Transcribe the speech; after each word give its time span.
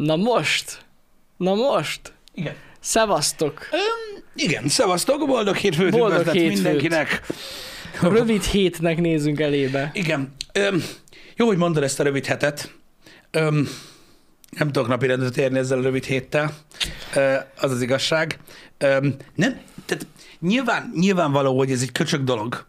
Na 0.00 0.16
most? 0.16 0.84
Na 1.36 1.54
most? 1.54 2.12
Igen. 2.34 2.54
Szevasztok! 2.80 3.68
Öm, 3.72 4.22
igen, 4.34 4.68
szevasztok, 4.68 5.26
boldog 5.26 5.56
hétfőt 5.56 5.90
Boldog 5.90 6.28
hétfőt. 6.28 6.52
mindenkinek. 6.52 7.22
Rövid 8.00 8.42
hétnek 8.42 9.00
nézünk 9.00 9.40
elébe. 9.40 9.90
Igen, 9.94 10.34
öm, 10.52 10.84
jó, 11.36 11.46
hogy 11.46 11.56
mondod 11.56 11.82
ezt 11.82 12.00
a 12.00 12.02
rövid 12.02 12.26
hetet. 12.26 12.74
Öm, 13.30 13.68
nem 14.50 14.72
tudok 14.72 14.88
napirendre 14.88 15.28
térni 15.30 15.58
ezzel 15.58 15.78
a 15.78 15.82
rövid 15.82 16.04
héttel, 16.04 16.54
Ö, 17.14 17.34
az 17.60 17.70
az 17.70 17.82
igazság. 17.82 18.38
Öm, 18.78 19.16
nem, 19.34 19.60
tehát 19.86 20.06
nyilván, 20.40 20.92
nyilvánvaló, 20.94 21.56
hogy 21.58 21.70
ez 21.70 21.82
egy 21.82 21.92
köcsög 21.92 22.24
dolog 22.24 22.66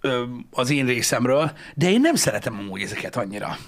öm, 0.00 0.46
az 0.50 0.70
én 0.70 0.86
részemről, 0.86 1.52
de 1.74 1.90
én 1.90 2.00
nem 2.00 2.14
szeretem 2.14 2.58
amúgy 2.58 2.82
ezeket 2.82 3.16
annyira. 3.16 3.58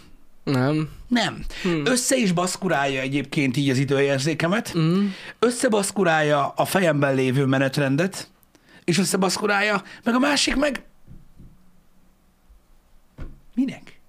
Nem. 0.45 0.89
Nem. 1.09 1.45
Hmm. 1.63 1.87
Össze 1.87 2.17
is 2.17 2.33
baszkurálja 2.33 3.01
egyébként 3.01 3.57
így 3.57 3.71
az 3.71 3.79
időérzékemet, 3.79 4.75
Mm. 4.79 5.07
összebaszkurálja 5.39 6.49
a 6.49 6.65
fejemben 6.65 7.15
lévő 7.15 7.45
menetrendet, 7.45 8.31
és 8.85 8.99
összebaszkurálja, 8.99 9.83
meg 10.05 10.15
a 10.15 10.19
másik 10.19 10.57
meg... 10.57 10.83
Minek? 13.55 14.01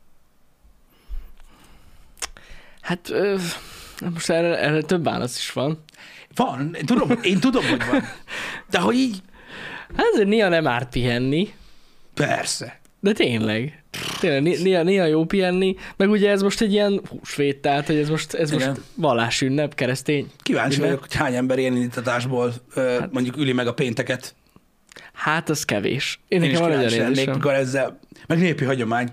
Hát 2.82 3.10
ö, 3.10 3.38
most 4.14 4.30
erre, 4.30 4.60
erre 4.60 4.82
több 4.82 5.04
válasz 5.04 5.38
is 5.38 5.52
van. 5.52 5.84
Van, 6.36 6.74
én 6.76 6.86
tudom, 6.86 7.12
én 7.22 7.40
tudom, 7.40 7.66
hogy 7.68 7.86
van. 7.86 8.04
De 8.70 8.80
hogy 8.80 8.96
így... 8.96 9.22
Hát 9.98 10.06
azért 10.14 10.28
néha 10.28 10.50
nem 10.50 10.68
árt 10.68 10.90
pihenni, 10.90 11.54
Persze. 12.14 12.80
De 13.04 13.12
tényleg. 13.14 13.84
Tényleg, 14.20 14.42
né- 14.42 14.64
néha, 14.64 14.84
néha 14.84 15.06
jó 15.06 15.26
pihenni, 15.26 15.76
meg 15.98 16.10
ugye 16.10 16.30
ez 16.30 16.42
most 16.42 16.62
egy 16.62 16.72
ilyen 16.72 17.02
húsvét, 17.10 17.58
tehát 17.62 17.86
hogy 17.86 17.96
ez 17.96 18.10
most, 18.10 18.34
ez 18.34 18.52
most 18.52 18.64
Igen. 18.66 18.84
vallásünnep, 18.96 19.76
keresztény. 19.76 20.32
Kíváncsi 20.38 20.76
Minek? 20.76 20.90
vagyok, 20.90 21.06
hogy 21.06 21.16
hány 21.16 21.36
ember 21.36 21.60
ilyen 21.60 21.76
indítatásból 21.76 22.54
hát, 22.76 23.12
mondjuk 23.12 23.38
üli 23.38 23.54
meg 23.54 23.68
a 23.68 23.74
pénteket. 23.74 24.36
Hát 25.14 25.50
az 25.50 25.66
kevés. 25.66 26.20
Én, 26.28 26.44
Én 26.44 26.52
is 26.52 26.58
van 26.58 26.70
kíváncsi 26.70 26.98
lennék, 26.98 27.30
mikor 27.34 27.54
ezzel... 27.54 28.00
Meg 28.28 28.40
népi 28.40 28.64
hagyomány. 28.64 29.10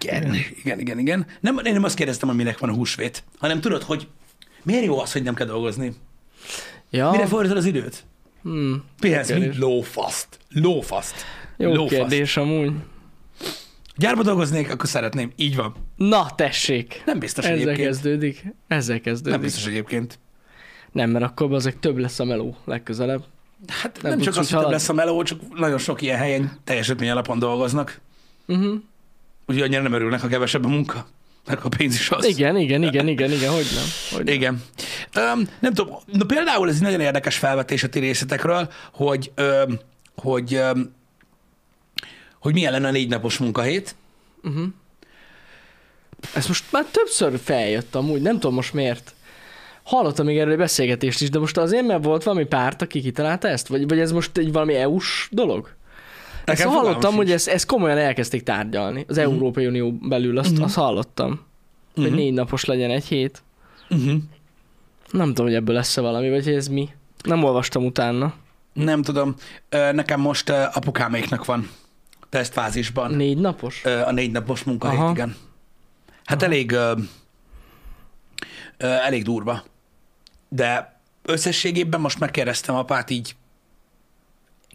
Igen, 0.00 0.34
igen, 0.62 0.80
igen, 0.80 0.98
igen. 0.98 1.26
Nem, 1.40 1.58
én 1.64 1.72
nem 1.72 1.84
azt 1.84 1.96
kérdeztem, 1.96 2.28
hogy 2.28 2.36
minek 2.36 2.58
van 2.58 2.70
a 2.70 2.74
húsvét, 2.74 3.24
hanem 3.38 3.60
tudod, 3.60 3.82
hogy 3.82 4.08
miért 4.62 4.84
jó 4.84 5.00
az, 5.00 5.12
hogy 5.12 5.22
nem 5.22 5.34
kell 5.34 5.46
dolgozni? 5.46 5.92
Ja, 6.90 7.10
Mire 7.10 7.26
fordítod 7.26 7.56
az 7.56 7.64
időt? 7.64 8.04
hmm, 8.42 8.84
Pihensz, 9.00 9.32
mint 9.32 9.56
lófaszt. 9.56 10.38
Lófaszt. 10.48 11.14
Jó 11.56 11.72
Lófaszt. 11.72 11.94
kérdés 11.94 12.36
amúgy. 12.36 12.72
Gyárba 13.96 14.22
dolgoznék, 14.22 14.70
akkor 14.70 14.88
szeretném. 14.88 15.32
Így 15.36 15.56
van. 15.56 15.74
Na, 15.96 16.26
tessék. 16.34 17.02
Nem 17.06 17.18
biztos 17.18 17.44
Ezzel 17.44 17.56
egyébként. 17.56 17.88
kezdődik. 17.88 18.44
Ezzel 18.68 19.00
kezdődik. 19.00 19.32
Nem 19.32 19.40
biztos 19.40 19.66
egyébként. 19.66 20.18
Nem, 20.92 21.10
mert 21.10 21.24
akkor 21.24 21.52
azért 21.54 21.78
több 21.78 21.96
lesz 21.98 22.18
a 22.18 22.24
meló 22.24 22.56
legközelebb. 22.64 23.24
Hát 23.66 24.02
Nem 24.02 24.10
nem, 24.10 24.20
csak 24.20 24.36
az, 24.36 24.50
hogy 24.50 24.60
több 24.62 24.70
lesz 24.70 24.88
a 24.88 24.92
meló, 24.92 25.22
csak 25.22 25.40
nagyon 25.54 25.78
sok 25.78 26.02
ilyen 26.02 26.18
helyen 26.18 26.52
teljesítmény 26.64 27.10
alapon 27.10 27.38
dolgoznak. 27.38 28.00
Uh-huh. 28.46 28.74
Úgyhogy 29.46 29.64
annyira 29.64 29.82
nem 29.82 29.92
örülnek, 29.92 30.20
ha 30.20 30.28
kevesebb 30.28 30.64
a 30.64 30.68
munka. 30.68 31.06
Meg 31.46 31.58
a 31.62 31.68
pénz 31.68 31.94
is 31.94 32.10
az. 32.10 32.24
Igen, 32.24 32.56
igen, 32.56 32.82
igen, 32.82 33.08
igen, 33.08 33.30
igen, 33.30 33.52
hogy 33.52 33.66
nem. 33.74 33.84
Hogy 34.12 34.24
nem. 34.24 34.34
Igen. 34.34 34.62
Um, 35.16 35.48
nem 35.60 35.74
tudom, 35.74 35.96
na 36.12 36.24
például 36.24 36.68
ez 36.68 36.74
egy 36.74 36.82
nagyon 36.82 37.00
érdekes 37.00 37.38
felvetés 37.38 37.82
a 37.82 37.88
ti 37.88 37.98
részletekről, 37.98 38.68
hogy, 38.92 39.32
um, 39.66 39.78
hogy, 40.16 40.54
um, 40.74 40.94
hogy 42.46 42.54
milyen 42.54 42.72
lenne 42.72 42.88
a 42.88 42.90
négy 42.90 43.08
napos 43.08 43.38
munkahét. 43.38 43.94
Uh-huh. 44.42 44.64
Ez 46.34 46.46
most 46.46 46.64
már 46.72 46.84
többször 46.84 47.38
feljött 47.38 47.94
amúgy, 47.94 48.22
nem 48.22 48.34
tudom 48.34 48.54
most 48.54 48.72
miért. 48.72 49.14
Hallottam 49.82 50.26
még 50.26 50.38
erről 50.38 50.52
egy 50.52 50.58
beszélgetést 50.58 51.20
is, 51.20 51.30
de 51.30 51.38
most 51.38 51.56
azért, 51.56 51.86
mert 51.86 52.04
volt 52.04 52.22
valami 52.22 52.44
párt, 52.44 52.82
aki 52.82 53.00
kitalálta 53.00 53.48
ezt? 53.48 53.66
Vagy, 53.68 53.88
vagy 53.88 53.98
ez 53.98 54.12
most 54.12 54.36
egy 54.36 54.52
valami 54.52 54.74
EU-s 54.74 55.28
dolog? 55.30 55.68
Ezt 56.34 56.46
Nekem 56.46 56.62
fogalmam 56.64 56.84
hallottam, 56.86 57.14
hogy 57.14 57.30
ezt, 57.30 57.48
ezt 57.48 57.66
komolyan 57.66 57.98
elkezdték 57.98 58.42
tárgyalni. 58.42 59.04
Az 59.08 59.18
Európai 59.18 59.66
Unió 59.66 59.92
belül 59.92 60.38
azt, 60.38 60.52
Mhm. 60.52 60.62
azt 60.62 60.74
hallottam. 60.74 61.40
Hogy 61.94 62.04
Mhm. 62.06 62.14
négy 62.14 62.32
napos 62.32 62.64
legyen 62.64 62.90
egy 62.90 63.04
hét. 63.04 63.42
Uh-huh. 63.90 64.14
Nem 65.10 65.26
tudom, 65.28 65.46
hogy 65.46 65.54
ebből 65.54 65.74
lesz-e 65.74 66.00
valami, 66.00 66.30
vagy 66.30 66.44
hogy 66.44 66.54
ez 66.54 66.68
mi. 66.68 66.88
Nem 67.22 67.44
olvastam 67.44 67.84
utána. 67.84 68.34
Nem 68.72 69.02
tudom. 69.02 69.34
Nekem 69.70 70.20
most 70.20 70.50
apukáméknak 70.50 71.44
van 71.44 71.68
tesztfázisban 72.28 73.10
Négy 73.10 73.38
napos? 73.38 73.84
a 73.84 74.12
négy 74.12 74.30
napos 74.30 74.62
munkahét, 74.62 74.98
Aha. 74.98 75.10
igen. 75.10 75.36
Hát 76.24 76.42
elég, 76.42 76.72
ö, 76.72 76.92
ö, 78.76 78.86
elég 78.86 79.24
durva. 79.24 79.64
De 80.48 81.00
összességében 81.22 82.00
most 82.00 82.18
megkérdeztem 82.18 82.74
apát 82.74 83.10
így 83.10 83.36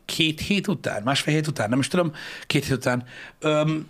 két 0.06 0.40
hét 0.40 0.68
után, 0.68 1.04
másfél 1.04 1.34
hét 1.34 1.48
után, 1.48 1.70
nem 1.70 1.80
is 1.80 1.88
tudom, 1.88 2.14
két 2.48 2.64
hét 2.66 2.74
után, 2.74 3.04
öm, 3.40 3.88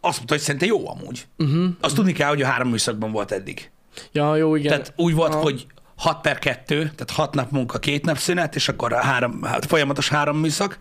azt 0.00 0.16
mondta, 0.16 0.34
hogy 0.34 0.42
szerintem 0.42 0.68
jó 0.68 0.88
amúgy. 0.88 1.26
Uh-huh. 1.38 1.68
Azt 1.80 1.94
tudni 1.94 2.12
kell, 2.12 2.28
hogy 2.28 2.42
a 2.42 2.46
három 2.46 2.68
műszakban 2.68 3.12
volt 3.12 3.32
eddig. 3.32 3.70
Ja, 4.12 4.36
jó, 4.36 4.54
igen. 4.54 4.70
Tehát 4.70 4.92
úgy 4.96 5.14
volt, 5.14 5.32
Aha. 5.32 5.42
hogy 5.42 5.66
6 6.00 6.20
per 6.20 6.38
2, 6.38 6.76
tehát 6.76 7.10
6 7.10 7.34
nap 7.34 7.50
munka, 7.50 7.78
két 7.78 8.04
nap 8.04 8.16
szünet, 8.16 8.54
és 8.54 8.68
akkor 8.68 8.92
a 8.92 9.00
három, 9.00 9.42
hát 9.42 9.66
folyamatos 9.66 10.08
három 10.08 10.38
műszak, 10.38 10.78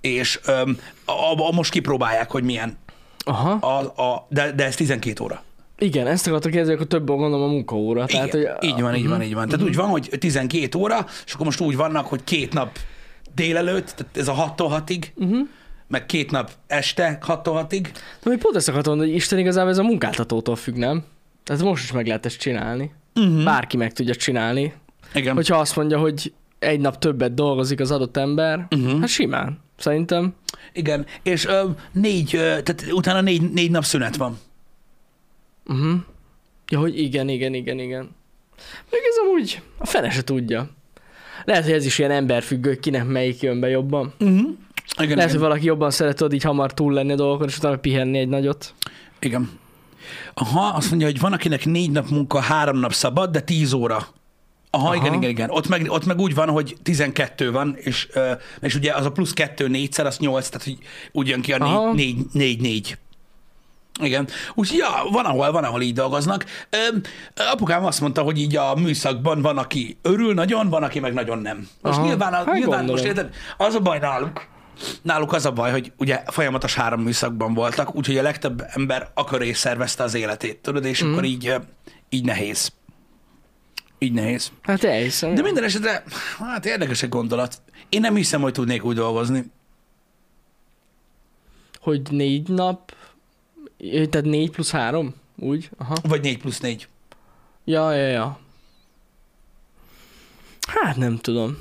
és 0.00 0.40
öm, 0.46 0.78
a, 1.04 1.12
a, 1.48 1.52
most 1.52 1.70
kipróbálják, 1.70 2.30
hogy 2.30 2.42
milyen, 2.42 2.78
Aha. 3.24 3.50
a, 3.50 4.02
a, 4.02 4.26
de, 4.28 4.52
de 4.52 4.64
ez 4.64 4.74
12 4.76 5.24
óra. 5.24 5.42
Igen, 5.78 6.06
ezt 6.06 6.26
akartak 6.26 6.50
kérdezni, 6.50 6.74
akkor 6.74 6.86
több 6.86 7.06
gondolom 7.06 7.42
a 7.42 7.52
munkaóra. 7.52 8.04
Igen, 8.08 8.28
Tehát, 8.28 8.56
hogy, 8.58 8.68
így 8.68 8.80
van, 8.80 8.94
így 8.94 9.08
van, 9.08 9.22
így 9.22 9.34
van. 9.34 9.48
Tehát 9.48 9.64
úgy 9.66 9.74
van, 9.76 9.88
hogy 9.88 10.10
12 10.18 10.78
óra, 10.78 11.06
és 11.26 11.32
akkor 11.32 11.46
most 11.46 11.60
úgy 11.60 11.76
vannak, 11.76 12.06
hogy 12.06 12.24
két 12.24 12.52
nap 12.52 12.78
délelőtt, 13.34 13.94
tehát 13.96 14.16
ez 14.16 14.28
a 14.28 14.54
6-tól 14.56 14.82
6-ig, 14.86 15.04
Uh-huh. 15.14 15.48
meg 15.88 16.06
két 16.06 16.30
nap 16.30 16.50
este 16.66 17.18
6-tól 17.26 17.66
6-ig. 17.68 17.86
De 18.22 18.30
még 18.30 18.38
pont 18.38 18.56
ezt 18.56 18.68
akartam 18.68 18.90
mondani, 18.92 19.10
hogy 19.10 19.20
Isten 19.20 19.38
igazából 19.38 19.70
ez 19.70 19.78
a 19.78 19.82
munkáltatótól 19.82 20.56
függ, 20.56 20.76
nem? 20.76 21.04
Tehát 21.44 21.62
most 21.62 21.82
is 21.84 21.92
meg 21.92 22.06
lehet 22.06 22.26
ezt 22.26 22.38
csinálni. 22.38 22.92
Uh-huh. 23.14 23.44
Bárki 23.44 23.76
meg 23.76 23.92
tudja 23.92 24.14
csinálni. 24.14 24.72
Igen. 25.14 25.34
Hogyha 25.34 25.56
azt 25.56 25.76
mondja, 25.76 25.98
hogy 25.98 26.32
egy 26.58 26.80
nap 26.80 26.98
többet 26.98 27.34
dolgozik 27.34 27.80
az 27.80 27.90
adott 27.90 28.16
ember, 28.16 28.66
Uh-huh. 28.70 29.00
hát 29.00 29.08
simán. 29.08 29.58
Szerintem. 29.78 30.34
Igen, 30.72 31.06
és 31.22 31.46
ö, 31.46 31.64
négy, 31.92 32.34
ö, 32.34 32.38
tehát 32.38 32.84
utána 32.92 33.20
négy, 33.20 33.50
négy 33.52 33.70
nap 33.70 33.84
szünet 33.84 34.16
van. 34.16 34.38
Uh-huh. 35.66 36.00
Ja, 36.70 36.78
hogy 36.78 36.98
igen, 37.00 37.28
igen, 37.28 37.54
igen, 37.54 37.78
igen. 37.78 38.02
Még 38.90 39.00
ez 39.08 39.16
amúgy 39.26 39.62
a 39.78 39.86
fene 39.86 40.10
se 40.10 40.22
tudja. 40.24 40.68
Lehet, 41.44 41.64
hogy 41.64 41.72
ez 41.72 41.84
is 41.86 41.98
ilyen 41.98 42.10
emberfüggő, 42.10 42.68
hogy 42.68 42.80
kinek 42.80 43.06
melyik 43.06 43.40
jön 43.40 43.60
be 43.60 43.68
jobban. 43.68 44.12
Uh-huh. 44.20 44.38
Igen, 44.38 45.16
Lehet, 45.16 45.22
hogy 45.22 45.28
igen. 45.30 45.40
valaki 45.40 45.64
jobban 45.64 45.90
szeret 45.90 46.16
tudod 46.16 46.32
így 46.32 46.42
hamar 46.42 46.74
túl 46.74 46.92
lenni 46.92 47.12
a 47.12 47.16
dolgokon, 47.16 47.48
és 47.48 47.56
utána 47.56 47.76
pihenni 47.78 48.18
egy 48.18 48.28
nagyot. 48.28 48.74
igen. 49.20 49.50
Aha, 50.34 50.66
azt 50.66 50.88
mondja, 50.88 51.06
hogy 51.06 51.20
van, 51.20 51.32
akinek 51.32 51.64
négy 51.64 51.90
nap 51.90 52.08
munka, 52.08 52.40
három 52.40 52.78
nap 52.78 52.92
szabad, 52.92 53.30
de 53.30 53.40
tíz 53.40 53.72
óra. 53.72 54.06
Aha, 54.70 54.84
Aha. 54.86 54.94
igen, 54.94 55.14
igen, 55.14 55.30
igen. 55.30 55.50
Ott 55.50 55.68
meg, 55.68 55.86
ott 55.88 56.06
meg 56.06 56.18
úgy 56.20 56.34
van, 56.34 56.48
hogy 56.48 56.76
12 56.82 57.50
van, 57.50 57.76
és, 57.78 58.08
és 58.60 58.74
ugye 58.74 58.92
az 58.92 59.04
a 59.04 59.12
plusz 59.12 59.32
kettő 59.32 59.68
négyszer, 59.68 60.06
az 60.06 60.18
nyolc, 60.18 60.48
tehát 60.48 60.66
hogy 60.66 60.78
úgy 61.12 61.28
jön 61.28 61.40
ki 61.40 61.52
a 61.52 61.58
Aha. 61.58 61.92
négy, 61.92 62.16
négy, 62.16 62.26
négy, 62.32 62.60
négy. 62.60 62.98
Igen. 64.02 64.28
Úgyhogy 64.54 64.78
ja, 64.78 64.88
van 65.10 65.24
ahol, 65.24 65.52
van, 65.52 65.64
ahol 65.64 65.80
így 65.80 65.94
dolgoznak. 65.94 66.44
Apukám 67.52 67.84
azt 67.84 68.00
mondta, 68.00 68.22
hogy 68.22 68.38
így 68.38 68.56
a 68.56 68.74
műszakban 68.74 69.42
van, 69.42 69.58
aki 69.58 69.98
örül 70.02 70.34
nagyon, 70.34 70.68
van, 70.68 70.82
aki 70.82 71.00
meg 71.00 71.12
nagyon 71.12 71.38
nem. 71.38 71.68
Most 71.82 71.98
Aha. 71.98 72.06
nyilván, 72.06 72.32
a, 72.32 72.36
Hát 72.36 72.44
nyilván 72.44 72.68
gondolom. 72.68 72.90
most 72.90 73.04
érted, 73.04 73.34
az 73.56 73.74
a 73.74 73.80
baj 73.80 73.98
náluk, 73.98 74.46
náluk 75.02 75.32
az 75.32 75.46
a 75.46 75.52
baj, 75.52 75.70
hogy 75.70 75.92
ugye 75.96 76.22
folyamatos 76.26 76.74
három 76.74 77.00
műszakban 77.02 77.54
voltak, 77.54 77.94
úgyhogy 77.94 78.18
a 78.18 78.22
legtöbb 78.22 78.62
ember 78.68 79.10
akkor 79.14 79.42
is 79.42 79.56
szervezte 79.56 80.02
az 80.02 80.14
életét, 80.14 80.58
tudod, 80.58 80.84
és 80.84 81.02
Mhm. 81.02 81.12
akkor 81.12 81.24
így, 81.24 81.54
így 82.08 82.24
nehéz. 82.24 82.72
Így 83.98 84.12
nehéz. 84.12 84.52
Hát 84.62 84.84
elhiszem. 84.84 85.34
De 85.34 85.42
minden 85.42 85.64
esetre, 85.64 86.02
hát 86.38 86.66
érdekes 86.66 87.02
egy 87.02 87.08
gondolat. 87.08 87.62
Én 87.88 88.00
nem 88.00 88.14
hiszem, 88.14 88.40
hogy 88.40 88.52
tudnék 88.52 88.84
úgy 88.84 88.94
dolgozni. 88.96 89.44
Hogy 91.80 92.02
négy 92.10 92.48
nap, 92.48 92.94
tehát 93.78 94.22
négy 94.26 94.50
plusz 94.50 94.70
három? 94.70 95.14
Úgy? 95.36 95.70
Aha. 95.78 95.94
Vagy 96.02 96.20
4 96.20 96.38
plusz 96.38 96.60
4. 96.60 96.88
Ja, 97.64 97.92
ja, 97.92 98.06
ja. 98.06 98.38
Hát 100.68 100.96
nem 100.96 101.16
tudom. 101.16 101.56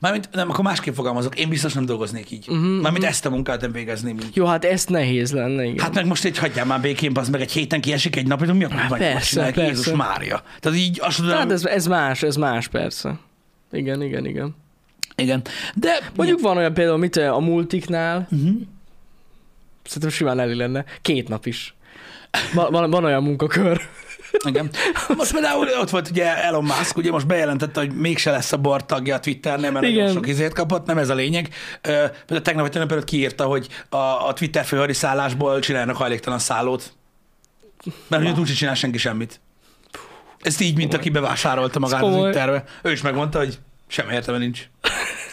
Mármint, 0.00 0.28
nem, 0.32 0.50
akkor 0.50 0.64
másképp 0.64 0.94
fogalmazok. 0.94 1.38
Én 1.38 1.48
biztos 1.48 1.72
nem 1.72 1.86
dolgoznék 1.86 2.30
így. 2.30 2.48
Uh-huh, 2.48 2.64
Mármint 2.64 2.98
mhm. 2.98 3.12
ezt 3.12 3.26
a 3.26 3.30
munkát 3.30 3.60
nem 3.60 3.72
végezném 3.72 4.18
így. 4.18 4.36
Jó, 4.36 4.44
hát 4.44 4.64
ez 4.64 4.84
nehéz 4.84 5.32
lenne, 5.32 5.64
igen. 5.64 5.84
Hát 5.84 5.94
meg 5.94 6.06
most 6.06 6.24
egy 6.24 6.38
hagyjál 6.38 6.66
már 6.66 6.80
békén, 6.80 7.12
az 7.14 7.28
meg 7.28 7.40
egy 7.40 7.52
héten 7.52 7.80
kiesik 7.80 8.16
egy 8.16 8.26
nap, 8.26 8.38
hogy 8.38 8.54
mi 8.54 8.64
a 8.64 8.68
kurva 8.68 8.96
persze, 8.96 9.40
persze. 9.42 9.62
Jézus 9.62 9.94
Mária. 9.94 10.42
Tehát 10.60 10.78
így 10.78 11.00
azt 11.02 11.16
tudom, 11.16 11.36
hát 11.36 11.52
ez, 11.52 11.64
ez 11.64 11.86
más, 11.86 12.22
ez 12.22 12.36
más 12.36 12.68
persze. 12.68 13.18
Igen, 13.72 14.02
igen, 14.02 14.26
igen. 14.26 14.54
igen. 15.16 15.42
De 15.74 16.10
Mondjuk 16.16 16.40
van 16.40 16.56
olyan 16.56 16.74
például, 16.74 16.98
mit 16.98 17.16
a 17.16 17.38
multiknál, 17.38 18.28
uh-huh. 18.30 18.56
szerintem 19.84 20.10
simán 20.10 20.40
elég 20.40 20.56
lenne, 20.56 20.84
két 21.02 21.28
nap 21.28 21.46
is. 21.46 21.74
Van, 22.54 22.70
van, 22.70 22.90
van 22.90 23.04
olyan 23.04 23.22
munkakör. 23.22 23.80
Igen. 24.44 24.70
Most 25.16 25.32
például 25.32 25.68
ott 25.80 25.90
volt 25.90 26.10
ugye 26.10 26.42
Elon 26.44 26.64
Musk, 26.64 26.96
ugye 26.96 27.10
most 27.10 27.26
bejelentette, 27.26 27.80
hogy 27.80 27.92
mégse 27.96 28.30
lesz 28.30 28.52
a 28.52 28.56
board 28.56 28.84
tagja 28.84 29.14
a 29.14 29.20
Twitternél, 29.20 29.70
mert 29.70 29.84
Igen. 29.84 29.96
nagyon 29.96 30.14
sok 30.14 30.26
izét 30.26 30.52
kapott, 30.52 30.86
nem 30.86 30.98
ez 30.98 31.08
a 31.08 31.14
lényeg. 31.14 31.48
Például 31.80 32.42
tegnap 32.42 32.62
vagy 32.62 32.70
tegnap 32.70 32.92
előtt 32.92 33.04
kiírta, 33.04 33.44
hogy 33.44 33.68
a, 33.88 33.96
a 33.96 34.32
Twitter 34.32 34.64
főhadiszállásból 34.64 35.60
csinálnak 35.60 35.96
hajléktalan 35.96 36.38
szállót. 36.38 36.92
Mert 38.08 38.22
hogy 38.22 38.40
úgy 38.40 38.46
sem 38.46 38.56
csinál 38.56 38.74
senki 38.74 38.98
semmit. 38.98 39.40
Ezt 40.40 40.60
így, 40.60 40.76
mint 40.76 40.94
aki 40.94 41.10
bevásárolta 41.10 41.78
magát 41.78 42.02
Ez 42.02 42.08
az. 42.08 42.14
Twitterbe. 42.14 42.64
Ő 42.82 42.90
is 42.90 43.02
megmondta, 43.02 43.38
hogy 43.38 43.58
semmi 43.86 44.12
értelme 44.12 44.40
nincs. 44.40 44.68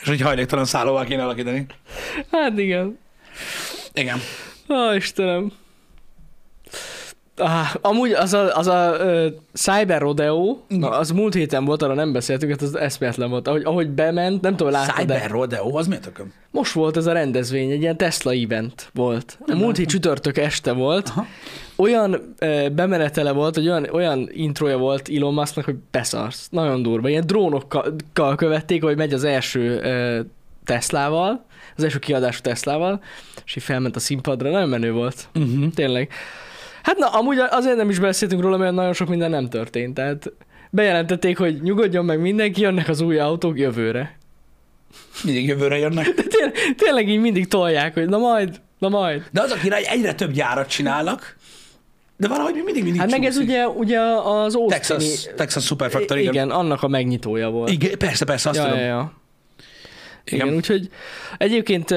És 0.01 0.07
hogy 0.07 0.21
hajléktalan 0.21 0.65
szállóval 0.65 1.03
kéne 1.05 1.23
alakítani. 1.23 1.65
Hát 2.31 2.57
igen. 2.57 2.99
Igen. 3.93 4.21
Ó, 4.69 4.91
Istenem. 4.91 5.51
Ah, 7.35 7.75
amúgy 7.81 8.11
az 8.11 8.33
a, 8.33 8.57
az 8.57 8.67
a 8.67 8.95
uh, 8.99 9.25
Cyber 9.53 10.01
Rodeo, 10.01 10.57
na, 10.67 10.89
az 10.89 11.11
múlt 11.11 11.33
héten 11.33 11.65
volt, 11.65 11.81
arra 11.81 11.93
nem 11.93 12.11
beszéltünk, 12.11 12.51
hát 12.51 12.61
az 12.61 12.75
eszméletlen 12.75 13.29
volt. 13.29 13.47
Ahogy, 13.47 13.63
ahogy 13.63 13.89
bement, 13.89 14.41
nem 14.41 14.55
tudom, 14.55 14.71
láttad 14.73 15.05
de 15.05 15.13
Cyber 15.13 15.31
Rodeo, 15.31 15.77
az 15.77 15.87
miért 15.87 16.03
tököm? 16.03 16.33
most 16.53 16.71
volt 16.71 16.97
ez 16.97 17.05
a 17.05 17.11
rendezvény, 17.11 17.71
egy 17.71 17.81
ilyen 17.81 17.97
Tesla 17.97 18.31
event 18.31 18.89
volt. 18.93 19.39
A 19.47 19.55
múlt 19.55 19.77
hét 19.77 19.87
csütörtök 19.87 20.37
este 20.37 20.71
volt. 20.71 21.09
Aha. 21.09 21.25
Olyan 21.75 22.35
uh, 22.39 22.69
bemenetele 22.69 23.31
volt, 23.31 23.55
hogy 23.55 23.67
olyan, 23.67 23.87
olyan 23.91 24.29
introja 24.31 24.77
volt 24.77 25.09
Elon 25.15 25.33
Musknak, 25.33 25.65
hogy 25.65 25.75
beszarsz. 25.91 26.47
Nagyon 26.51 26.81
durva. 26.81 27.09
Ilyen 27.09 27.27
drónokkal 27.27 28.35
követték, 28.35 28.83
hogy 28.83 28.97
megy 28.97 29.13
az 29.13 29.23
első 29.23 29.77
uh, 29.77 30.25
Teslával, 30.65 31.45
az 31.75 31.83
első 31.83 31.99
kiadású 31.99 32.39
Teslával, 32.41 33.01
és 33.45 33.55
így 33.55 33.63
felment 33.63 33.95
a 33.95 33.99
színpadra. 33.99 34.49
Nagyon 34.49 34.69
menő 34.69 34.91
volt. 34.91 35.27
Uh-huh. 35.35 35.73
Tényleg. 35.73 36.09
Hát 36.83 36.97
na, 36.97 37.07
amúgy 37.07 37.37
azért 37.37 37.75
nem 37.75 37.89
is 37.89 37.99
beszéltünk 37.99 38.41
róla, 38.41 38.57
mert 38.57 38.73
nagyon 38.73 38.93
sok 38.93 39.07
minden 39.07 39.29
nem 39.29 39.49
történt. 39.49 39.93
Tehát 39.93 40.31
bejelentették, 40.69 41.37
hogy 41.37 41.61
nyugodjon 41.61 42.05
meg 42.05 42.19
mindenki, 42.19 42.61
jönnek 42.61 42.89
az 42.89 43.01
új 43.01 43.19
autók 43.19 43.59
jövőre. 43.59 44.17
Mindig 45.23 45.47
jövőre 45.47 45.77
jönnek. 45.77 46.07
De 46.09 46.23
tényleg, 46.23 46.55
tényleg 46.77 47.09
így 47.09 47.19
mindig 47.19 47.47
tolják, 47.47 47.93
hogy 47.93 48.09
na 48.09 48.17
majd, 48.17 48.61
na 48.79 48.89
majd. 48.89 49.23
De 49.31 49.41
az 49.41 49.51
a 49.51 49.55
király, 49.55 49.83
egyre 49.87 50.13
több 50.13 50.31
gyárat 50.31 50.67
csinálnak, 50.69 51.35
de 52.17 52.27
valahogy 52.27 52.53
mindig 52.53 52.83
mindig 52.83 53.01
Hát 53.01 53.11
meg 53.11 53.23
ez 53.23 53.37
ugye, 53.37 53.67
ugye 53.67 53.99
az 53.99 54.55
Austin 54.55 54.67
Texas, 54.67 55.27
Texas 55.35 55.65
Superfactory, 55.65 56.21
igen. 56.21 56.33
igen. 56.33 56.45
igen, 56.45 56.57
annak 56.57 56.83
a 56.83 56.87
megnyitója 56.87 57.49
volt. 57.49 57.69
igen. 57.69 57.97
persze, 57.97 58.25
persze, 58.25 58.49
azt 58.49 58.57
ja, 58.57 58.65
tudom. 58.65 58.79
ja, 58.79 58.85
ja. 58.85 59.13
Igen. 60.25 60.45
Igen. 60.45 60.57
úgyhogy 60.57 60.89
egyébként 61.37 61.95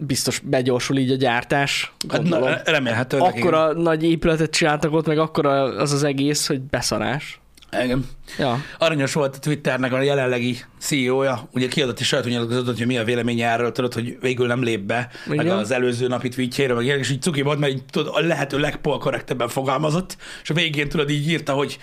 biztos 0.00 0.38
begyorsul 0.38 0.96
így 0.96 1.10
a 1.10 1.16
gyártás. 1.16 1.92
Hát 2.08 2.20
gondolom. 2.20 2.48
na, 2.48 2.60
remélhetőleg. 2.64 3.36
akkora 3.36 3.72
nagy 3.72 4.04
épületet 4.04 4.50
csináltak 4.50 4.92
ott, 4.92 5.06
meg 5.06 5.18
akkora 5.18 5.62
az 5.62 5.92
az 5.92 6.02
egész, 6.02 6.46
hogy 6.46 6.60
beszarás. 6.60 7.40
Igen. 7.72 7.84
igen. 7.84 8.06
Ja. 8.38 8.62
Aranyos 8.78 9.12
volt 9.12 9.36
a 9.36 9.38
Twitternek 9.38 9.92
a 9.92 10.00
jelenlegi 10.00 10.56
CEO-ja, 10.78 11.48
ugye 11.52 11.68
kiadott 11.68 12.00
is 12.00 12.06
saját 12.06 12.24
nyilatkozatot, 12.24 12.76
hogy 12.76 12.86
mi 12.86 12.98
a 12.98 13.04
véleménye 13.04 13.48
erről, 13.48 13.72
tudod, 13.72 13.94
hogy 13.94 14.18
végül 14.20 14.46
nem 14.46 14.62
lép 14.62 14.80
be, 14.80 15.08
meg 15.26 15.44
Igen. 15.44 15.56
az 15.56 15.70
előző 15.70 16.06
napi 16.06 16.28
tweetjére, 16.28 16.74
meg 16.74 16.84
ilyenek, 16.84 17.02
és 17.02 17.10
így 17.10 17.22
cuki 17.22 17.42
volt, 17.42 17.58
mert 17.58 17.72
így, 17.72 17.84
tudod, 17.90 18.14
a 18.16 18.20
lehető 18.26 18.58
legpolkorrektebben 18.58 19.48
fogalmazott, 19.48 20.16
és 20.42 20.50
a 20.50 20.54
végén 20.54 20.88
tudod, 20.88 21.10
így 21.10 21.28
írta, 21.28 21.52
hogy 21.52 21.78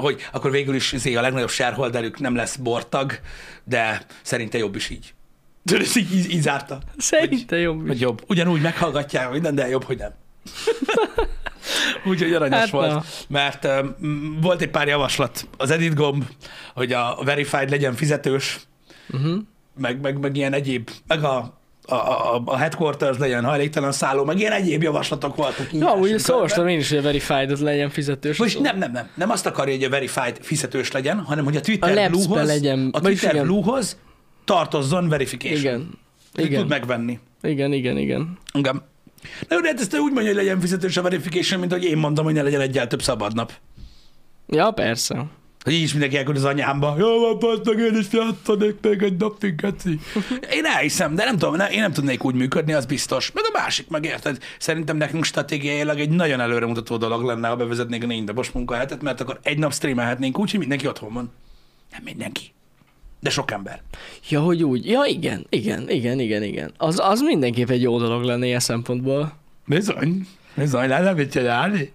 hogy 0.00 0.28
akkor 0.32 0.50
végül 0.50 0.74
is 0.74 0.92
izé, 0.92 1.14
a 1.14 1.20
legnagyobb 1.20 1.50
shareholderük 1.50 2.20
nem 2.20 2.34
lesz 2.34 2.56
bortag, 2.56 3.18
de 3.64 4.06
szerinte 4.22 4.58
jobb 4.58 4.76
is 4.76 4.90
így. 4.90 5.14
Tudod, 5.64 5.82
ezt 5.82 5.96
így, 5.96 6.14
így, 6.14 6.30
így 6.30 6.42
zárta. 6.42 6.78
Szerintem 6.96 7.58
jobb. 7.58 7.86
Hogy 7.86 8.00
jobb. 8.00 8.24
Ugyanúgy 8.28 8.60
meghallgatják 8.60 9.30
minden, 9.30 9.54
de 9.54 9.68
jobb, 9.68 9.84
hogy 9.84 9.98
nem. 9.98 10.10
Úgyhogy 12.08 12.32
aranyos 12.32 12.58
Hát 12.58 12.70
volt, 12.70 12.90
na. 12.92 13.04
mert 13.28 13.64
um, 13.64 14.38
volt 14.40 14.60
egy 14.62 14.70
pár 14.70 14.88
javaslat. 14.88 15.46
Az 15.56 15.70
edit 15.70 15.94
gomb, 15.94 16.24
hogy 16.74 16.92
a 16.92 17.18
verified 17.24 17.70
legyen 17.70 17.94
fizetős, 17.94 18.60
Uh-huh. 19.12 19.36
meg, 19.78 20.00
meg, 20.00 20.18
meg 20.18 20.36
ilyen 20.36 20.52
egyéb, 20.52 20.90
meg 21.06 21.24
a, 21.24 21.58
a, 21.86 21.94
a, 21.94 22.42
a 22.44 22.56
headquarters 22.56 23.18
legyen 23.18 23.44
hajléktalan 23.44 23.92
szálló, 23.92 24.24
meg 24.24 24.38
ilyen 24.38 24.52
egyéb 24.52 24.82
javaslatok 24.82 25.36
voltak. 25.36 25.72
Ja, 25.72 25.92
úgy 25.96 26.22
olvastam 26.28 26.68
én 26.68 26.78
is, 26.78 26.88
hogy 26.88 26.98
a 26.98 27.02
Verified 27.02 27.50
az 27.50 27.60
legyen 27.60 27.90
fizetős. 27.90 28.38
Vagyis 28.38 28.56
nem, 28.56 28.78
nem, 28.78 28.92
nem. 28.92 29.08
Nem 29.14 29.30
azt 29.30 29.46
akarja, 29.46 29.74
hogy 29.74 29.84
a 29.84 29.88
verified 29.88 30.38
fizetős 30.40 30.92
legyen, 30.92 31.18
hanem 31.20 31.44
hogy 31.44 31.56
a 31.56 31.60
Twitter 31.60 31.98
A 31.98 32.08
Blue-hoz, 32.08 32.46
legyen. 32.46 32.88
a 32.92 33.00
Twitter. 33.00 33.42
Blue-hoz 33.42 33.96
tartozzon 34.44 35.08
verification. 35.08 35.58
Igen. 35.58 35.98
Igen. 36.34 36.60
Tud 36.60 36.68
megvenni. 36.68 37.18
Igen, 37.42 37.72
igen, 37.72 37.98
igen. 37.98 38.38
Igen. 38.52 38.82
Na 39.48 39.54
jó, 39.54 39.60
de 39.60 39.68
hát 39.68 39.80
ezt 39.80 39.98
úgy 39.98 40.12
mondja, 40.12 40.32
hogy 40.32 40.42
legyen 40.42 40.60
fizetős 40.60 40.96
a 40.96 41.02
verification, 41.02 41.60
mint 41.60 41.72
hogy 41.72 41.84
én 41.84 41.96
mondom, 41.96 42.24
hogy 42.24 42.34
ne 42.34 42.42
legyen 42.42 42.60
egyel 42.60 42.86
több 42.86 43.02
szabadnap. 43.02 43.52
Ja, 44.46 44.70
persze. 44.70 45.26
Hogy 45.64 45.72
így 45.72 45.82
is 45.82 45.90
mindenki 45.90 46.16
elküld 46.16 46.36
az 46.36 46.44
anyámba. 46.44 46.94
Jó, 46.98 47.38
van, 47.38 47.60
meg, 47.64 47.78
én 47.78 47.96
is 47.98 48.06
játszanék 48.10 48.76
még 48.80 49.02
egy 49.02 49.16
napig, 49.16 49.54
geci. 49.54 50.00
Én 50.56 50.64
elhiszem, 50.64 51.14
de 51.14 51.24
nem 51.24 51.38
tudom, 51.38 51.56
ne, 51.56 51.66
én 51.66 51.80
nem 51.80 51.92
tudnék 51.92 52.24
úgy 52.24 52.34
működni, 52.34 52.72
az 52.72 52.86
biztos. 52.86 53.32
Meg 53.32 53.44
a 53.46 53.58
másik, 53.58 53.88
meg 53.88 54.04
érted? 54.04 54.38
Szerintem 54.58 54.96
nekünk 54.96 55.24
stratégiailag 55.24 56.00
egy 56.00 56.10
nagyon 56.10 56.40
előremutató 56.40 56.96
dolog 56.96 57.22
lenne, 57.22 57.48
ha 57.48 57.56
bevezetnék 57.56 58.02
a 58.02 58.06
négy 58.06 58.24
napos 58.24 58.50
munkahetet, 58.50 59.02
mert 59.02 59.20
akkor 59.20 59.38
egy 59.42 59.58
nap 59.58 59.72
streamelhetnénk 59.72 60.38
úgy, 60.38 60.50
hogy 60.50 60.60
mindenki 60.60 60.86
otthon 60.86 61.12
van. 61.12 61.32
Nem 61.90 62.00
mindenki. 62.04 62.52
De 63.24 63.30
sok 63.30 63.50
ember. 63.50 63.82
Ja, 64.28 64.40
hogy 64.40 64.62
úgy. 64.62 64.86
Ja, 64.86 65.04
igen, 65.04 65.46
igen, 65.48 65.90
igen, 65.90 66.20
igen, 66.20 66.42
igen. 66.42 66.72
Az, 66.76 66.98
az 67.02 67.20
mindenképp 67.20 67.70
egy 67.70 67.82
jó 67.82 67.98
dolog 67.98 68.22
lenne 68.22 68.46
ilyen 68.46 68.60
szempontból. 68.60 69.32
Bizony. 69.66 70.26
Bizony, 70.54 70.88
le 70.88 71.00
nem 71.00 71.16
mit 71.16 71.32
csinálni. 71.32 71.92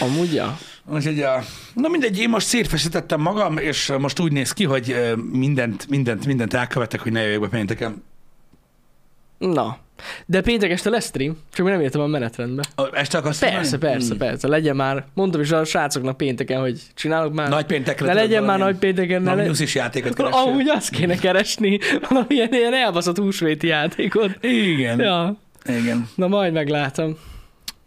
Amúgy, 0.00 0.34
ja. 0.34 0.58
Úgyhogy, 0.84 1.20
a... 1.20 1.42
na 1.74 1.88
mindegy, 1.88 2.18
én 2.18 2.28
most 2.28 2.46
szétfeszítettem 2.46 3.20
magam, 3.20 3.58
és 3.58 3.92
most 3.98 4.20
úgy 4.20 4.32
néz 4.32 4.52
ki, 4.52 4.64
hogy 4.64 4.96
mindent, 5.30 5.88
mindent, 5.88 6.26
mindent 6.26 6.54
elkövetek, 6.54 7.00
hogy 7.00 7.12
ne 7.12 7.22
jöjjek 7.22 7.40
be 7.40 7.48
pénteken. 7.48 8.02
Na. 9.38 9.78
De 10.26 10.40
péntek 10.40 10.70
este 10.70 10.90
lesz 10.90 11.06
stream, 11.06 11.36
csak 11.52 11.64
még 11.66 11.74
nem 11.74 11.82
értem 11.84 12.00
a 12.00 12.06
menetrendbe. 12.06 12.62
Ö, 12.76 12.82
Este 12.92 13.18
akarsz 13.18 13.38
Persze, 13.38 13.56
mondani? 13.56 13.92
persze, 13.92 14.08
Hmm. 14.08 14.18
persze. 14.18 14.48
Legyen 14.48 14.76
már, 14.76 15.04
mondtam 15.14 15.40
is 15.40 15.50
a 15.50 15.64
srácoknak 15.64 16.16
pénteken, 16.16 16.60
hogy 16.60 16.80
csinálok 16.94 17.32
már. 17.34 17.48
Nagy 17.48 17.66
péntekre. 17.66 18.06
ne 18.06 18.12
legyen 18.12 18.44
már 18.44 18.58
nagy 18.58 18.76
pénteken, 18.76 19.22
ne 19.22 19.30
legyen. 19.34 19.48
Magnus 19.50 19.74
játékot 19.74 20.14
keressél. 20.14 20.38
Amúgy 20.38 20.68
azt 20.68 20.90
kéne 20.90 21.14
keresni, 21.14 21.78
valamilyen 22.08 22.52
ilyen 22.52 22.74
elbaszott 22.74 23.18
húsvéti 23.18 23.66
játékot. 23.66 24.44
Igen. 24.44 25.00
Ja, 25.00 25.36
Igen. 25.64 26.08
na 26.14 26.28
majd 26.28 26.52
meglátom. 26.52 27.16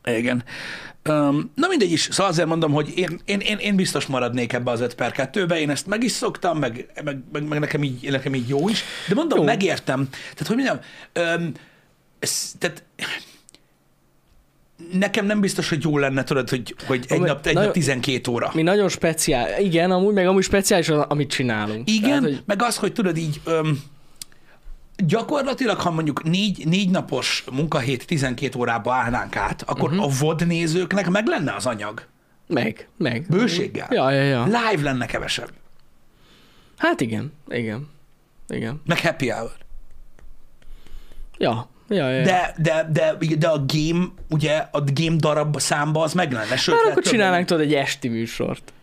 Igen. 0.03 0.43
Um, 1.09 1.51
na 1.55 1.67
mindegy 1.67 1.91
is, 1.91 2.07
szóval 2.11 2.31
azért 2.31 2.47
mondom, 2.47 2.71
hogy 2.71 2.97
én, 2.97 3.19
én, 3.25 3.39
én, 3.39 3.57
én 3.57 3.75
biztos 3.75 4.05
maradnék 4.05 4.53
ebbe 4.53 4.71
az 4.71 4.79
5 4.81 4.95
per 4.95 5.29
2-be, 5.33 5.59
én 5.59 5.69
ezt 5.69 5.87
meg 5.87 6.03
is 6.03 6.11
szoktam, 6.11 6.57
meg, 6.57 6.85
meg, 7.03 7.17
meg, 7.31 7.47
meg 7.47 7.59
nekem, 7.59 7.83
így, 7.83 8.09
nekem 8.09 8.35
így 8.35 8.47
jó 8.47 8.69
is, 8.69 8.83
de 9.07 9.15
mondom, 9.15 9.37
Jó. 9.37 9.43
megértem. 9.43 10.09
Tehát, 10.09 10.47
hogy 10.47 10.55
mondjam, 10.55 10.79
um, 11.39 11.51
ez, 12.19 12.51
tehát 12.57 12.83
nekem 14.93 15.25
nem 15.25 15.39
biztos, 15.39 15.69
hogy 15.69 15.83
jó 15.83 15.97
lenne, 15.97 16.23
tudod, 16.23 16.49
hogy, 16.49 16.75
hogy 16.87 17.05
egy, 17.07 17.19
nap, 17.19 17.45
egy 17.45 17.53
nagyon- 17.53 17.63
nap 17.63 17.73
12 17.73 18.31
óra. 18.31 18.51
Mi 18.53 18.61
nagyon 18.61 18.89
speciál, 18.89 19.61
igen, 19.61 19.91
amúgy 19.91 20.13
meg 20.13 20.27
amúgy 20.27 20.43
speciális 20.43 20.89
az, 20.89 21.05
amit 21.07 21.29
csinálunk. 21.29 21.89
Igen, 21.89 22.01
Tehát, 22.09 22.23
hogy... 22.23 22.43
meg 22.45 22.61
az, 22.61 22.77
hogy 22.77 22.93
tudod 22.93 23.17
így, 23.17 23.41
öm, 23.45 23.79
gyakorlatilag, 25.05 25.79
ha 25.79 25.91
mondjuk 25.91 26.23
négy, 26.23 26.65
négy 26.65 26.89
napos 26.89 27.43
munkahét 27.51 28.07
12 28.07 28.59
órába 28.59 28.93
állnánk 28.93 29.35
át, 29.35 29.63
akkor 29.67 29.89
uh-huh. 29.89 30.05
a 30.05 30.09
VOD 30.19 30.47
nézőknek 30.47 31.09
meg 31.09 31.27
lenne 31.27 31.53
az 31.53 31.65
anyag. 31.65 32.05
meg, 32.47 32.87
meg. 32.97 33.25
Bőséggel. 33.29 33.87
Ja, 33.91 34.11
ja, 34.11 34.23
ja. 34.23 34.43
Live 34.43 34.81
lenne 34.81 35.05
kevesebb. 35.05 35.49
Hát 36.77 37.01
igen, 37.01 37.33
igen. 37.47 37.89
Igen. 38.47 38.81
Meg 38.85 39.01
happy 39.01 39.29
hour. 39.29 39.51
Ja, 41.37 41.69
ja, 41.89 42.09
ja. 42.09 42.23
De, 42.23 42.55
de, 42.57 42.89
de, 42.91 43.17
de 43.37 43.47
a 43.47 43.65
game, 43.67 44.05
ugye, 44.29 44.67
a 44.71 44.83
game 44.93 45.15
darab 45.15 45.59
számba 45.59 46.03
az 46.03 46.13
meg 46.13 46.31
lenne. 46.31 46.57
Sőt, 46.57 46.75
Hát 46.75 46.83
akkor 46.83 47.03
több 47.03 47.11
csinálnánk 47.11 47.45
tudod 47.45 47.63
egy 47.63 47.73
esti 47.73 48.07
műsort. 48.07 48.73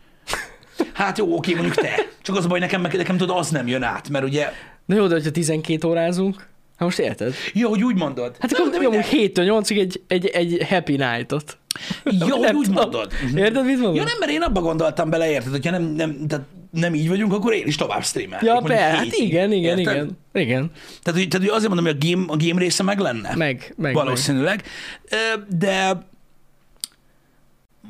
Hát 0.93 1.19
jó, 1.19 1.37
oké, 1.37 1.55
mondjuk 1.55 1.75
te. 1.75 1.95
Csak 2.23 2.37
az 2.37 2.45
a 2.45 2.49
baj, 2.49 2.59
nekem, 2.59 2.81
nekem 2.81 3.17
tudod, 3.17 3.39
az 3.39 3.51
nem 3.51 3.67
jön 3.67 3.83
át, 3.83 4.09
mert 4.09 4.25
ugye, 4.25 4.53
De 4.87 4.95
jó, 4.95 5.07
de 5.07 5.15
hogyha 5.15 5.31
12 5.31 5.89
órázunk, 5.89 6.37
hát 6.37 6.79
most 6.79 6.99
érted? 6.99 7.35
jó, 7.53 7.69
hogy 7.69 7.83
úgy 7.85 7.97
mondod. 7.97 8.37
Hát 8.41 8.51
Nem, 8.51 8.63
akkor 8.69 8.83
jó, 8.83 8.91
minden- 8.91 9.09
7-től 9.11 9.63
8-ig 9.63 9.79
egy, 9.79 10.03
egy, 10.07 10.27
egy 10.27 10.67
happy 10.69 10.97
night-ot. 10.97 11.59
Jó, 12.05 12.37
hogy 12.37 12.55
úgy 12.55 12.65
tudom. 12.67 12.73
mondod. 12.83 13.13
Mhm. 13.27 13.37
Érted, 13.37 13.65
mit 13.65 13.75
mondom? 13.75 13.95
Ja 13.95 14.05
nem, 14.05 14.19
mert 14.19 14.33
én 14.33 14.43
abba 14.43 14.61
gondoltam 14.61 15.11
bele, 15.11 15.31
érted, 15.31 15.51
hogyha 15.51 15.71
nem, 15.71 15.83
nem, 15.83 16.27
tehát 16.29 16.45
nem 16.71 16.95
így 16.95 17.09
vagyunk, 17.09 17.33
akkor 17.33 17.53
én 17.53 17.67
is 17.67 17.77
tovább 17.77 18.05
streamelnék. 18.05 18.49
Ja, 18.49 18.61
per, 18.61 18.95
hát 18.95 19.05
igen, 19.13 19.53
igen, 19.53 19.79
Érted? 19.79 19.95
igen. 19.95 20.19
Igen. 20.33 20.71
Tehát, 21.03 21.21
hogy, 21.21 21.29
tehát 21.29 21.47
hogy 21.47 21.57
azért 21.57 21.73
mondom, 21.75 21.85
hogy 21.95 21.97
a 22.03 22.07
game, 22.11 22.25
a 22.33 22.37
game 22.37 22.61
része 22.61 22.83
meg 22.83 22.99
lenne. 22.99 23.35
Meg, 23.37 23.75
meg, 23.77 23.95
Valószínűleg. 23.95 24.63
Ö, 25.11 25.17
De 25.59 26.07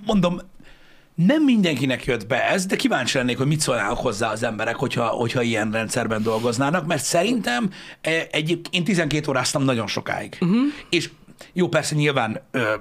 mondom, 0.06 0.40
nem 1.16 1.42
mindenkinek 1.42 2.04
jött 2.04 2.26
be 2.26 2.48
ez, 2.48 2.66
de 2.66 2.76
kíváncsi 2.76 3.16
lennék, 3.16 3.36
hogy 3.36 3.46
mit 3.46 3.60
szólnának 3.60 3.98
hozzá 3.98 4.30
az 4.30 4.42
emberek, 4.42 4.76
hogyha, 4.76 5.06
hogyha 5.06 5.42
ilyen 5.42 5.70
rendszerben 5.70 6.22
dolgoznának, 6.22 6.86
mert 6.86 7.02
szerintem 7.02 7.70
eh, 8.00 8.26
egyébként 8.30 8.74
én 8.74 8.84
12 8.84 9.28
óráztam 9.28 9.62
nagyon 9.62 9.86
sokáig. 9.86 10.38
Uh-huh. 10.40 10.62
És 10.90 11.10
jó, 11.52 11.68
persze 11.68 11.94
nyilván 11.94 12.40
ö, 12.50 12.74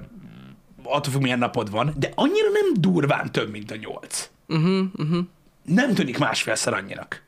attól 0.82 1.12
függ, 1.12 1.22
milyen 1.22 1.38
napod 1.38 1.70
van, 1.70 1.94
de 1.96 2.10
annyira 2.14 2.48
nem 2.52 2.74
durván 2.80 3.32
több, 3.32 3.50
mint 3.50 3.70
a 3.70 3.76
nyolc. 3.76 4.30
Uh-huh, 4.48 4.86
uh-huh. 4.96 5.24
Nem 5.62 5.94
tűnik 5.94 6.18
másfélszer 6.18 6.74
annyinak. 6.74 7.22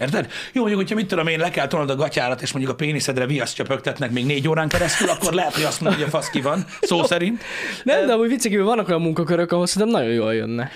Érted? 0.00 0.30
Jó, 0.52 0.60
mondjuk, 0.60 0.80
hogyha 0.80 0.96
mit 0.96 1.06
tudom 1.06 1.26
én, 1.26 1.38
le 1.38 1.50
kell 1.50 1.66
tolnod 1.66 1.90
a 1.90 1.96
gatyárat, 1.96 2.42
és 2.42 2.52
mondjuk 2.52 2.72
a 2.72 2.76
péniszedre 2.76 3.26
viaszt 3.26 3.54
csöpögtetnek 3.54 4.10
még 4.10 4.26
négy 4.26 4.48
órán 4.48 4.68
keresztül, 4.68 5.08
akkor 5.08 5.32
lehet, 5.32 5.54
hogy 5.54 5.62
azt 5.64 5.80
mondja, 5.80 5.98
hogy 5.98 6.08
a 6.08 6.10
fasz 6.10 6.30
ki 6.30 6.40
van, 6.40 6.64
szó 6.80 7.04
szerint. 7.04 7.42
Nem, 7.82 8.06
de 8.06 8.12
amúgy 8.12 8.28
viccekívül 8.28 8.64
vannak 8.64 8.88
olyan 8.88 9.00
munkakörök, 9.00 9.52
ahol 9.52 9.66
szerintem 9.66 10.00
nagyon 10.00 10.14
jól 10.14 10.34
jönne. 10.34 10.70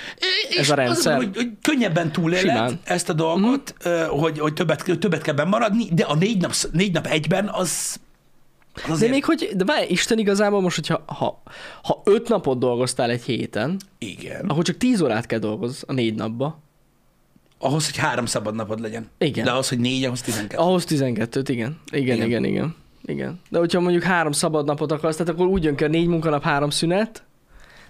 És 0.49 0.57
Ez 0.57 0.71
a 0.71 0.75
rendszer. 0.75 1.17
Az, 1.17 1.25
hogy, 1.25 1.37
hogy 1.37 1.51
könnyebben 1.63 2.13
túléled 2.13 2.41
Simán. 2.41 2.81
ezt 2.85 3.09
a 3.09 3.13
dolgot, 3.13 3.75
mm. 3.89 3.93
hogy, 4.07 4.39
hogy 4.39 4.53
többet, 4.53 4.99
többet 4.99 5.23
kell 5.23 5.35
bemaradni, 5.35 5.89
de 5.93 6.05
a 6.05 6.15
négy 6.15 6.41
nap, 6.41 6.53
négy 6.73 6.93
nap 6.93 7.07
egyben 7.07 7.49
az, 7.49 7.97
az 8.75 8.83
De 8.87 8.93
azért... 8.93 9.13
még 9.13 9.25
hogy, 9.25 9.51
de 9.57 9.65
várj, 9.65 9.87
Isten 9.89 10.19
igazából 10.19 10.61
most, 10.61 10.77
hogyha 10.77 11.03
ha, 11.07 11.43
ha 11.83 12.03
öt 12.05 12.29
napot 12.29 12.59
dolgoztál 12.59 13.11
egy 13.11 13.23
héten, 13.23 13.77
Igen. 13.99 14.45
akkor 14.49 14.65
csak 14.65 14.77
tíz 14.77 15.01
órát 15.01 15.27
kell 15.27 15.39
dolgozni 15.39 15.83
a 15.87 15.93
négy 15.93 16.15
napba. 16.15 16.63
Ahhoz, 17.59 17.85
hogy 17.85 17.97
három 17.97 18.27
szabad 18.27 18.55
napod 18.55 18.81
legyen. 18.81 19.11
Igen. 19.19 19.45
De 19.45 19.51
ahhoz, 19.51 19.69
hogy 19.69 19.79
négy, 19.79 20.05
ahhoz 20.05 20.21
tizenkettő. 20.21 20.63
Ahhoz 20.63 20.85
12-t, 20.89 21.45
igen. 21.47 21.81
Igen, 21.93 22.17
Igen. 22.17 22.27
igen, 22.27 22.45
igen, 22.45 22.75
igen. 23.05 23.41
De 23.49 23.59
hogyha 23.59 23.81
mondjuk 23.81 24.03
három 24.03 24.33
szabad 24.33 24.67
napot 24.67 24.93
akarsz, 24.93 25.17
tehát 25.17 25.33
akkor 25.33 25.47
úgy 25.47 25.65
jön 25.65 25.77
ki 25.77 25.85
a 25.85 25.89
négy 25.89 26.07
munkanap, 26.07 26.43
három 26.43 26.71
szünet, 26.71 27.25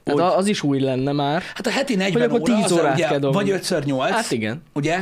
tehát 0.04 0.32
Úgy. 0.32 0.38
az 0.38 0.46
is 0.46 0.62
új 0.62 0.80
lenne 0.80 1.12
már. 1.12 1.42
Hát 1.54 1.66
a 1.66 1.70
heti 1.70 1.94
40 1.94 2.28
akkor 2.28 2.40
óra, 2.40 2.54
10 2.54 2.64
az 2.64 2.72
órát 2.72 2.94
ugye, 2.94 3.06
kell 3.06 3.18
dolgozni. 3.18 3.50
vagy 3.50 3.60
5 3.72 3.84
8 3.84 4.10
Hát 4.10 4.30
igen. 4.30 4.62
ugye? 4.72 4.98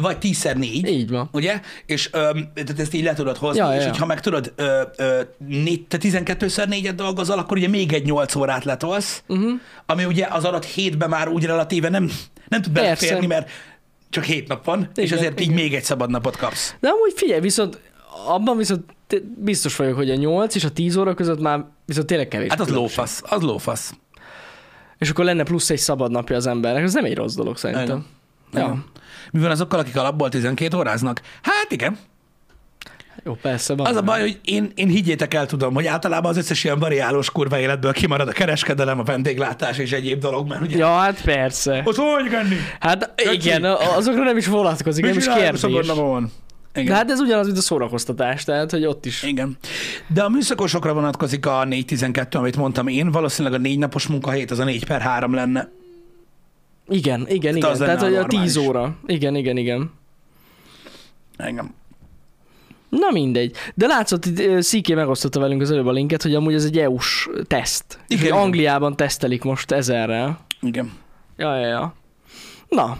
Vagy 0.00 0.18
10 0.18 0.48
4 0.54 0.88
Így 0.88 1.10
van. 1.10 1.28
ugye? 1.32 1.60
És 1.86 2.08
öm, 2.12 2.48
tehát 2.54 2.78
ezt 2.78 2.94
így 2.94 3.04
le 3.04 3.14
tudod 3.14 3.36
hozni, 3.36 3.58
Ja, 3.60 3.74
és 3.74 3.82
ja, 3.82 3.88
hogyha 3.88 4.06
meg 4.06 4.20
tudod, 4.20 4.52
ö, 4.56 4.82
ö, 4.96 5.20
négy, 5.46 5.86
te 5.86 5.96
12-szer 6.00 6.68
négyet 6.68 6.94
dolgozol, 6.94 7.38
akkor 7.38 7.56
ugye 7.56 7.68
még 7.68 7.92
egy 7.92 8.04
8 8.04 8.34
órát 8.34 8.64
letolsz, 8.64 9.22
uh-huh. 9.26 9.50
ami 9.86 10.04
ugye 10.04 10.26
az 10.30 10.44
adott 10.44 10.64
hétben 10.64 11.08
már 11.08 11.28
úgy 11.28 11.44
relatíve 11.44 11.88
nem, 11.88 12.10
nem 12.48 12.62
tud 12.62 12.72
beleférni, 12.72 13.26
mert 13.26 13.50
csak 14.10 14.24
hét 14.24 14.48
nap 14.48 14.64
van, 14.64 14.78
igen, 14.78 15.04
és 15.04 15.12
ezért 15.12 15.40
igen. 15.40 15.52
így 15.52 15.62
még 15.62 15.74
egy 15.74 15.84
szabad 15.84 16.10
napot 16.10 16.36
kapsz. 16.36 16.74
De 16.80 16.88
amúgy 16.88 17.12
figyelj, 17.14 17.40
viszont 17.40 17.80
abban 18.26 18.56
viszont 18.56 18.84
biztos 19.36 19.76
vagyok, 19.76 19.96
hogy 19.96 20.10
a 20.10 20.14
8 20.14 20.54
és 20.54 20.64
a 20.64 20.70
10 20.70 20.96
óra 20.96 21.14
között 21.14 21.40
már 21.40 21.64
viszont 21.86 22.06
tényleg 22.06 22.28
kevés. 22.28 22.48
Hát 22.48 22.60
az 22.60 22.66
különbség. 22.66 22.96
lófasz, 22.96 23.22
az 23.24 23.42
lófasz. 23.42 23.94
És 24.98 25.10
akkor 25.10 25.24
lenne 25.24 25.42
plusz 25.42 25.70
egy 25.70 25.78
szabad 25.78 26.10
napja 26.10 26.36
az 26.36 26.46
embernek, 26.46 26.82
ez 26.82 26.92
nem 26.92 27.04
egy 27.04 27.16
rossz 27.16 27.34
dolog 27.34 27.56
szerintem. 27.56 28.06
Igen. 28.52 28.62
Ja. 28.62 28.84
Mi 29.30 29.40
van 29.40 29.50
azokkal, 29.50 29.78
akik 29.78 29.96
alapból 29.96 30.28
12 30.28 30.76
óráznak? 30.76 31.20
Hát 31.42 31.66
igen. 31.68 31.98
Jó, 33.24 33.34
persze. 33.34 33.74
van. 33.74 33.86
Az 33.86 33.96
a 33.96 34.02
baj, 34.02 34.20
hogy 34.20 34.38
én, 34.44 34.72
én 34.74 34.88
higgyétek 34.88 35.34
el 35.34 35.46
tudom, 35.46 35.74
hogy 35.74 35.86
általában 35.86 36.30
az 36.30 36.36
összes 36.36 36.64
ilyen 36.64 36.78
variálós 36.78 37.30
kurva 37.30 37.58
életből 37.58 37.92
kimarad 37.92 38.28
a 38.28 38.32
kereskedelem, 38.32 38.98
a 38.98 39.02
vendéglátás 39.02 39.78
és 39.78 39.92
egyéb 39.92 40.20
dolog, 40.20 40.48
mert 40.48 40.62
ugye... 40.62 40.76
Ja, 40.76 40.96
hát 40.96 41.22
persze. 41.22 41.82
Ott 41.84 41.96
hogy 41.96 42.34
enni? 42.34 42.56
Hát 42.80 43.12
Köcsi. 43.16 43.34
igen, 43.34 43.64
azokra 43.96 44.22
nem 44.22 44.36
is 44.36 44.46
vonatkozik, 44.46 45.04
nem 45.04 45.16
is 45.16 45.28
kérdés. 45.28 45.86
van. 45.86 46.32
De 46.72 46.80
Igen. 46.80 46.94
hát 46.94 47.10
ez 47.10 47.20
ugyanaz, 47.20 47.46
mint 47.46 47.58
a 47.58 47.60
szórakoztatás, 47.60 48.44
tehát 48.44 48.70
hogy 48.70 48.86
ott 48.86 49.06
is. 49.06 49.22
Igen. 49.22 49.56
De 50.08 50.22
a 50.22 50.28
műszakosokra 50.28 50.92
vonatkozik 50.92 51.46
a 51.46 51.64
4-12, 51.64 52.36
amit 52.36 52.56
mondtam 52.56 52.86
én, 52.86 53.10
valószínűleg 53.10 53.58
a 53.58 53.62
négy 53.62 53.78
napos 53.78 54.06
munkahét 54.06 54.50
az 54.50 54.58
a 54.58 54.64
4 54.64 54.84
per 54.84 55.00
3 55.00 55.34
lenne. 55.34 55.68
Igen, 56.88 57.26
igen, 57.28 57.56
igen. 57.56 57.70
az 57.70 57.78
lenne 57.78 57.92
Tehát, 57.94 58.02
a 58.02 58.04
hogy 58.04 58.16
a 58.16 58.20
normális. 58.20 58.52
10 58.52 58.66
óra. 58.66 58.96
Igen, 59.06 59.34
igen, 59.34 59.56
igen. 59.56 59.92
Engem. 61.36 61.74
Na 62.90 63.10
mindegy. 63.12 63.56
De 63.74 63.86
látszott, 63.86 64.24
itt 64.24 64.38
ö, 64.38 64.60
Sziké 64.60 64.94
megosztotta 64.94 65.40
velünk 65.40 65.60
az 65.60 65.70
előbb 65.70 65.86
a 65.86 65.92
linket, 65.92 66.22
hogy 66.22 66.34
amúgy 66.34 66.54
ez 66.54 66.64
egy 66.64 66.78
EU-s 66.78 67.28
teszt. 67.46 67.98
Igen, 68.06 68.24
Igen. 68.24 68.36
Angliában 68.36 68.96
tesztelik 68.96 69.42
most 69.42 69.70
ezerrel. 69.70 70.40
Igen. 70.60 70.92
Ja, 71.36 71.56
ja, 71.56 71.66
ja. 71.66 71.94
Na, 72.68 72.98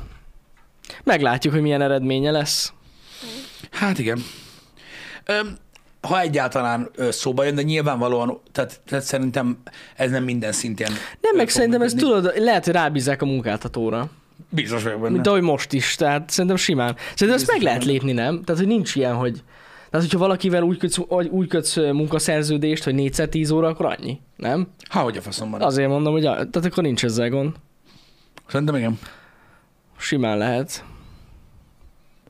meglátjuk, 1.05 1.53
hogy 1.53 1.63
milyen 1.63 1.83
eredménye 1.83 2.31
lesz. 2.31 2.73
Hát 3.71 3.99
igen. 3.99 4.23
Öm, 5.25 5.57
ha 6.01 6.21
egyáltalán 6.21 6.91
szóba 7.11 7.45
jön, 7.45 7.55
de 7.55 7.63
nyilvánvalóan, 7.63 8.41
tehát, 8.53 8.81
tehát 8.87 9.05
szerintem 9.05 9.59
ez 9.97 10.11
nem 10.11 10.25
minden 10.25 10.53
szintén. 10.53 10.89
Nem, 11.21 11.37
meg 11.37 11.49
szerintem 11.49 11.81
működni. 11.81 12.01
tudod, 12.03 12.33
lehet, 12.37 12.65
hogy 12.65 12.75
rábízzák 12.75 13.23
a 13.23 13.27
munkáltatóra. 13.27 14.11
Biztos 14.49 14.83
vagyok 14.83 15.01
benne. 15.01 15.13
Mint 15.13 15.27
ahogy 15.27 15.43
most 15.43 15.73
is, 15.73 15.95
tehát 15.95 16.31
szerintem 16.31 16.57
simán. 16.57 16.97
Szerintem 17.15 17.29
ezt 17.37 17.47
meg 17.47 17.57
Biztos 17.57 17.63
lehet 17.63 17.85
lépni, 17.85 18.13
nem? 18.13 18.43
Tehát, 18.45 18.61
hogy 18.61 18.71
nincs 18.71 18.95
ilyen, 18.95 19.15
hogy... 19.15 19.43
Tehát, 19.91 20.07
hogyha 20.07 20.19
valakivel 20.19 20.63
úgy 20.63 20.79
kötsz, 20.79 20.99
úgy 21.31 21.49
kötsz 21.49 21.77
munkaszerződést, 21.77 22.85
hogy 22.85 22.95
4 22.95 23.29
10 23.29 23.51
óra, 23.51 23.69
akkor 23.69 23.87
annyi, 23.87 24.21
nem? 24.37 24.69
Há, 24.89 25.03
hogy 25.03 25.17
a 25.17 25.21
faszomban. 25.21 25.63
Azért 25.63 25.89
mondom, 25.89 26.13
hogy 26.13 26.27
a, 26.27 26.33
tehát 26.33 26.65
akkor 26.65 26.83
nincs 26.83 27.05
ezzel 27.05 27.29
gond. 27.29 27.55
Szerintem 28.47 28.77
igen. 28.77 28.99
Simán 29.99 30.39
lehet. 30.39 30.85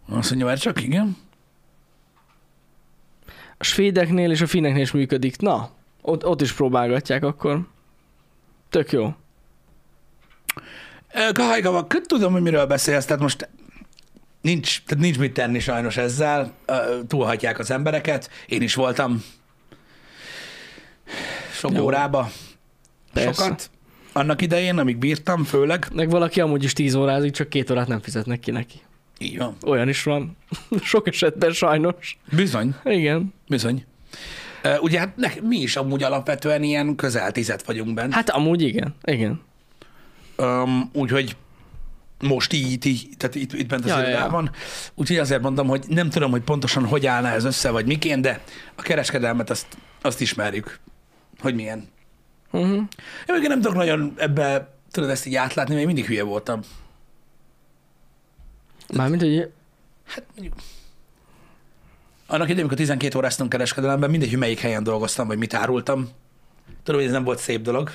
Azt 0.09 0.29
mondja, 0.29 0.47
már 0.47 0.59
csak 0.59 0.83
igen. 0.83 1.17
A 3.59 3.65
svédeknél 3.65 4.31
és 4.31 4.41
a 4.41 4.47
finneknél 4.47 4.83
is 4.83 4.93
működik. 4.93 5.39
Na, 5.39 5.71
ott, 6.03 6.27
ott 6.27 6.41
is 6.41 6.53
próbálgatják 6.53 7.25
akkor. 7.25 7.67
Tök 8.69 8.93
jó. 8.93 9.15
Ö, 11.13 11.33
Kahajgava, 11.33 11.87
tudom, 11.87 12.33
hogy 12.33 12.43
miről 12.43 12.67
beszélsz, 12.67 13.05
tehát 13.05 13.23
most 13.23 13.49
nincs, 14.41 14.83
tehát 14.87 15.03
nincs 15.03 15.19
mit 15.19 15.33
tenni 15.33 15.59
sajnos 15.59 15.97
ezzel, 15.97 16.53
túlhatják 17.07 17.59
az 17.59 17.71
embereket, 17.71 18.31
én 18.47 18.63
is 18.63 18.75
voltam 18.75 19.25
sok 21.53 21.73
Jó. 21.73 21.83
órába, 21.83 22.31
Persze. 23.13 23.43
sokat, 23.43 23.71
annak 24.13 24.43
idején, 24.43 24.79
amíg 24.79 24.97
bírtam, 24.97 25.45
főleg. 25.45 25.87
Meg 25.95 26.11
valaki 26.11 26.41
amúgy 26.41 26.65
is 26.65 26.73
10 26.73 26.95
órázik, 26.95 27.33
csak 27.33 27.49
két 27.49 27.71
órát 27.71 27.89
nem 27.89 28.01
fizetnek 28.01 28.41
ki 28.41 28.51
neki. 28.51 28.81
Így 29.19 29.39
van. 29.39 29.57
Olyan 29.67 29.89
is 29.89 30.03
van. 30.03 30.37
Sok 30.83 31.09
esetben 31.09 31.53
sajnos. 31.53 32.19
Bizony, 32.33 32.75
Igen. 32.85 33.35
bizony. 33.49 33.85
Ö, 34.63 34.77
Ugye 34.79 34.99
hát 34.99 35.17
ne, 35.17 35.29
mi 35.43 35.57
is 35.57 35.77
amúgy 35.77 36.03
alapvetően 36.03 36.63
ilyen 36.63 36.95
közel 36.95 37.33
tizet 37.33 37.63
vagyunk 37.63 37.95
bent. 37.95 38.13
Hát 38.15 38.31
amúgy 38.31 38.63
igen. 38.63 38.95
Igen. 39.05 39.41
Um, 40.37 40.91
úgyhogy 40.93 41.37
most 42.21 42.53
így, 42.53 42.87
így 42.87 43.09
tehát 43.17 43.35
itt, 43.35 43.53
itt 43.53 43.69
bent 43.69 43.85
az 43.85 43.91
Ja, 43.91 44.01
ja, 44.01 44.09
ja. 44.09 44.51
Úgyhogy 44.95 45.19
azért 45.19 45.43
mondom, 45.43 45.67
hogy 45.67 45.85
nem 45.89 46.11
tudom, 46.11 46.31
hogy 46.31 46.43
pontosan 46.43 46.87
hogy 46.87 47.07
állna 47.07 47.29
ez 47.29 47.45
össze, 47.45 47.71
vagy 47.71 47.87
miként, 47.87 48.23
de 48.23 48.41
a 48.75 48.83
kereskedelmet 48.83 49.51
azt, 49.51 49.67
azt 50.03 50.21
ismerjük, 50.21 50.79
hogy 51.41 51.55
milyen. 51.55 51.89
Uh-huh. 52.51 52.73
Én 53.29 53.35
még 53.39 53.49
nem 53.49 53.61
tudok 53.61 53.77
nagyon 53.77 54.13
ebbe, 54.17 54.75
tudod 54.91 55.11
ezt 55.11 55.27
így 55.27 55.35
átlátni, 55.35 55.75
mert 55.75 55.87
mindig 55.87 56.07
hülye 56.07 56.23
voltam. 56.23 56.61
Mármint, 58.93 59.23
hogy 59.23 59.51
Hát 60.15 60.25
mondjuk... 60.35 60.55
Annak 62.27 62.45
idején, 62.45 62.61
amikor 62.61 62.77
12 62.77 63.19
óráztam 63.19 63.49
kereskedelemben, 63.49 64.11
mindegy, 64.11 64.29
hogy 64.29 64.39
melyik 64.39 64.59
helyen 64.59 64.83
dolgoztam, 64.83 65.27
vagy 65.27 65.39
mit 65.39 65.55
árultam. 65.55 66.09
Tudom, 66.83 67.01
hogy 67.01 67.09
ez 67.09 67.15
nem 67.15 67.25
volt 67.25 67.39
szép 67.39 67.63
dolog. 67.63 67.93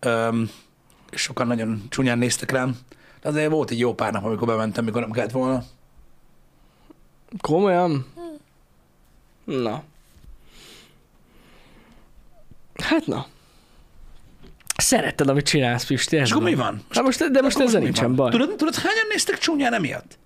Öm, 0.00 0.50
sokan 1.10 1.46
nagyon 1.46 1.82
csúnyán 1.88 2.18
néztek 2.18 2.50
rám. 2.50 2.76
De 3.22 3.28
azért 3.28 3.50
volt 3.50 3.70
egy 3.70 3.78
jó 3.78 3.94
pár 3.94 4.12
nap, 4.12 4.24
amikor 4.24 4.46
bementem, 4.46 4.84
mikor 4.84 5.00
nem 5.00 5.10
kellett 5.10 5.30
volna. 5.30 5.62
komolyan? 7.40 8.06
Na. 9.44 9.82
Hát 12.82 13.06
na. 13.06 13.26
Szeretted, 14.76 15.28
amit 15.28 15.46
csinálsz, 15.46 15.86
Pisti. 15.86 16.16
És 16.16 16.30
akkor 16.30 16.42
mi 16.42 16.54
van. 16.54 16.64
van? 16.66 16.82
Hát 16.90 17.04
most, 17.04 17.30
de 17.30 17.40
most 17.42 17.58
ezzel 17.58 17.80
nincsen 17.80 18.06
van? 18.06 18.16
baj. 18.16 18.30
Tudod, 18.30 18.56
tudod, 18.56 18.74
hányan 18.74 19.06
néztek 19.08 19.38
csúnyán 19.38 19.74
emiatt? 19.74 20.18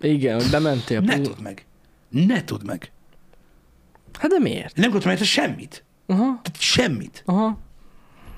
Igen, 0.00 0.40
hogy 0.40 0.50
bementél. 0.50 1.00
Ne 1.00 1.20
tudd 1.20 1.40
meg. 1.42 1.66
Ne 2.08 2.44
tudd 2.44 2.64
meg. 2.66 2.92
Hát 4.18 4.30
de 4.30 4.38
miért? 4.38 4.76
Nem 4.76 4.90
tudtam 4.90 5.10
érte 5.10 5.24
semmit. 5.24 5.84
Aha, 6.06 6.22
Tehát 6.42 6.60
semmit. 6.60 7.22
aha. 7.26 7.58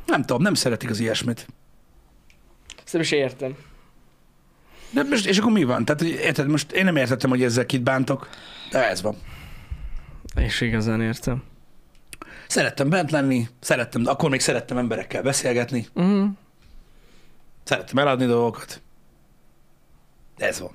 Nem 0.06 0.20
tudom, 0.20 0.42
nem 0.42 0.54
szeretik 0.54 0.90
az 0.90 0.98
ilyesmit. 1.00 1.46
Ezt 2.84 2.92
nem 2.92 3.02
is 3.02 3.10
értem. 3.10 3.56
De 4.90 5.02
most, 5.02 5.26
és 5.26 5.38
akkor 5.38 5.52
mi 5.52 5.64
van? 5.64 5.84
Tehát, 5.84 6.02
érted, 6.02 6.48
most 6.48 6.72
én 6.72 6.84
nem 6.84 6.96
értettem, 6.96 7.30
hogy 7.30 7.42
ezzel 7.42 7.66
kit 7.66 7.82
bántok, 7.82 8.28
de 8.70 8.88
ez 8.88 9.02
van. 9.02 9.16
És 10.36 10.60
igazán 10.60 11.00
értem. 11.00 11.42
Szerettem 12.48 12.88
bent 12.88 13.10
lenni, 13.10 13.48
szerettem, 13.60 14.02
akkor 14.06 14.30
még 14.30 14.40
szerettem 14.40 14.78
emberekkel 14.78 15.22
beszélgetni, 15.22 15.86
Uh-huh. 15.94 16.28
szerettem 17.64 17.98
eladni 17.98 18.26
dolgokat. 18.26 18.82
De 20.36 20.46
ez 20.46 20.60
van. 20.60 20.70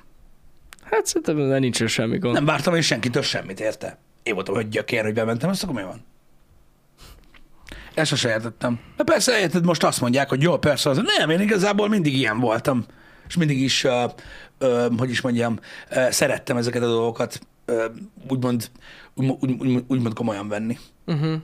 Hát 0.84 1.06
szerintem 1.06 1.38
ezzel 1.40 1.60
nincsen 1.60 1.88
semmi 1.88 2.18
gond. 2.18 2.34
Nem 2.34 2.46
vártam 2.46 2.76
én 2.76 2.82
senkitől 2.82 3.22
semmit, 3.24 3.60
érte? 3.60 3.98
Én 4.24 4.34
voltam, 4.34 4.56
hogy 4.56 4.70
gyökér, 4.70 5.04
hogy 5.04 5.14
bementem, 5.14 5.50
azt 5.50 5.64
akkor 5.64 5.76
mi 5.76 5.82
van? 5.84 6.06
Ezt 7.94 8.10
sose 8.10 8.30
értettem. 8.30 8.80
De 8.98 9.04
persze, 9.04 9.40
érted, 9.40 9.66
most 9.66 9.84
azt 9.84 10.02
mondják, 10.02 10.30
hogy 10.30 10.42
jó, 10.42 10.58
persze, 10.58 10.90
az 10.90 11.02
nem, 11.18 11.30
én 11.30 11.40
igazából 11.40 11.90
mindig 11.90 12.18
ilyen 12.18 12.40
voltam. 12.40 12.86
És 13.34 13.40
mindig 13.40 13.62
is, 13.62 13.84
uh, 13.84 14.12
uh, 14.60 14.98
hogy 14.98 15.10
is 15.10 15.22
mondjam, 15.22 15.60
uh, 15.92 16.10
szerettem 16.10 16.58
ezeket 16.58 16.84
a 16.84 16.88
dolgokat 16.88 17.40
uh, 17.68 17.84
úgymond, 18.30 18.70
úgy, 19.14 19.36
úgy, 19.40 19.52
úgy, 19.60 19.84
úgymond 19.88 20.14
komolyan 20.14 20.48
venni. 20.48 20.78
Uh-huh. 21.06 21.42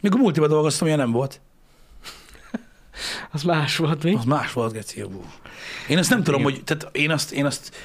Mikor 0.00 0.20
multiba 0.20 0.46
dolgoztam, 0.46 0.86
ilyen 0.86 0.98
nem 0.98 1.10
volt. 1.10 1.40
Az 3.32 3.42
más 3.42 3.76
volt, 3.76 4.02
mi? 4.02 4.14
Az 4.14 4.24
más 4.24 4.52
volt, 4.52 4.72
Geci. 4.72 5.04
Én 5.88 5.98
azt 5.98 6.10
nem 6.10 6.22
tudom, 6.22 6.42
hogy, 6.42 6.64
tehát 6.64 6.96
én 6.96 7.10
azt, 7.10 7.32
én 7.32 7.44
azt 7.44 7.76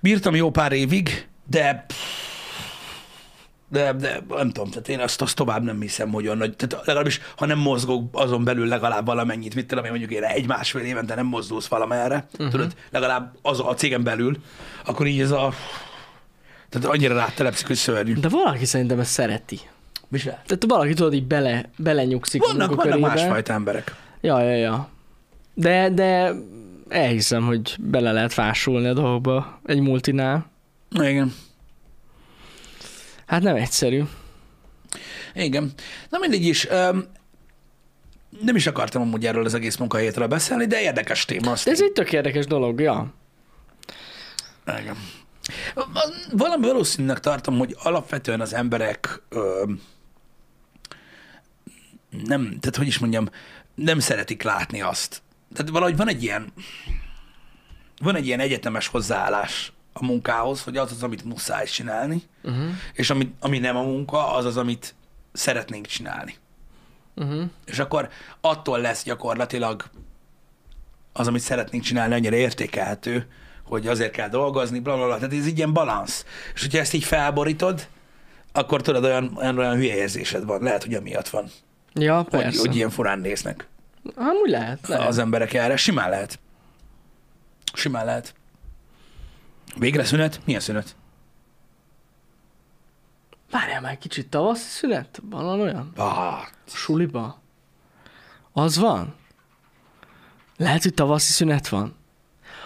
bírtam 0.00 0.34
jó 0.34 0.50
pár 0.50 0.72
évig, 0.72 1.28
de 1.46 1.86
de, 3.70 3.92
de 3.92 4.22
nem 4.28 4.50
tudom, 4.50 4.70
tehát 4.70 4.88
én 4.88 5.00
azt, 5.00 5.22
azt 5.22 5.36
tovább 5.36 5.62
nem 5.62 5.80
hiszem, 5.80 6.10
hogy 6.10 6.24
olyan 6.24 6.36
nagy, 6.36 6.56
tehát 6.56 6.86
legalábbis, 6.86 7.20
ha 7.36 7.46
nem 7.46 7.58
mozgok 7.58 8.08
azon 8.12 8.44
belül 8.44 8.66
legalább 8.66 9.06
valamennyit, 9.06 9.54
mit 9.54 9.66
tudom 9.66 9.84
én, 9.84 9.90
mondjuk 9.90 10.10
én 10.10 10.22
egy-másfél 10.22 10.82
évente 10.82 11.14
nem 11.14 11.26
mozdulsz 11.26 11.66
valamerre, 11.66 12.26
uh-huh. 12.32 12.50
tudod, 12.50 12.74
legalább 12.90 13.34
az 13.42 13.60
a 13.60 13.74
cégen 13.74 14.02
belül, 14.02 14.36
akkor 14.84 15.06
így 15.06 15.20
ez 15.20 15.30
a, 15.30 15.52
tehát 16.68 16.86
annyira 16.88 17.14
rátelepszik, 17.14 17.66
hogy 17.66 17.76
szörnyű. 17.76 18.14
De 18.14 18.28
valaki 18.28 18.64
szerintem 18.64 19.00
ezt 19.00 19.10
szereti. 19.10 19.60
Mi 20.08 20.18
se? 20.18 20.30
Tehát 20.30 20.64
valaki 20.68 20.94
tudod, 20.94 21.14
így 21.14 21.26
bele, 21.26 21.70
belenyugszik 21.76 22.46
Vannak, 22.46 22.70
a 22.70 22.74
vannak 22.74 23.00
másfajta 23.00 23.52
emberek. 23.52 23.94
Ja, 24.20 24.40
ja, 24.40 24.56
ja. 24.56 24.88
De, 25.54 25.90
de 25.90 26.32
elhiszem, 26.88 27.46
hogy 27.46 27.76
bele 27.80 28.12
lehet 28.12 28.32
fásulni 28.32 28.86
a 28.86 28.92
dolgokba 28.92 29.60
egy 29.64 29.80
multinál. 29.80 30.50
Igen. 30.90 31.34
Hát 33.30 33.42
nem 33.42 33.56
egyszerű. 33.56 34.02
Igen. 35.34 35.72
Na 36.08 36.18
mindegy 36.18 36.44
is. 36.44 36.64
Um, 36.64 37.04
nem 38.40 38.56
is 38.56 38.66
akartam 38.66 39.02
amúgy 39.02 39.26
erről 39.26 39.44
az 39.44 39.54
egész 39.54 39.76
munkahétről 39.76 40.26
beszélni, 40.26 40.66
de 40.66 40.80
érdekes 40.80 41.24
téma. 41.24 41.50
Azt 41.50 41.64
De 41.64 41.70
ez 41.70 41.82
egy 41.82 41.92
tök 41.92 42.12
érdekes 42.12 42.46
dolog, 42.46 42.80
ja. 42.80 43.14
Igen. 44.78 44.96
Valami 46.32 46.66
valószínűleg 46.66 47.20
tartom, 47.20 47.58
hogy 47.58 47.76
alapvetően 47.82 48.40
az 48.40 48.54
emberek 48.54 49.22
ö, 49.28 49.72
nem, 52.24 52.42
tehát 52.60 52.76
hogy 52.76 52.86
is 52.86 52.98
mondjam, 52.98 53.28
nem 53.74 53.98
szeretik 53.98 54.42
látni 54.42 54.80
azt. 54.80 55.22
Tehát 55.54 55.70
valahogy 55.72 55.96
van 55.96 56.08
egy 56.08 56.22
ilyen, 56.22 56.52
van 57.98 58.16
egy 58.16 58.26
ilyen 58.26 58.40
egyetemes 58.40 58.86
hozzáállás 58.86 59.72
a 60.00 60.04
munkához, 60.04 60.62
hogy 60.62 60.76
az 60.76 60.92
az, 60.92 61.02
amit 61.02 61.24
muszáj 61.24 61.64
csinálni, 61.66 62.22
Uh-huh. 62.42 62.68
és 62.92 63.10
ami, 63.10 63.34
ami 63.40 63.58
nem 63.58 63.76
a 63.76 63.82
munka, 63.82 64.32
az 64.34 64.44
az, 64.44 64.56
amit 64.56 64.94
szeretnénk 65.32 65.86
csinálni. 65.86 66.34
Uh-huh. 67.16 67.42
És 67.64 67.78
akkor 67.78 68.08
attól 68.40 68.80
lesz 68.80 69.04
gyakorlatilag 69.04 69.84
az, 71.12 71.26
amit 71.26 71.40
szeretnénk 71.40 71.82
csinálni, 71.84 72.14
annyira 72.14 72.36
értékelhető, 72.36 73.26
hogy 73.64 73.86
azért 73.86 74.12
kell 74.12 74.28
dolgozni, 74.28 74.78
bla, 74.80 74.96
bla, 74.96 75.04
bla. 75.06 75.16
Tehát 75.16 75.32
ez 75.34 75.46
egy 75.46 75.56
ilyen 75.56 75.72
balansz. 75.72 76.24
És 76.54 76.60
hogyha 76.60 76.78
ezt 76.78 76.92
így 76.92 77.04
felborítod, 77.04 77.86
akkor 78.52 78.82
tudod, 78.82 79.04
olyan, 79.04 79.32
olyan, 79.36 79.58
olyan 79.58 79.74
hülye 79.76 79.94
érzésed 79.96 80.44
van. 80.44 80.62
Lehet, 80.62 80.84
hogy 80.84 80.94
amiatt 80.94 81.28
van, 81.28 81.50
Ja, 81.94 82.16
hogy, 82.16 82.26
persze. 82.26 82.58
hogy 82.60 82.76
ilyen 82.76 82.90
furán 82.90 83.18
néznek 83.18 83.68
Amúgy 84.16 84.50
lehet, 84.50 84.88
lehet. 84.88 85.06
az 85.08 85.18
emberek 85.18 85.52
erre. 85.54 85.76
Simán 85.76 86.10
lehet. 86.10 86.38
Simán 87.72 88.04
lehet. 88.04 88.34
Végre 89.78 90.04
szünet? 90.04 90.40
Milyen 90.44 90.60
szünet? 90.60 90.96
Várjál 93.50 93.80
már 93.80 93.92
egy 93.92 93.98
kicsit, 93.98 94.28
tavaszi 94.28 94.68
szünet? 94.68 95.20
Van 95.22 95.60
olyan? 95.60 95.92
Ah, 95.96 96.42
Suliba? 96.66 97.40
Az 98.52 98.76
van? 98.78 99.14
Lehet, 100.56 100.82
hogy 100.82 100.94
tavaszi 100.94 101.32
szünet 101.32 101.68
van? 101.68 101.96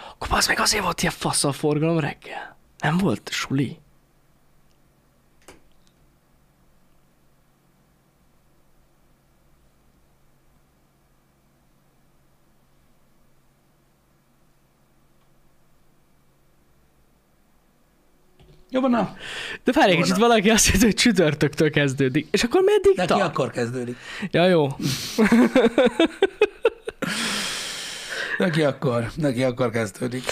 Akkor 0.09 0.37
az 0.37 0.47
meg 0.47 0.59
azért 0.59 0.83
volt 0.83 1.01
ilyen 1.01 1.13
fasz 1.13 1.43
a 1.43 1.51
forgalom 1.51 1.99
reggel. 1.99 2.57
Nem 2.79 2.97
volt 2.97 3.29
suli? 3.31 3.79
Jó 18.75 18.81
van, 18.81 18.89
na. 18.89 19.15
De 19.63 19.71
várj 19.71 19.91
egy 19.91 19.97
kicsit, 19.97 20.17
valaki 20.17 20.49
azt 20.49 20.67
mondja, 20.69 20.87
hogy 20.87 20.95
csütörtöktől 20.95 21.69
kezdődik. 21.69 22.27
És 22.31 22.43
akkor 22.43 22.61
meddig 22.61 22.93
Neki 22.95 23.07
tart? 23.07 23.21
akkor 23.21 23.51
kezdődik. 23.51 23.95
Ja, 24.31 24.47
jó. 24.47 24.67
Neki 28.37 28.61
akkor, 28.61 29.11
neki 29.15 29.43
akkor 29.43 29.69
kezdődik. 29.69 30.23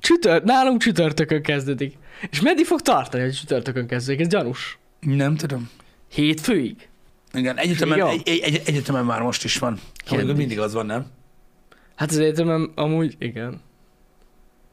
Csütört, 0.00 0.44
nálunk 0.44 0.80
csütörtökön 0.82 1.42
kezdődik. 1.42 1.94
És 2.30 2.40
meddig 2.40 2.66
fog 2.66 2.80
tartani, 2.80 3.22
hogy 3.22 3.32
csütörtökön 3.32 3.86
kezdődik? 3.86 4.20
Ez 4.20 4.28
gyanús. 4.28 4.78
Nem 5.00 5.36
tudom. 5.36 5.70
Hétfőig? 6.08 6.88
Igen, 7.32 7.58
egyetemen, 7.58 8.06
egy, 8.06 8.22
egy, 8.24 8.38
egy, 8.38 8.62
egyetemen 8.64 9.04
már 9.04 9.20
most 9.20 9.44
is 9.44 9.58
van. 9.58 9.80
Amikor 10.08 10.34
mindig 10.34 10.58
az 10.58 10.72
van, 10.72 10.86
nem? 10.86 11.06
Hát 11.96 12.10
az 12.10 12.18
egyetemem 12.18 12.72
amúgy, 12.74 13.16
igen. 13.18 13.60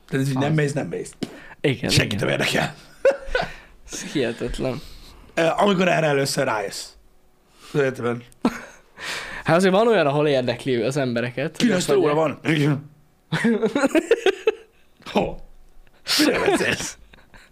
Tehát 0.07 0.25
ez 0.25 0.31
így 0.31 0.37
nem 0.37 0.53
mész, 0.53 0.73
nem 0.73 0.87
mész. 0.87 1.13
Igen, 1.61 1.89
Senkit 1.89 2.19
nem 2.19 2.29
érdekel. 2.29 2.75
Ez 3.91 4.03
hihetetlen. 4.11 4.81
Amikor 5.57 5.87
erre 5.87 6.05
először 6.05 6.45
rájössz. 6.45 6.87
Egyetemen. 7.73 8.23
Hát 9.43 9.55
azért 9.55 9.73
van 9.73 9.87
olyan, 9.87 10.07
ahol 10.07 10.27
érdekli 10.27 10.75
az 10.75 10.97
embereket. 10.97 11.57
hogy 11.57 11.65
9 11.65 11.77
azt 11.87 11.97
óra 11.97 12.13
van. 12.13 12.39
Igen. 12.43 12.89
Ho. 15.05 15.35
Mire 16.25 16.39
beszélsz? 16.39 16.97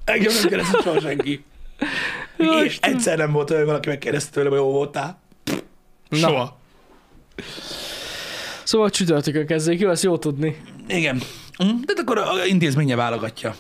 Engem 0.06 0.34
nem 0.34 0.48
kérdezett 0.48 0.82
soha 0.82 1.00
senki. 1.00 1.44
Ja, 2.38 2.52
Én 2.60 2.66
Istenem. 2.66 2.96
egyszer 2.98 3.18
nem 3.18 3.32
volt 3.32 3.50
olyan, 3.50 3.62
hogy 3.62 3.70
valaki 3.72 3.90
megkérdezte 3.90 4.32
tőlem, 4.32 4.50
hogy 4.52 4.60
jó 4.60 4.72
voltál. 4.72 5.20
Na. 6.10 6.18
Soha. 6.18 6.58
Szóval 8.64 8.90
csütörtökön 8.90 9.46
kezdődik, 9.48 9.80
jó, 9.80 9.90
ezt 9.90 10.04
jó 10.04 10.18
tudni. 10.18 10.62
Igen. 10.88 11.22
De 11.58 11.94
akkor 11.98 12.18
a 12.18 12.46
intézménye 12.46 12.96
válogatja, 12.96 13.56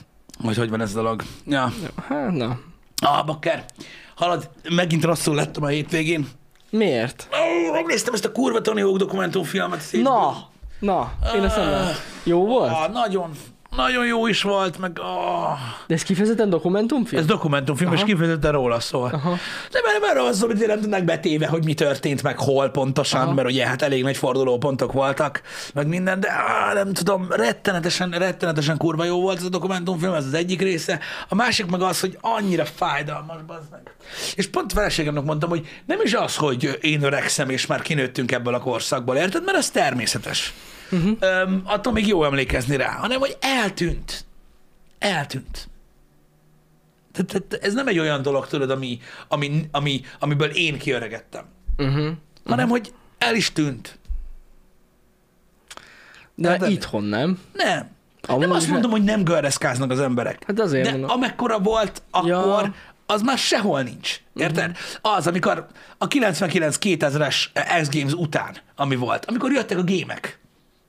hogy 0.46 0.58
hogy 0.58 0.70
van 0.70 0.82
ez 0.82 0.92
a 0.92 0.96
dolog. 0.96 1.24
Ja. 1.46 1.74
Hát, 2.08 2.32
na. 2.32 2.60
Ah, 3.02 3.26
bakker. 3.26 3.66
Halad, 4.16 4.50
megint 4.70 5.04
rosszul 5.04 5.36
lettem 5.36 5.64
a 5.64 5.68
hétvégén. 5.68 6.28
Miért? 6.70 7.28
Ó, 7.32 7.72
megnéztem 7.72 8.14
ezt 8.14 8.26
a 8.26 8.32
kurva 8.32 8.62
Tony 8.62 8.82
Hawk 8.82 8.98
dokumentumfilmet. 8.98 9.84
Na, 9.92 10.50
na, 10.80 11.14
én 11.36 11.44
ezt 11.44 11.56
nem 11.56 11.70
látom. 11.70 11.96
Jó 12.24 12.46
volt? 12.46 12.72
Ah, 12.72 12.92
nagyon, 12.92 13.32
nagyon 13.76 14.06
jó 14.06 14.28
is 14.28 14.42
volt, 14.42 14.78
meg 14.78 15.00
ah. 15.00 15.58
De 15.88 15.94
ez 15.94 16.04
kifejezetten 16.04 16.50
dokumentumfilm? 16.50 17.22
Ez 17.22 17.28
dokumentumfilm, 17.28 17.94
és 17.94 17.98
Aha. 17.98 18.08
kifejezetten 18.08 18.52
róla 18.52 18.80
szól. 18.80 19.10
Aha. 19.14 19.38
De 19.72 19.80
mert, 19.86 20.02
mert 20.02 20.28
az, 20.28 20.42
hogy 20.42 20.64
nem 20.68 20.82
tudnak 20.82 21.04
betéve, 21.04 21.48
hogy 21.48 21.64
mi 21.64 21.74
történt, 21.74 22.24
meg 22.24 22.40
hol 22.40 22.70
pontosan, 22.70 23.22
Aha. 23.22 23.34
mert 23.34 23.48
ugye 23.48 23.68
hát 23.68 23.82
elég 23.82 24.04
nagy 24.04 24.18
fordulópontok 24.18 24.92
voltak, 24.92 25.42
meg 25.74 25.88
minden, 25.88 26.20
de 26.20 26.30
á, 26.32 26.74
nem 26.74 26.94
tudom, 26.94 27.28
rettenetesen, 27.30 28.10
rettenetesen 28.10 28.78
kurva 28.78 29.04
jó 29.04 29.22
volt 29.22 29.38
ez 29.38 29.44
a 29.44 29.50
dokumentumfilm, 29.50 30.14
ez 30.14 30.26
az 30.26 30.34
egyik 30.34 30.62
része. 30.62 31.00
A 31.30 31.36
másik 31.36 31.66
meg 31.66 31.82
az, 31.82 32.00
hogy 32.00 32.18
annyira 32.22 32.66
fájdalmas, 32.66 33.42
bazd 33.48 33.72
meg. 33.72 33.96
És 34.36 34.48
pont 34.48 34.74
feleségemnek 34.74 35.24
mondtam, 35.24 35.50
hogy 35.50 35.68
nem 35.86 36.00
is 36.04 36.14
az, 36.14 36.36
hogy 36.36 36.78
én 36.82 37.04
öregszem, 37.04 37.50
és 37.50 37.66
már 37.66 37.82
kinőttünk 37.82 38.32
ebből 38.32 38.54
a 38.54 38.60
korszakból, 38.60 39.16
érted? 39.16 39.44
Mert 39.44 39.58
ez 39.58 39.72
természetes. 39.72 40.54
Uh-huh. 40.91 41.17
Öm, 41.19 41.62
attól 41.65 41.93
még 41.93 42.08
jó 42.08 42.24
emlékezni 42.24 42.76
rá, 42.76 42.91
hanem 42.91 43.19
hogy 43.19 43.38
eltűnt. 43.41 44.26
Eltűnt. 45.00 45.67
Tehát, 47.12 47.28
tehát 47.50 47.65
ez 47.65 47.74
nem 47.74 47.88
egy 47.88 48.00
olyan 48.00 48.21
dolog, 48.21 48.48
tudod, 48.48 48.69
ami, 48.71 49.00
ami, 49.28 49.67
ami, 49.71 50.02
amiből 50.19 50.50
én 50.50 50.78
kiöregettem, 50.78 51.45
Uh-huh. 51.78 52.08
hanem 52.45 52.69
hogy 52.69 52.93
el 53.17 53.36
is 53.36 53.52
tűnt. 53.52 54.00
De 56.36 56.50
Hát, 56.50 56.67
itthon 56.69 57.04
nem. 57.04 57.39
Nem. 57.54 57.89
Amúgy 58.28 58.41
nem 58.41 58.52
azt 58.52 58.67
mondom, 58.69 58.91
hogy 58.91 59.04
nem 59.04 59.24
gördeszkáznak 59.24 59.91
az 59.91 60.00
emberek. 60.00 60.43
Hát 60.48 60.60
azért 60.60 60.86
De 60.86 60.91
mondom. 60.91 61.10
amekkora 61.10 61.60
volt 61.60 62.02
akkor, 62.10 62.30
Ja. 62.30 62.74
az 63.06 63.21
már 63.21 63.38
sehol 63.38 63.82
nincs. 63.82 64.19
Érted? 64.36 64.69
Mhm. 64.69 64.78
Az, 65.15 65.28
amikor 65.28 65.67
a 65.98 66.08
99-2000-es 66.08 67.45
X 67.82 67.89
Games 67.91 68.13
után, 68.13 68.58
ami 68.76 68.95
volt, 68.95 69.26
amikor 69.26 69.52
jöttek 69.52 69.78
a 69.78 69.84
gémek, 69.84 70.39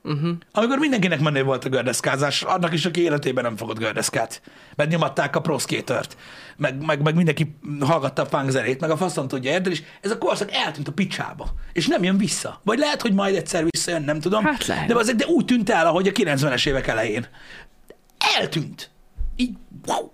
Uh-huh. 0.07 0.35
amikor 0.51 0.77
mindenkinek 0.77 1.19
menő 1.19 1.43
volt 1.43 1.65
a 1.65 1.69
gördeszkázás, 1.69 2.41
annak 2.41 2.73
is, 2.73 2.85
aki 2.85 3.01
életében 3.01 3.43
nem 3.43 3.57
fogott 3.57 3.77
gördeszkát. 3.77 4.41
Mert 4.75 4.89
nyomatták 4.89 5.35
a 5.35 5.41
Pro 5.41 5.57
Skater-t, 5.57 6.17
meg, 6.57 6.85
meg, 6.85 7.01
meg 7.01 7.15
mindenki 7.15 7.55
hallgatta 7.79 8.21
a 8.21 8.25
funk 8.25 8.49
zenét, 8.49 8.79
meg 8.79 8.89
a 8.89 8.97
faszon 8.97 9.27
tudja, 9.27 9.51
érted? 9.51 9.71
És 9.71 9.83
ez 10.01 10.11
a 10.11 10.17
korszak 10.17 10.51
eltűnt 10.51 10.87
a 10.87 10.91
picsába, 10.91 11.53
és 11.73 11.87
nem 11.87 12.03
jön 12.03 12.17
vissza. 12.17 12.61
Vagy 12.63 12.77
lehet, 12.77 13.01
hogy 13.01 13.13
majd 13.13 13.35
egyszer 13.35 13.65
visszajön, 13.69 14.03
nem 14.03 14.19
tudom. 14.19 14.43
Hát 14.43 14.65
lehet. 14.65 14.87
De, 14.87 14.95
az, 14.95 15.13
de 15.15 15.25
úgy 15.25 15.45
tűnt 15.45 15.69
el, 15.69 15.87
ahogy 15.87 16.07
a 16.07 16.11
90-es 16.11 16.67
évek 16.67 16.87
elején. 16.87 17.27
Eltűnt. 18.37 18.89
Így, 19.35 19.55
wow. 19.85 20.09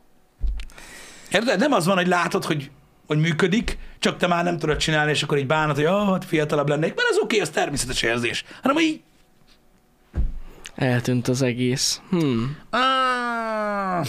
Érted? 1.32 1.60
Nem 1.60 1.72
az 1.72 1.86
van, 1.86 1.96
hogy 1.96 2.08
látod, 2.08 2.46
hogy, 2.46 2.72
hogy 3.08 3.18
működik, 3.18 3.78
csak 4.00 4.18
te 4.18 4.28
már 4.28 4.44
nem 4.44 4.58
tudod 4.58 4.78
csinálni, 4.78 5.12
és 5.12 5.24
akkor 5.24 5.38
így 5.38 5.48
bánod, 5.48 5.76
hogy 5.76 5.86
oh, 5.86 6.12
hát 6.12 6.26
fiatalabb 6.26 6.70
lennék, 6.70 6.96
mert 6.96 7.10
az 7.10 7.18
oké, 7.22 7.40
az 7.40 7.50
természetes 7.50 8.02
érzés. 8.02 8.44
Hanem, 8.62 8.78
így, 8.78 9.02
Eltűnt 10.76 11.28
az 11.28 11.42
egész. 11.42 12.02
Hmm. 12.10 12.58
Ah. 12.70 14.08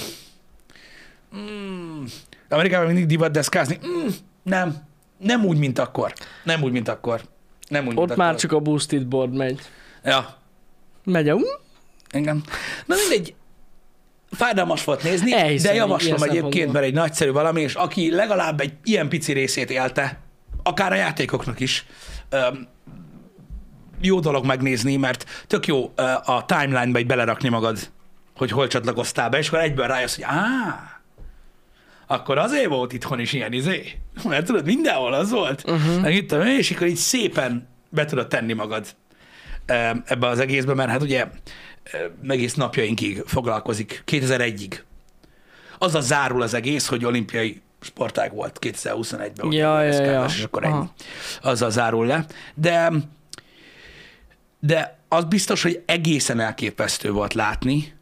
Mm. 1.36 2.04
Amerikában 2.48 2.86
mindig 2.86 3.06
divat 3.06 3.32
deszkázni. 3.32 3.78
Mm. 3.86 4.06
Nem. 4.42 4.76
Nem 5.18 5.44
úgy, 5.44 5.58
mint 5.58 5.78
akkor. 5.78 6.12
Nem 6.44 6.62
úgy, 6.62 6.72
mint 6.72 6.88
akkor. 6.88 7.20
Nem 7.68 7.80
úgy, 7.80 7.86
mint 7.86 7.98
Ott 7.98 8.10
akkor. 8.10 8.16
már 8.24 8.34
csak 8.34 8.52
a 8.52 8.58
boosted 8.60 9.06
board 9.06 9.34
megy. 9.34 9.60
Ja, 10.04 10.36
Megy 11.04 11.28
a... 11.28 11.36
engem. 12.10 12.42
Na 12.86 12.94
mindegy, 12.94 13.34
fájdalmas 14.30 14.84
volt 14.84 15.02
nézni, 15.02 15.32
Elhiszem, 15.34 15.70
de 15.70 15.76
javaslom 15.76 16.22
egyébként, 16.22 16.72
mert 16.72 16.84
egy 16.84 16.94
nagyszerű 16.94 17.30
valami, 17.30 17.60
és 17.60 17.74
aki 17.74 18.10
legalább 18.14 18.60
egy 18.60 18.72
ilyen 18.84 19.08
pici 19.08 19.32
részét 19.32 19.70
élte, 19.70 20.20
akár 20.62 20.92
a 20.92 20.94
játékoknak 20.94 21.60
is, 21.60 21.86
jó 24.04 24.20
dolog 24.20 24.44
megnézni, 24.46 24.96
mert 24.96 25.44
tök 25.46 25.66
jó 25.66 25.92
a 26.24 26.44
timeline-ba 26.44 26.98
így 26.98 27.06
belerakni 27.06 27.48
magad, 27.48 27.78
hogy 28.36 28.50
hol 28.50 28.66
csatlakoztál 28.66 29.28
be, 29.28 29.38
és 29.38 29.48
akkor 29.48 29.58
egyből 29.58 29.86
rájössz, 29.86 30.14
hogy 30.14 30.24
á, 30.24 30.94
akkor 32.06 32.38
azért 32.38 32.68
volt 32.68 32.92
itthon 32.92 33.20
is 33.20 33.32
ilyen 33.32 33.52
izé. 33.52 33.92
Mert 34.28 34.46
tudod, 34.46 34.64
mindenhol 34.64 35.12
az 35.12 35.30
volt. 35.30 35.62
Uh-huh. 35.66 36.00
Meg 36.00 36.14
itt, 36.14 36.32
és 36.32 36.70
akkor 36.70 36.86
így 36.86 36.96
szépen 36.96 37.68
be 37.88 38.04
tudod 38.04 38.28
tenni 38.28 38.52
magad 38.52 38.86
ebbe 40.04 40.26
az 40.26 40.38
egészbe, 40.38 40.74
mert 40.74 40.90
hát 40.90 41.02
ugye 41.02 41.26
egész 42.28 42.54
napjainkig 42.54 43.22
foglalkozik, 43.26 44.02
2001-ig. 44.06 44.78
Azzal 45.78 46.02
zárul 46.02 46.42
az 46.42 46.54
egész, 46.54 46.86
hogy 46.86 47.04
olimpiai 47.04 47.62
sportág 47.80 48.34
volt 48.34 48.58
2021-ben. 48.60 49.46
ugye, 49.46 49.58
Ja, 49.58 49.82
ja, 49.82 50.02
ja. 50.02 50.24
És 50.24 50.42
akkor 50.42 50.64
ennyi. 50.64 50.84
Azzal 51.42 51.70
zárul 51.70 52.06
le. 52.06 52.24
De, 52.54 52.92
de 54.66 54.98
az 55.08 55.24
biztos, 55.24 55.62
hogy 55.62 55.82
egészen 55.86 56.40
elképesztő 56.40 57.10
volt 57.10 57.34
látni 57.34 57.92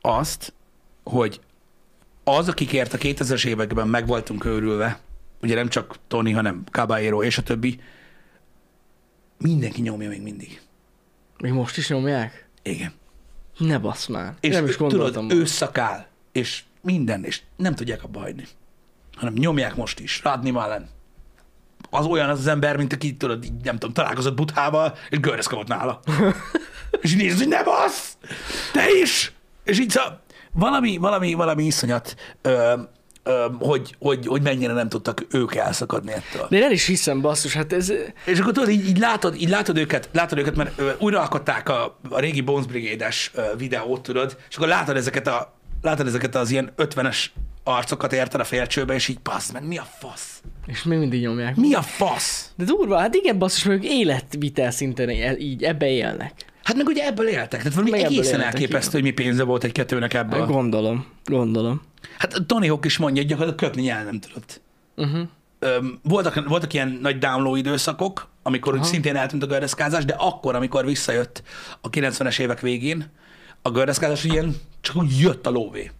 azt, 0.00 0.52
hogy 1.02 1.40
az, 2.24 2.48
akikért 2.48 2.92
a 2.92 2.98
2000-es 2.98 3.46
években 3.46 3.88
meg 3.88 4.06
voltunk 4.06 4.44
őrülve, 4.44 5.00
ugye 5.42 5.54
nem 5.54 5.68
csak 5.68 5.96
Tony, 6.08 6.34
hanem 6.34 6.64
Caballero 6.70 7.22
és 7.22 7.38
a 7.38 7.42
többi, 7.42 7.80
mindenki 9.38 9.80
nyomja 9.80 10.08
még 10.08 10.22
mindig. 10.22 10.60
Még 11.38 11.52
most 11.52 11.76
is 11.76 11.88
nyomják? 11.88 12.48
Igen. 12.62 12.92
Ne 13.58 13.78
basz 13.78 14.06
már. 14.06 14.34
És 14.40 14.54
nem 14.54 14.66
is 14.66 14.76
gondoltam. 14.76 15.28
tudod, 15.28 15.42
ő 15.42 15.44
szakál, 15.44 16.08
és 16.32 16.62
minden, 16.80 17.24
és 17.24 17.42
nem 17.56 17.74
tudják 17.74 18.04
abba 18.04 18.20
hagyni. 18.20 18.46
Hanem 19.14 19.34
nyomják 19.34 19.76
most 19.76 20.00
is. 20.00 20.22
Radni 20.22 20.50
Malen. 20.50 20.88
Az 21.90 22.06
olyan 22.06 22.28
az 22.28 22.38
az 22.38 22.46
ember, 22.46 22.76
mint 22.76 22.92
aki, 22.92 23.16
tudod, 23.16 23.44
így, 23.44 23.52
nem 23.62 23.78
tudom, 23.78 23.94
találkozott 23.94 24.34
Buthával, 24.34 24.94
és 25.10 25.20
görreszkavott 25.20 25.68
nála. 25.68 26.00
és 27.02 27.12
így 27.12 27.16
nézed, 27.16 27.38
hogy 27.38 27.48
ne 27.48 27.62
bassz! 27.62 28.16
Te 28.72 28.84
is! 29.02 29.32
És 29.64 29.78
így 29.78 29.90
szóval 29.90 30.20
valami, 30.52 30.96
valami, 30.96 31.34
valami 31.34 31.64
iszonyat, 31.64 32.14
ö, 32.42 32.74
ö, 33.22 33.46
hogy, 33.58 33.96
hogy, 33.98 34.26
hogy 34.26 34.42
mennyire 34.42 34.72
nem 34.72 34.88
tudtak 34.88 35.26
ők 35.30 35.54
elszakadni 35.54 36.12
ettől. 36.12 36.46
De 36.50 36.56
én 36.56 36.62
el 36.62 36.72
is 36.72 36.86
hiszem, 36.86 37.20
basszus, 37.20 37.52
hát 37.52 37.72
ez... 37.72 37.92
És 38.24 38.38
akkor 38.38 38.52
tudod, 38.52 38.68
így, 38.68 38.88
így 38.88 38.98
látod, 38.98 39.34
így 39.34 39.48
látod 39.48 39.76
őket, 39.76 40.08
látod 40.12 40.38
őket, 40.38 40.56
mert 40.56 40.78
ö, 40.78 40.90
újra 40.98 41.20
alkották 41.20 41.68
a, 41.68 41.98
a 42.10 42.20
régi 42.20 42.40
Bones 42.40 42.66
Brigade-es 42.66 43.32
videót, 43.56 44.02
tudod, 44.02 44.36
és 44.48 44.56
akkor 44.56 44.68
látod 44.68 44.96
ezeket, 44.96 45.26
a, 45.26 45.54
látod 45.82 46.06
ezeket 46.06 46.34
az 46.34 46.50
ilyen 46.50 46.72
50-es 46.76 47.26
arcokat 47.68 48.12
érted 48.12 48.40
a 48.40 48.44
félcsőbe, 48.44 48.94
és 48.94 49.08
így 49.08 49.18
passz 49.18 49.50
meg, 49.50 49.66
mi 49.66 49.78
a 49.78 49.86
fasz? 49.98 50.42
És 50.66 50.82
még 50.82 50.98
mindig 50.98 51.20
nyomják. 51.20 51.56
Mi 51.56 51.74
a 51.74 51.82
fasz? 51.82 52.52
De 52.56 52.64
durva, 52.64 52.98
hát 52.98 53.14
igen, 53.14 53.38
basszus, 53.38 53.66
ők 53.66 53.84
életvitel 53.84 54.70
szinten 54.70 55.10
így 55.38 55.64
ebbe 55.64 55.88
élnek. 55.88 56.32
Hát 56.62 56.76
meg 56.76 56.86
ugye 56.86 57.06
ebből 57.06 57.28
éltek, 57.28 57.58
tehát 57.58 57.74
valami 57.74 57.90
Meg 57.90 58.00
egészen 58.00 58.40
elképesztő, 58.40 58.90
hogy 58.92 59.02
mi 59.02 59.10
pénze 59.10 59.42
volt 59.42 59.64
egy 59.64 59.72
kettőnek 59.72 60.14
ebből. 60.14 60.46
Gondolom, 60.46 61.06
gondolom. 61.24 61.82
Hát 62.18 62.42
Tony 62.46 62.68
Hawk 62.68 62.84
is 62.84 62.96
mondja, 62.96 63.22
hogy 63.22 63.30
gyakorlatilag 63.30 63.72
köpni 63.72 63.90
el 63.90 64.04
nem 64.04 64.20
tudott. 64.20 64.60
Uh-huh. 64.96 65.28
Öm, 65.58 65.98
voltak, 66.02 66.48
voltak 66.48 66.72
ilyen 66.72 66.98
nagy 67.02 67.18
download 67.18 67.56
időszakok, 67.56 68.28
amikor 68.42 68.74
úgy 68.74 68.84
szintén 68.84 69.16
eltűnt 69.16 69.42
a 69.42 69.46
gördeszkázás, 69.46 70.04
de 70.04 70.14
akkor, 70.18 70.54
amikor 70.54 70.84
visszajött 70.84 71.42
a 71.80 71.90
90-es 71.90 72.38
évek 72.38 72.60
végén, 72.60 73.10
a 73.62 73.70
gördeszkázás 73.70 74.24
ilyen 74.24 74.56
csak 74.80 74.96
úgy 74.96 75.18
jött 75.18 75.46
a 75.46 75.50
lóvé. 75.50 75.90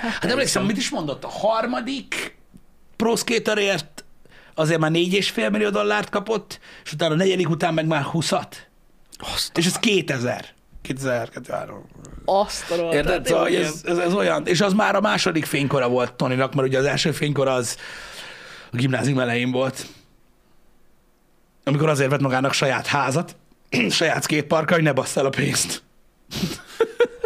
Hát 0.00 0.24
emlékszem, 0.24 0.64
mit 0.64 0.76
is 0.76 0.90
mondott? 0.90 1.24
A 1.24 1.28
harmadik 1.28 2.38
pro 2.96 3.16
skaterért 3.16 4.04
azért 4.54 4.80
már 4.80 4.90
4,5 4.90 5.50
millió 5.50 5.70
dollárt 5.70 6.08
kapott, 6.08 6.60
és 6.84 6.92
utána 6.92 7.14
a 7.14 7.16
negyedik 7.16 7.48
után 7.48 7.74
meg 7.74 7.86
már 7.86 8.06
20-at. 8.12 8.52
Azt, 9.18 9.58
És 9.58 9.66
ez 9.66 9.78
2000. 9.78 10.44
2000, 10.82 11.28
2003. 11.28 11.84
azt 12.24 12.70
a 12.70 12.74
Érted? 12.74 13.12
hát 13.12 13.26
Szóval, 13.26 13.46
ez, 13.46 13.80
ez, 13.84 13.98
ez, 13.98 14.14
olyan, 14.14 14.46
és 14.46 14.60
az 14.60 14.72
már 14.72 14.94
a 14.94 15.00
második 15.00 15.44
fénykora 15.44 15.88
volt 15.88 16.14
Toninak, 16.14 16.54
mert 16.54 16.68
ugye 16.68 16.78
az 16.78 16.84
első 16.84 17.12
fénykor 17.12 17.48
az 17.48 17.76
a 18.72 18.76
gimnázium 18.76 19.18
elején 19.18 19.50
volt, 19.50 19.86
amikor 21.64 21.88
azért 21.88 22.10
vett 22.10 22.20
magának 22.20 22.52
saját 22.52 22.86
házat, 22.86 23.36
saját 23.90 24.22
skateparkkal, 24.22 24.74
hogy 24.76 24.84
ne 24.84 24.92
bassz 24.92 25.16
el 25.16 25.26
a 25.26 25.30
pénzt. 25.30 25.82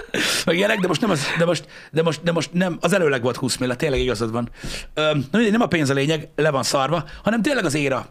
Meg 0.45 0.57
ilyenek, 0.57 0.81
de 0.81 0.87
most 0.87 1.01
nem 1.01 1.11
az, 1.11 1.27
de 1.39 1.45
most, 1.45 1.67
de 1.91 2.03
most, 2.03 2.23
de 2.23 2.33
most 2.33 2.53
nem, 2.53 2.79
az 2.81 2.93
előleg 2.93 3.23
volt 3.23 3.37
20 3.37 3.57
millet, 3.57 3.79
tényleg 3.79 4.01
igazad 4.01 4.31
van. 4.31 4.51
Öm, 4.95 5.27
na 5.31 5.39
nem 5.39 5.61
a 5.61 5.67
pénz 5.67 5.91
a 5.91 5.95
lényeg, 5.95 6.29
le 6.37 6.51
van 6.51 6.63
szarva, 6.63 7.05
hanem 7.23 7.43
tényleg 7.43 7.65
az 7.65 7.75
éra. 7.75 8.09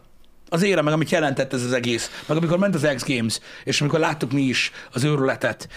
Az 0.48 0.62
éra, 0.62 0.82
meg 0.82 0.92
amit 0.92 1.10
jelentett 1.10 1.52
ez 1.52 1.62
az 1.62 1.72
egész. 1.72 2.22
Meg 2.26 2.36
amikor 2.36 2.58
ment 2.58 2.74
az 2.74 2.88
X 2.94 3.04
Games, 3.06 3.40
és 3.64 3.80
amikor 3.80 3.98
láttuk 3.98 4.32
mi 4.32 4.42
is 4.42 4.72
az 4.92 5.04
őrületet, 5.04 5.68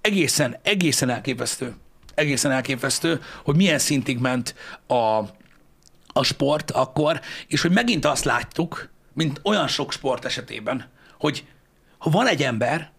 egészen, 0.00 0.56
egészen 0.62 1.08
elképesztő. 1.08 1.74
Egészen 2.14 2.50
elképesztő, 2.50 3.20
hogy 3.44 3.56
milyen 3.56 3.78
szintig 3.78 4.18
ment 4.18 4.54
a, 4.86 5.18
a 6.06 6.22
sport 6.22 6.70
akkor, 6.70 7.20
és 7.46 7.62
hogy 7.62 7.70
megint 7.70 8.04
azt 8.04 8.24
láttuk, 8.24 8.90
mint 9.12 9.40
olyan 9.42 9.68
sok 9.68 9.92
sport 9.92 10.24
esetében, 10.24 10.90
hogy 11.18 11.44
ha 11.98 12.10
van 12.10 12.26
egy 12.26 12.42
ember, 12.42 12.91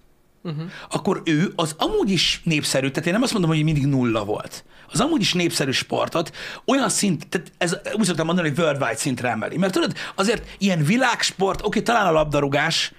uh-huh. 0.44 0.64
akkor 0.90 1.22
ő 1.26 1.54
az 1.56 1.76
amúgy 1.78 2.10
is 2.10 2.42
népszerű, 2.44 2.90
tehát 2.90 3.08
én 3.08 3.14
nem 3.14 3.22
azt 3.22 3.32
mondom, 3.32 3.52
hogy 3.52 3.64
mindig 3.64 3.86
nulla 3.86 4.26
volt. 4.26 4.66
Az 4.92 5.00
amúgy 5.00 5.22
is 5.22 5.34
népszerű 5.34 5.72
sportot 5.72 6.32
olyan 6.66 6.90
szint, 6.90 7.28
tehát 7.28 7.52
ez 7.58 7.78
úgy 7.94 8.06
szoktam 8.06 8.26
mondani, 8.26 8.50
hogy 8.50 8.60
worldwide 8.60 8.96
szintre 8.96 9.30
emeli. 9.30 9.58
Mert 9.58 9.74
tudod, 9.74 9.94
azért 10.16 10.48
ilyen 10.58 10.84
világsport, 10.84 11.66
oké, 11.66 11.82
talán 11.82 12.08
a 12.08 12.12
labdarúgás, 12.12 12.94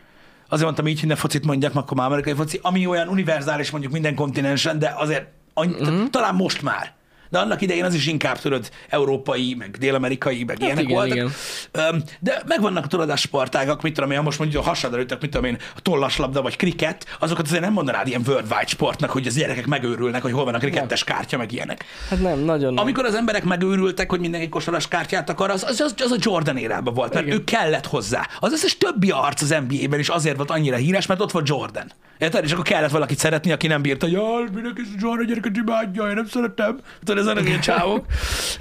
azért 0.44 0.64
mondtam 0.64 0.86
így, 0.86 1.00
hogy 1.00 1.08
ne 1.08 1.14
focit 1.14 1.44
mondjak, 1.44 1.74
akkor 1.74 1.96
már 1.96 2.06
amerikai 2.06 2.34
foci, 2.34 2.58
ami 2.62 2.86
olyan 2.86 3.08
univerzális 3.08 3.70
mondjuk 3.70 3.92
minden 3.92 4.14
kontinensen, 4.14 4.78
de 4.78 4.94
azért 4.96 5.26
annyi, 5.54 5.72
uh-huh. 5.72 6.10
talán 6.10 6.34
most 6.34 6.62
már. 6.62 6.94
De 7.34 7.40
annak 7.40 7.60
idején 7.60 7.84
az 7.84 7.94
is 7.94 8.06
inkább, 8.06 8.38
tudod, 8.38 8.70
európai, 8.88 9.54
meg 9.58 9.76
dél-amerikai, 9.78 10.44
meg 10.44 10.56
hát 10.56 10.64
ilyenek 10.64 10.84
igen, 10.84 10.96
voltak. 10.96 11.16
igen. 11.16 12.04
De 12.20 12.42
megvannak 12.46 12.86
tudod 12.86 13.10
a 13.10 13.16
sportágak, 13.16 13.82
mit 13.82 13.94
tudom 13.94 14.10
én, 14.10 14.16
ha 14.16 14.22
most 14.22 14.38
mondjuk 14.38 14.62
a 14.62 14.66
hasadra 14.66 15.00
ütök, 15.00 15.20
mit 15.20 15.30
tudom 15.30 15.46
én, 15.46 15.58
a 15.76 15.80
tollaslabda 15.80 16.42
vagy 16.42 16.56
kriket, 16.56 17.16
azokat 17.18 17.46
azért 17.46 17.60
nem 17.60 17.72
mondanád 17.72 18.06
ilyen 18.06 18.22
worldwide 18.26 18.66
sportnak, 18.66 19.10
hogy 19.10 19.26
az 19.26 19.34
gyerekek 19.34 19.66
megőrülnek, 19.66 20.22
hogy 20.22 20.32
hol 20.32 20.44
van 20.44 20.54
a 20.54 20.58
krikettes 20.58 21.04
kártya, 21.04 21.36
meg 21.36 21.52
ilyenek. 21.52 21.84
Hát 22.08 22.20
nem, 22.20 22.38
nagyon 22.38 22.74
nem. 22.74 22.82
Amikor 22.82 23.04
az 23.04 23.14
emberek 23.14 23.44
megőrültek, 23.44 24.10
hogy 24.10 24.20
mindenki 24.20 24.48
kosaras 24.48 24.88
kártyát 24.88 25.30
akar, 25.30 25.50
az, 25.50 25.64
az, 25.64 25.80
az, 25.80 25.94
az 25.98 26.10
a 26.10 26.16
Jordan 26.18 26.56
érában 26.56 26.94
volt, 26.94 27.14
mert 27.14 27.26
Igen. 27.26 27.38
ő 27.38 27.44
kellett 27.44 27.86
hozzá. 27.86 28.28
Az 28.40 28.52
összes 28.52 28.78
többi 28.78 29.10
arc 29.10 29.42
az 29.42 29.54
NBA-ben 29.68 29.98
is 29.98 30.08
azért 30.08 30.36
volt 30.36 30.50
annyira 30.50 30.76
híres, 30.76 31.06
mert 31.06 31.20
ott 31.20 31.30
volt 31.30 31.48
Jordan. 31.48 31.92
Érted? 32.18 32.44
És 32.44 32.52
akkor 32.52 32.64
kellett 32.64 32.90
valakit 32.90 33.18
szeretni, 33.18 33.52
aki 33.52 33.66
nem 33.66 33.82
bírta, 33.82 34.06
hogy 34.06 34.14
jaj, 34.14 34.44
mindenki 34.54 34.82
Jordan 34.98 35.26
gyereket 35.26 35.56
imádja, 35.56 36.08
én 36.08 36.14
nem 36.14 36.26
szeretem. 36.26 36.78
Tudod, 37.04 37.28
ez 37.28 37.46
ilyen 37.46 37.60
csávok. 37.60 38.06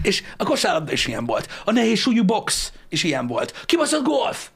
És 0.01 0.23
a 0.37 0.43
kosárlabda 0.43 0.91
is 0.91 1.07
ilyen 1.07 1.25
volt. 1.25 1.61
A 1.65 1.71
nehéz 1.71 1.99
súlyú 1.99 2.23
box 2.25 2.73
is 2.89 3.03
ilyen 3.03 3.27
volt. 3.27 3.63
Kibaszott 3.65 4.03
golf. 4.03 4.49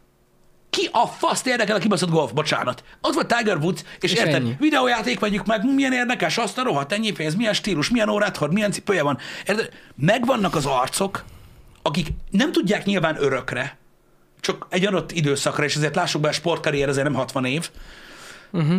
Ki 0.69 0.89
a 0.91 1.07
faszt 1.07 1.47
érdekel 1.47 1.75
a 1.75 1.79
kibaszott 1.79 2.09
golf? 2.09 2.31
Bocsánat. 2.31 2.83
Ott 3.01 3.13
volt 3.13 3.35
Tiger 3.37 3.57
Woods, 3.57 3.81
és, 3.99 4.11
És 4.11 4.17
érted, 4.17 4.33
ennyi. 4.33 4.55
videójáték 4.59 5.19
vegyük 5.19 5.45
meg, 5.45 5.73
milyen 5.73 5.93
érdekes, 5.93 6.37
azt 6.37 6.57
a 6.57 6.63
rohadt, 6.63 6.91
ennyi 6.91 7.11
pénz, 7.11 7.35
milyen 7.35 7.53
stílus, 7.53 7.89
milyen 7.89 8.09
órát 8.09 8.37
hord, 8.37 8.53
milyen 8.53 8.71
cipője 8.71 9.03
van. 9.03 9.17
Érted? 9.47 9.69
Megvannak 9.95 10.55
az 10.55 10.65
arcok, 10.65 11.23
akik 11.81 12.07
nem 12.29 12.51
tudják 12.51 12.85
nyilván 12.85 13.15
örökre, 13.19 13.77
csak 14.39 14.67
egy 14.69 14.85
adott 14.85 15.11
időszakra, 15.11 15.63
és 15.63 15.75
ezért 15.75 15.95
lássuk 15.95 16.21
be, 16.21 16.27
a 16.27 16.31
sportkarrier 16.31 16.89
azért 16.89 17.05
nem 17.05 17.15
60 17.15 17.45
év, 17.45 17.69
Uh-huh. 18.51 18.77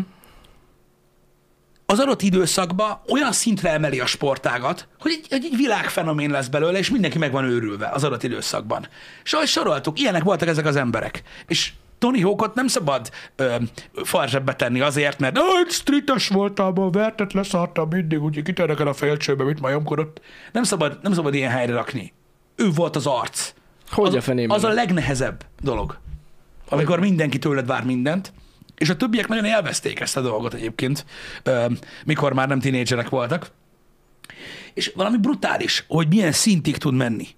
az 1.87 1.99
adott 1.99 2.23
időszakban 2.23 3.01
olyan 3.09 3.33
szintre 3.33 3.73
emeli 3.73 4.01
a 4.01 4.07
sportágat, 4.07 4.89
hogy 5.01 5.13
egy, 5.13 5.27
egy, 5.31 5.45
egy 5.45 5.57
világfenomén 5.57 6.31
lesz 6.31 6.49
belőle, 6.49 6.79
és 6.79 6.91
mindenki 6.91 7.19
meg 7.19 7.33
van 7.33 7.45
őrülve 7.45 7.89
az 7.89 8.05
adott 8.05 8.23
időszakban. 8.23 8.89
És 9.25 9.33
ahogy 9.33 9.47
soroltuk, 9.47 9.99
ilyenek 10.01 10.23
voltak 10.23 10.49
ezek 10.49 10.67
az 10.67 10.77
emberek. 10.77 11.23
És 11.47 11.73
Tony 11.99 12.23
Hawkot 12.23 12.55
nem 12.55 12.67
szabad 12.67 13.11
ö, 13.37 13.57
farzsebbe 14.05 14.55
tenni 14.55 14.81
azért, 14.81 15.19
mert 15.19 15.39
egy 15.39 15.71
streetes 15.71 16.29
voltál, 16.29 16.73
vertet 16.73 17.33
leszartam 17.33 17.89
mindig, 17.89 18.23
úgyhogy 18.23 18.45
kitérnek 18.45 18.81
el 18.81 18.87
a 18.87 18.93
félcsőbe, 18.93 19.45
mit 19.45 19.61
majomkodott. 19.61 20.21
Nem 20.53 20.63
szabad, 20.63 20.99
nem 21.03 21.13
szabad 21.13 21.35
ilyen 21.35 21.51
helyre 21.51 21.73
rakni. 21.73 22.13
Ő 22.57 22.71
volt 22.71 22.97
az 22.97 23.07
arc. 23.07 23.53
Hogy 23.91 24.09
az, 24.09 24.15
a 24.15 24.21
fenében? 24.21 24.57
az 24.57 24.65
a 24.65 24.69
legnehezebb 24.69 25.45
dolog, 25.61 25.99
amikor 26.69 27.01
mindenki 27.01 27.39
tőled 27.39 27.67
vár 27.67 27.85
mindent, 27.85 28.33
és 28.79 28.89
a 28.89 28.97
többiek 28.97 29.29
nagyon 29.29 29.45
élvezték 29.45 30.01
ezt 30.01 30.17
a 30.17 30.21
dolgot 30.21 30.55
egyébként, 30.55 31.05
mikor 32.05 32.33
már 32.33 32.49
nem 32.49 32.61
tinédzserek 32.61 33.09
voltak. 33.09 33.51
És 34.75 34.93
valami 34.95 35.17
brutális, 35.17 35.85
hogy 35.89 36.09
milyen 36.09 36.33
szintig 36.33 36.77
tud 36.77 36.95
menni 36.95 37.29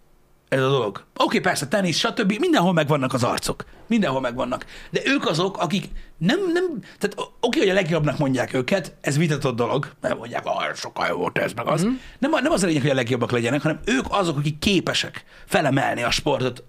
ez 0.50 0.62
a 0.62 0.68
dolog. 0.68 0.96
Oké, 0.96 1.04
okay, 1.14 1.40
persze, 1.40 1.68
tenisz, 1.68 1.98
stb. 1.98 2.32
Mindenhol 2.38 2.72
megvannak 2.72 3.12
az 3.12 3.24
arcok. 3.24 3.64
Mindenhol 3.86 4.20
megvannak. 4.20 4.66
De 4.90 5.00
ők 5.04 5.26
azok, 5.26 5.58
akik 5.58 5.88
nem, 6.18 6.38
nem, 6.52 6.64
tehát 6.98 7.14
oké, 7.16 7.28
okay, 7.40 7.60
hogy 7.60 7.68
a 7.68 7.74
legjobbnak 7.74 8.18
mondják 8.18 8.54
őket, 8.54 8.96
ez 9.00 9.16
vitatott 9.16 9.56
dolog, 9.56 9.92
mert 10.00 10.18
mondják, 10.18 10.46
ah, 10.46 10.74
sokkal 10.74 11.06
jó 11.08 11.16
volt 11.16 11.38
ez, 11.38 11.52
meg 11.52 11.66
az. 11.66 11.84
Mm-hmm. 11.84 11.94
Nem, 12.18 12.30
nem 12.30 12.52
az 12.52 12.62
a 12.62 12.66
lényeg, 12.66 12.82
hogy 12.82 12.90
a 12.90 12.94
legjobbak 12.94 13.30
legyenek, 13.30 13.62
hanem 13.62 13.80
ők 13.84 14.04
azok, 14.08 14.38
akik 14.38 14.58
képesek 14.58 15.24
felemelni 15.46 16.02
a 16.02 16.10
sportot 16.10 16.62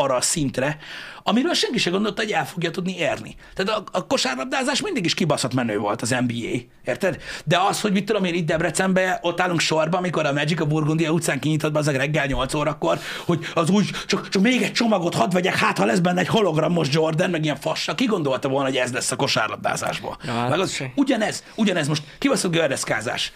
arra 0.00 0.14
a 0.14 0.20
szintre, 0.20 0.78
amiről 1.22 1.54
senki 1.54 1.78
sem 1.78 1.92
gondolta, 1.92 2.22
hogy 2.22 2.30
el 2.30 2.46
fogja 2.46 2.70
tudni 2.70 2.96
érni. 2.98 3.34
Tehát 3.54 3.80
a, 3.80 3.84
a 3.98 4.06
kosárlabdázás 4.06 4.80
mindig 4.80 5.04
is 5.04 5.14
kibaszott 5.14 5.54
menő 5.54 5.78
volt 5.78 6.02
az 6.02 6.14
NBA, 6.26 6.58
érted? 6.84 7.22
De 7.44 7.58
az, 7.58 7.80
hogy 7.80 7.92
mit 7.92 8.04
tudom 8.04 8.24
én 8.24 8.34
itt 8.34 8.46
Debrecenben, 8.46 9.18
ott 9.20 9.40
állunk 9.40 9.60
sorba, 9.60 9.96
amikor 9.96 10.26
a 10.26 10.32
Magic 10.32 10.60
a 10.60 10.66
Burgundia 10.66 11.10
utcán 11.10 11.40
kinyitott 11.40 11.72
be 11.72 11.78
az 11.78 11.90
reggel 11.90 12.26
8 12.26 12.54
órakor, 12.54 12.98
hogy 13.24 13.46
az 13.54 13.70
úgy, 13.70 13.90
csak, 14.06 14.28
csak 14.28 14.42
még 14.42 14.62
egy 14.62 14.72
csomagot 14.72 15.14
hadd 15.14 15.32
vegyek, 15.32 15.56
hát 15.56 15.78
ha 15.78 15.84
lesz 15.84 15.98
benne 15.98 16.20
egy 16.20 16.28
hologramos 16.28 16.88
Jordan, 16.90 17.30
meg 17.30 17.44
ilyen 17.44 17.60
fassa, 17.60 17.94
ki 17.94 18.04
gondolta 18.04 18.48
volna, 18.48 18.68
hogy 18.68 18.76
ez 18.76 18.92
lesz 18.92 19.10
a 19.10 19.16
kosárlabdázásból. 19.16 20.16
Ja, 20.24 20.32
hát 20.32 20.48
meg 20.48 20.60
az, 20.60 20.82
ugyanez, 20.94 21.44
ugyanez 21.54 21.88
most 21.88 22.02
kibaszott 22.18 22.52
gördeszkázás 22.52 23.32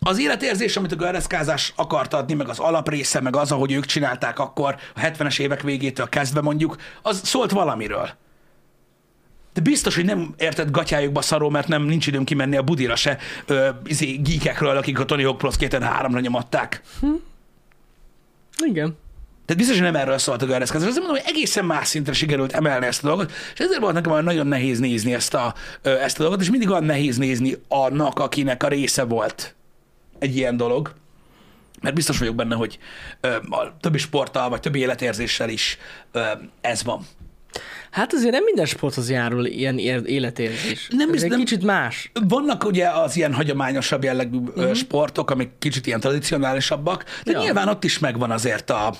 az 0.00 0.20
életérzés, 0.20 0.76
amit 0.76 0.92
a 0.92 0.96
görreszkázás 0.96 1.72
akart 1.76 2.14
adni, 2.14 2.34
meg 2.34 2.48
az 2.48 2.58
alaprésze, 2.58 3.20
meg 3.20 3.36
az, 3.36 3.52
ahogy 3.52 3.72
ők 3.72 3.84
csinálták 3.84 4.38
akkor, 4.38 4.76
a 4.94 5.00
70-es 5.00 5.40
évek 5.40 5.62
végétől 5.62 6.08
kezdve 6.08 6.40
mondjuk, 6.40 6.76
az 7.02 7.20
szólt 7.24 7.50
valamiről. 7.50 8.10
De 9.52 9.60
biztos, 9.60 9.94
hogy 9.94 10.04
nem 10.04 10.34
érted 10.38 10.70
gatyájukba 10.70 11.22
szaró, 11.22 11.48
mert 11.48 11.68
nem 11.68 11.82
nincs 11.82 12.06
időm 12.06 12.24
kimenni 12.24 12.56
a 12.56 12.62
budira 12.62 12.96
se 12.96 13.18
ö, 13.46 13.68
izé, 13.84 14.12
geekekről, 14.12 14.76
akik 14.76 14.98
a 14.98 15.04
Tony 15.04 15.24
Hawk 15.24 15.38
Pro 15.38 15.50
Skater 15.50 15.82
3-ra 15.82 16.20
nyomatták. 16.20 16.82
Hm. 17.00 17.06
Igen. 18.66 18.96
Tehát 19.44 19.62
biztos, 19.62 19.80
hogy 19.80 19.92
nem 19.92 20.02
erről 20.02 20.18
szólt 20.18 20.42
a 20.42 20.46
görreszkázás. 20.46 20.88
Azt 20.88 20.98
mondom, 20.98 21.16
hogy 21.16 21.24
egészen 21.26 21.64
más 21.64 21.88
szintre 21.88 22.12
sikerült 22.12 22.52
emelni 22.52 22.86
ezt 22.86 23.04
a 23.04 23.06
dolgot, 23.06 23.32
és 23.54 23.58
ezért 23.58 23.80
volt 23.80 23.94
nekem 23.94 24.24
nagyon 24.24 24.46
nehéz 24.46 24.78
nézni 24.78 25.14
ezt 25.14 25.34
a, 25.34 25.54
ezt 25.82 26.18
a 26.18 26.22
dolgot, 26.22 26.40
és 26.40 26.50
mindig 26.50 26.70
olyan 26.70 26.84
nehéz 26.84 27.16
nézni 27.16 27.56
annak, 27.68 28.18
akinek 28.18 28.62
a 28.62 28.68
része 28.68 29.04
volt 29.04 29.54
egy 30.20 30.36
ilyen 30.36 30.56
dolog, 30.56 30.94
mert 31.80 31.94
biztos 31.94 32.18
vagyok 32.18 32.34
benne, 32.34 32.54
hogy 32.54 32.78
ö, 33.20 33.28
a 33.34 33.76
többi 33.80 33.98
sporttal, 33.98 34.48
vagy 34.48 34.60
többi 34.60 34.78
életérzéssel 34.78 35.48
is 35.48 35.78
ö, 36.12 36.22
ez 36.60 36.82
van. 36.82 37.06
Hát 37.90 38.12
azért 38.12 38.32
nem 38.32 38.44
minden 38.44 38.66
sporthoz 38.66 39.10
járul 39.10 39.46
ilyen 39.46 39.78
életérzés. 40.06 40.88
Nem, 40.90 41.12
Ez 41.12 41.22
nem, 41.22 41.38
kicsit 41.38 41.64
más. 41.64 42.10
Vannak 42.28 42.64
ugye 42.64 42.88
az 42.88 43.16
ilyen 43.16 43.34
hagyományosabb 43.34 44.04
jellegű 44.04 44.38
uh-huh. 44.38 44.74
sportok, 44.74 45.30
amik 45.30 45.50
kicsit 45.58 45.86
ilyen 45.86 46.00
tradicionálisabbak, 46.00 47.04
de 47.24 47.32
ja. 47.32 47.38
nyilván 47.38 47.68
ott 47.68 47.84
is 47.84 47.98
megvan 47.98 48.30
azért 48.30 48.70
a, 48.70 48.94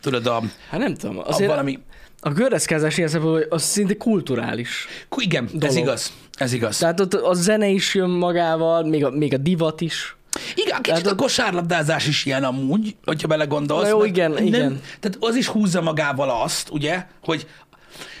tudod, 0.00 0.26
a... 0.26 0.42
Hát 0.68 0.80
nem 0.80 0.94
tudom, 0.94 1.18
azért 1.24 1.50
a 1.50 1.52
valami... 1.52 1.78
A 2.20 2.30
gördeszkázás 2.30 2.96
ilyen 2.96 3.08
szempontból, 3.08 3.46
az 3.48 3.62
szinte 3.62 3.96
kulturális. 3.96 4.86
Igen, 5.16 5.46
dolog. 5.46 5.64
ez 5.64 5.76
igaz. 5.76 6.12
Ez 6.34 6.52
igaz. 6.52 6.78
Tehát 6.78 7.00
ott 7.00 7.14
a 7.14 7.34
zene 7.34 7.68
is 7.68 7.94
jön 7.94 8.10
magával, 8.10 8.84
még 8.84 9.04
a, 9.04 9.10
még 9.10 9.34
a 9.34 9.36
divat 9.36 9.80
is. 9.80 10.16
Igen, 10.54 10.82
kicsit 10.82 11.02
tehát, 11.02 11.18
a 11.18 11.22
kosárlabdázás 11.22 12.06
is 12.06 12.24
ilyen 12.24 12.44
amúgy, 12.44 12.96
hogyha 13.04 13.28
belegondolsz. 13.28 13.82
Na 13.82 13.88
jó, 13.88 14.04
igen, 14.04 14.30
nem, 14.30 14.44
igen. 14.44 14.80
Tehát 15.00 15.16
az 15.20 15.34
is 15.34 15.46
húzza 15.46 15.80
magával 15.80 16.30
azt, 16.42 16.68
ugye, 16.70 17.04
hogy 17.22 17.46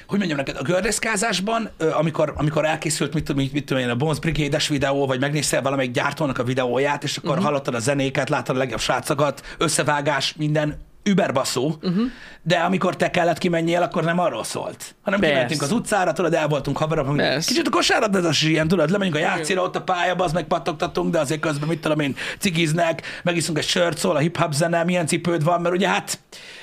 hogy 0.06 0.18
mondjam 0.18 0.38
neked, 0.38 0.56
a 0.56 0.62
gördeszkázásban, 0.62 1.70
amikor, 1.92 2.32
amikor 2.36 2.64
elkészült, 2.64 3.14
mit 3.14 3.24
tudom, 3.24 3.48
mit 3.52 3.64
tudom 3.64 3.82
én, 3.82 3.88
a 3.88 3.94
Bones 3.94 4.18
brigade 4.18 4.58
videó, 4.68 5.06
vagy 5.06 5.20
megnéztél 5.20 5.62
valamelyik 5.62 5.90
gyártónak 5.90 6.38
a 6.38 6.44
videóját, 6.44 7.04
és 7.04 7.16
akkor 7.16 7.30
uh-huh. 7.30 7.44
hallottad 7.44 7.74
a 7.74 7.78
zenéket, 7.78 8.28
láttad 8.28 8.56
a 8.56 8.58
legjobb 8.58 8.80
srácokat, 8.80 9.42
összevágás, 9.58 10.34
minden, 10.36 10.76
überbaszó, 11.02 11.74
uh-huh. 11.82 12.04
de 12.42 12.56
amikor 12.56 12.96
te 12.96 13.10
kellett 13.10 13.38
kimenjél, 13.38 13.82
akkor 13.82 14.04
nem 14.04 14.18
arról 14.18 14.44
szólt. 14.44 14.94
Hanem 15.02 15.20
Persze. 15.20 15.34
kimentünk 15.34 15.62
az 15.62 15.72
utcára, 15.72 16.12
tudod, 16.12 16.34
el 16.34 16.48
voltunk 16.48 16.76
haverok, 16.76 17.06
hogy 17.06 17.44
kicsit 17.44 17.66
a 17.66 17.70
kosárlabdázás 17.70 18.42
is 18.42 18.48
ilyen, 18.48 18.68
tudod, 18.68 18.90
lemegyünk 18.90 19.16
a 19.16 19.18
játszira, 19.18 19.62
ott 19.62 19.76
a 19.76 19.82
pályába, 19.82 20.24
az 20.24 20.32
meg 20.32 20.44
pattogtatunk, 20.44 21.10
de 21.10 21.18
azért 21.18 21.40
közben 21.40 21.68
mit 21.68 21.80
tudom 21.80 22.00
én, 22.00 22.16
cigiznek, 22.38 23.20
megiszunk 23.22 23.58
egy 23.58 23.66
sört, 23.66 23.98
szól 23.98 24.16
a 24.16 24.18
hip-hop 24.18 24.52
zene, 24.52 24.84
milyen 24.84 25.06
cipőd 25.06 25.44
van, 25.44 25.60
mert 25.60 25.74
ugye 25.74 25.88
hát 25.88 26.18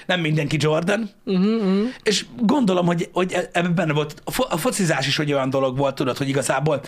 nem 0.05 0.19
mindenki 0.19 0.57
Jordan. 0.59 1.09
Uh-huh, 1.25 1.45
uh-huh. 1.45 1.87
És 2.03 2.25
gondolom, 2.39 2.85
hogy, 2.85 3.09
hogy 3.13 3.33
e- 3.33 3.49
ebben 3.51 3.75
benne 3.75 3.93
volt, 3.93 4.21
a, 4.23 4.31
fo- 4.31 4.51
a 4.51 4.57
focizás 4.57 5.07
is 5.07 5.17
hogy 5.17 5.33
olyan 5.33 5.49
dolog 5.49 5.77
volt, 5.77 5.95
tudod, 5.95 6.17
hogy 6.17 6.29
igazából 6.29 6.81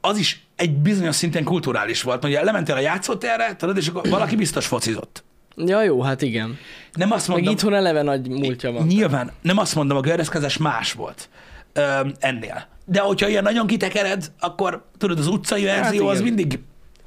az 0.00 0.16
is 0.16 0.46
egy 0.56 0.70
bizonyos 0.70 1.16
szinten 1.16 1.44
kulturális 1.44 2.02
volt, 2.02 2.22
hogy 2.22 2.38
lementél 2.42 2.74
a 2.74 2.80
játszótérre, 2.80 3.56
tudod, 3.56 3.76
és 3.76 3.88
akkor 3.88 4.08
valaki 4.08 4.36
biztos 4.36 4.66
focizott. 4.66 5.24
Ja, 5.56 5.82
jó, 5.82 6.02
hát 6.02 6.22
igen. 6.22 6.58
Nem 6.92 7.12
azt 7.12 7.28
mondom, 7.28 7.46
Meg 7.46 7.54
itthon 7.54 7.74
eleve 7.74 8.02
nagy 8.02 8.28
múltja 8.28 8.72
van. 8.72 8.86
Nyilván, 8.86 9.32
nem 9.42 9.58
azt 9.58 9.74
mondom, 9.74 9.96
a 9.96 10.00
gördeszkezés 10.00 10.56
más 10.56 10.92
volt 10.92 11.28
ö, 11.72 12.08
ennél. 12.18 12.66
De 12.86 13.00
hogyha 13.00 13.28
ilyen 13.28 13.42
nagyon 13.42 13.66
kitekered, 13.66 14.32
akkor 14.38 14.84
tudod, 14.98 15.18
az 15.18 15.26
utcai 15.26 15.66
hát 15.66 15.80
verzió 15.80 16.06
hát 16.06 16.14
az 16.14 16.20
mindig 16.22 16.58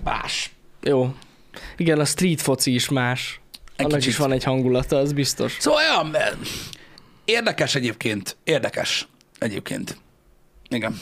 más. 0.03 0.51
Jó. 0.81 1.15
Igen, 1.77 1.99
a 1.99 2.05
street 2.05 2.41
foci 2.41 2.73
is 2.73 2.89
más. 2.89 3.39
Egy 3.75 3.86
Annak 3.86 3.97
kicsit. 3.97 4.12
is 4.12 4.17
van 4.17 4.31
egy 4.31 4.43
hangulata, 4.43 4.97
az 4.97 5.13
biztos. 5.13 5.57
Szóval 5.60 5.79
olyan, 5.79 6.15
érdekes 7.25 7.75
egyébként, 7.75 8.38
érdekes 8.43 9.07
egyébként. 9.39 9.97
Igen. 10.69 10.99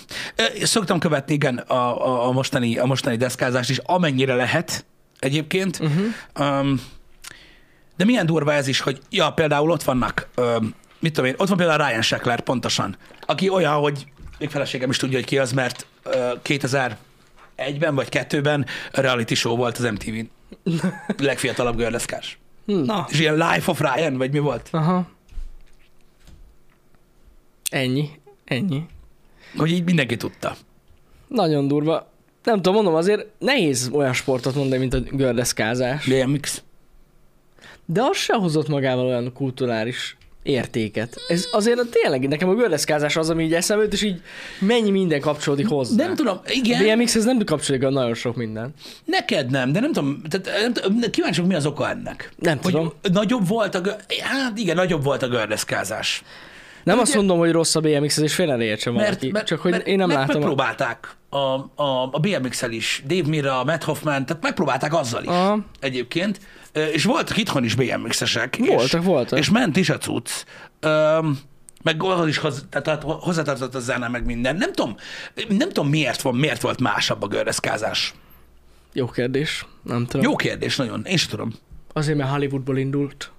Szoktam 0.61 0.99
követni, 0.99 1.33
igen, 1.33 1.57
a, 1.57 2.07
a, 2.07 2.27
a, 2.27 2.31
mostani, 2.31 2.77
a 2.77 2.85
mostani 2.85 3.15
deszkázást 3.15 3.69
is, 3.69 3.77
amennyire 3.77 4.35
lehet 4.35 4.85
egyébként. 5.19 5.79
Uh-huh. 5.79 6.59
Um, 6.59 6.81
de 7.97 8.05
milyen 8.05 8.25
durva 8.25 8.53
ez 8.53 8.67
is, 8.67 8.79
hogy 8.79 8.99
ja, 9.09 9.31
például 9.31 9.71
ott 9.71 9.83
vannak, 9.83 10.27
ö, 10.35 10.57
mit 10.99 11.13
tudom 11.13 11.29
én, 11.29 11.35
ott 11.37 11.47
van 11.47 11.57
például 11.57 11.87
Ryan 11.87 12.01
Sheckler 12.01 12.41
pontosan, 12.41 12.97
aki 13.25 13.49
olyan, 13.49 13.73
hogy 13.73 14.05
még 14.39 14.49
feleségem 14.49 14.89
is 14.89 14.97
tudja, 14.97 15.17
hogy 15.17 15.27
ki 15.27 15.37
az, 15.37 15.51
mert 15.51 15.85
ö, 16.03 16.31
2001-ben 16.43 17.95
vagy 17.95 18.07
2-ben 18.11 18.65
reality 18.91 19.33
show 19.33 19.55
volt 19.55 19.77
az 19.77 19.83
MTV-n. 19.91 20.29
Legfiatalabb 21.17 21.77
görleszkás. 21.77 22.37
Na. 22.65 23.07
És 23.09 23.19
ilyen 23.19 23.33
Life 23.33 23.71
of 23.71 23.79
Ryan, 23.79 24.17
vagy 24.17 24.31
mi 24.31 24.39
volt? 24.39 24.69
Aha. 24.71 25.07
Ennyi. 27.69 28.09
Ennyi. 28.45 28.85
Hogy 29.57 29.71
így 29.71 29.83
mindenki 29.83 30.17
tudta. 30.17 30.55
Nagyon 31.27 31.67
durva. 31.67 32.11
Nem 32.43 32.55
tudom, 32.55 32.73
mondom, 32.73 32.93
azért 32.93 33.25
nehéz 33.39 33.89
olyan 33.93 34.13
sportot 34.13 34.55
mondani, 34.55 34.79
mint 34.79 34.93
a 34.93 34.99
gördeszkázás. 34.99 36.05
BMX 36.07 36.63
de 37.85 38.01
az 38.01 38.17
se 38.17 38.33
hozott 38.33 38.67
magával 38.67 39.05
olyan 39.05 39.33
kulturális 39.33 40.17
értéket. 40.45 41.15
Ez 41.27 41.47
azért 41.51 41.79
tényleg, 42.01 42.27
nekem 42.27 42.49
a 42.49 42.53
gördeszkázás 42.53 43.15
az, 43.15 43.29
ami 43.29 43.43
így 43.43 43.53
eszembe 43.53 43.83
jut, 43.83 43.93
és 43.93 44.01
így 44.01 44.21
mennyi 44.59 44.89
minden 44.89 45.19
kapcsolódik 45.21 45.67
hozzá. 45.67 46.05
Nem 46.05 46.15
tudom, 46.15 46.39
igen. 46.47 46.97
BMX 46.97 47.15
ez 47.15 47.25
nem 47.25 47.43
kapcsolódik 47.43 47.87
a 47.87 47.91
nagyon 47.91 48.13
sok 48.13 48.35
minden. 48.35 48.73
Neked 49.05 49.49
nem, 49.49 49.71
de 49.71 49.79
nem 49.79 49.93
tudom, 49.93 50.21
tehát 50.29 50.61
nem 50.61 50.73
tudom, 50.73 50.99
kíváncsi, 51.11 51.41
mi 51.41 51.55
az 51.55 51.65
oka 51.65 51.89
ennek. 51.89 52.31
Nem 52.37 52.57
hogy 52.61 52.71
tudom. 52.71 52.93
Nagyobb 53.13 53.47
volt 53.47 53.75
a, 53.75 53.81
hát 54.21 54.57
igen, 54.57 54.75
nagyobb 54.75 55.03
volt 55.03 55.23
a 55.23 55.27
gördeszkázás. 55.27 56.23
Nem 56.83 56.95
de 56.95 57.01
azt 57.01 57.09
ugye, 57.09 57.19
mondom, 57.19 57.37
hogy 57.37 57.51
rossz 57.51 57.75
a 57.75 57.79
BMX, 57.79 58.17
és 58.17 58.33
félre 58.33 58.63
értse 58.63 58.89
valaki, 58.89 59.31
mert, 59.31 59.45
csak 59.45 59.59
hogy 59.59 59.71
mert, 59.71 59.87
én 59.87 59.97
nem 59.97 60.07
meg, 60.07 60.17
látom. 60.17 60.35
Megpróbálták 60.35 61.15
a, 61.29 61.37
a, 61.83 62.09
a 62.11 62.19
BMX-el 62.19 62.71
is, 62.71 63.03
Dave 63.07 63.27
Mira, 63.27 63.63
Matt 63.63 63.83
Hoffman, 63.83 64.25
tehát 64.25 64.43
megpróbálták 64.43 64.93
azzal 64.93 65.21
is 65.23 65.29
Aha. 65.29 65.59
egyébként, 65.79 66.39
és 66.75 67.03
voltak 67.03 67.37
itthon 67.37 67.63
is 67.63 67.75
BMX-esek. 67.75 68.57
Voltak, 68.57 69.01
és, 69.01 69.05
voltak. 69.05 69.39
És 69.39 69.49
ment 69.49 69.77
is 69.77 69.89
a 69.89 69.97
cucc. 69.97 70.29
Üm, 70.81 71.39
meg 71.83 72.03
ahhoz 72.03 72.27
is 72.27 72.37
hoz, 72.37 72.65
tehát 72.69 73.03
hozzátartott 73.03 73.75
a 73.75 73.79
zene, 73.79 74.07
meg 74.07 74.25
minden. 74.25 74.55
Nem 74.55 74.73
tudom, 74.73 74.95
nem 75.47 75.67
tudom 75.67 75.89
miért, 75.89 76.21
van, 76.21 76.35
miért 76.35 76.61
volt 76.61 76.81
másabb 76.81 77.23
a 77.23 77.27
gördeszkázás. 77.27 78.13
Jó 78.93 79.07
kérdés, 79.07 79.65
nem 79.83 80.05
tudom. 80.05 80.25
Jó 80.25 80.35
kérdés, 80.35 80.75
nagyon. 80.75 81.01
Én 81.05 81.17
sem 81.17 81.29
tudom. 81.29 81.53
Azért, 81.93 82.17
mert 82.17 82.29
Hollywoodból 82.29 82.77
indult. 82.77 83.31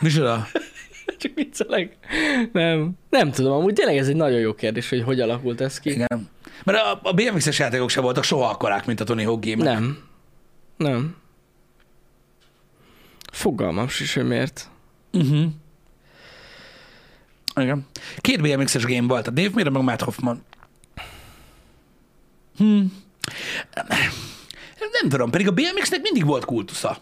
Micsoda? 0.00 0.46
Csak 1.18 1.32
viccelek. 1.34 1.96
Nem. 2.52 2.90
Nem 3.10 3.30
tudom, 3.30 3.52
amúgy 3.52 3.74
tényleg 3.74 3.96
ez 3.96 4.08
egy 4.08 4.16
nagyon 4.16 4.38
jó 4.38 4.54
kérdés, 4.54 4.88
hogy 4.88 5.02
hogy 5.02 5.20
alakult 5.20 5.60
ez 5.60 5.80
ki. 5.80 5.90
Igen. 5.90 6.28
Mert 6.64 6.78
a, 6.78 7.00
a 7.02 7.12
BMX-es 7.12 7.58
játékok 7.58 7.90
sem 7.90 8.02
voltak 8.02 8.24
soha 8.24 8.48
akkorák, 8.48 8.86
mint 8.86 9.00
a 9.00 9.04
Tony 9.04 9.24
Hawk 9.24 9.44
game 9.44 9.64
Nem. 9.64 9.98
Nem. 10.76 11.16
Fogalmam 13.30 13.84
is, 13.84 14.14
hogy 14.14 14.26
miért. 14.26 14.70
Uh-huh. 15.12 15.46
Igen. 17.56 17.86
Két 18.16 18.40
BMX-es 18.42 18.84
game 18.84 19.06
volt, 19.06 19.26
a 19.26 19.30
Dave 19.30 19.50
Mira, 19.54 19.70
meg 19.70 19.82
Matt 19.82 20.00
Hoffman. 20.00 20.44
Hm. 22.56 22.82
Nem 25.00 25.08
tudom, 25.08 25.30
pedig 25.30 25.48
a 25.48 25.52
BMX-nek 25.52 26.00
mindig 26.02 26.24
volt 26.24 26.44
kultusza. 26.44 26.96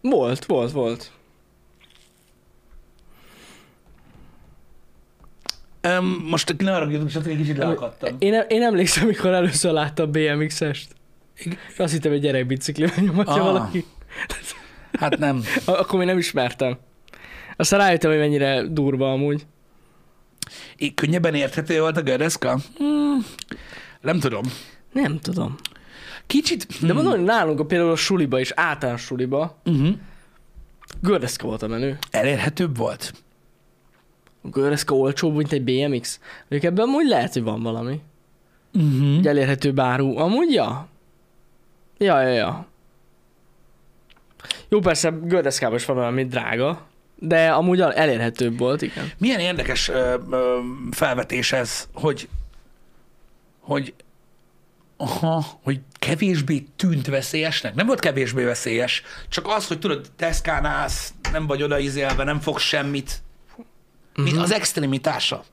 Volt, 0.00 0.44
volt, 0.44 0.72
volt. 0.72 1.12
Um, 5.82 6.24
most 6.28 6.56
ne 6.58 6.74
arra 6.74 6.84
hogy 6.84 7.10
egy 7.26 7.36
kicsit 7.36 7.56
leakadtam. 7.56 8.16
Én, 8.18 8.44
én 8.48 8.62
emlékszem, 8.62 9.04
amikor 9.04 9.32
először 9.32 9.72
láttam 9.72 10.10
BMX-est. 10.10 10.94
Azt 11.78 11.92
hittem, 11.92 12.12
hogy 12.12 12.46
bicikli 12.46 12.88
nyomatja 12.96 13.32
ah. 13.32 13.52
valaki. 13.52 13.84
Hát 15.00 15.18
nem. 15.18 15.42
Akkor 15.64 15.98
még 15.98 16.08
nem 16.08 16.18
ismertem. 16.18 16.78
Aztán 17.56 17.80
rájöttem, 17.80 18.10
hogy 18.10 18.18
mennyire 18.18 18.66
durva 18.66 19.12
amúgy. 19.12 19.46
É, 20.76 20.94
könnyebben 20.94 21.34
érthető 21.34 21.80
volt 21.80 21.96
a 21.96 22.02
gördeszka? 22.02 22.58
Hmm, 22.76 23.24
nem 24.00 24.20
tudom. 24.20 24.42
Nem 24.92 25.18
tudom. 25.18 25.56
Kicsit... 26.26 26.66
De 26.86 26.92
mondom, 26.92 27.12
hogy 27.12 27.22
nálunk 27.24 27.60
a 27.60 27.64
például 27.64 27.90
a 27.90 27.96
suliba 27.96 28.38
és 28.38 28.52
általános 28.56 29.00
suliba 29.02 29.60
Uh-huh. 29.64 29.94
gördeszka 31.00 31.46
volt 31.46 31.62
a 31.62 31.66
menő. 31.68 31.98
Elérhetőbb 32.10 32.76
volt. 32.76 33.12
A 34.42 34.48
gördeszka 34.48 34.94
olcsóbb, 34.94 35.36
mint 35.36 35.52
egy 35.52 35.62
BMX. 35.64 36.20
Mondjuk 36.48 36.72
ebben 36.72 36.88
amúgy 36.88 37.06
lehet, 37.08 37.32
hogy 37.32 37.42
van 37.42 37.62
valami. 37.62 38.00
Uh-huh. 38.74 39.16
Egy 39.18 39.26
elérhető 39.26 39.72
bárú. 39.72 40.16
Amúgy 40.18 40.52
ja. 40.52 40.88
Ja, 41.98 42.20
ja, 42.20 42.28
ja. 42.28 42.66
Jó, 44.68 44.80
persze 44.80 45.10
gördeszkában 45.22 45.76
is 45.76 45.84
van 45.84 45.96
valami 45.96 46.24
drága, 46.26 46.86
de 47.18 47.50
amúgy 47.50 47.80
elérhetőbb 47.80 48.58
volt, 48.58 48.82
igen. 48.82 49.10
Milyen 49.18 49.40
érdekes 49.40 49.88
ö, 49.88 50.16
ö, 50.30 50.58
felvetés 50.90 51.52
ez, 51.52 51.88
hogy, 51.92 52.28
hogy, 53.60 53.94
aha, 54.96 55.44
hogy 55.62 55.80
kevésbé 55.98 56.66
tűnt 56.76 57.06
veszélyesnek. 57.06 57.74
Nem 57.74 57.86
volt 57.86 58.00
kevésbé 58.00 58.44
veszélyes, 58.44 59.02
csak 59.28 59.46
az, 59.48 59.66
hogy 59.66 59.78
tudod, 59.78 60.06
Teszkán 60.16 60.64
állsz, 60.64 61.12
nem 61.32 61.46
vagy 61.46 61.62
odaizélve, 61.62 62.24
nem 62.24 62.40
fogsz 62.40 62.62
semmit. 62.62 63.22
Mi 64.14 64.36
az 64.36 64.52
extremitása? 64.52 65.44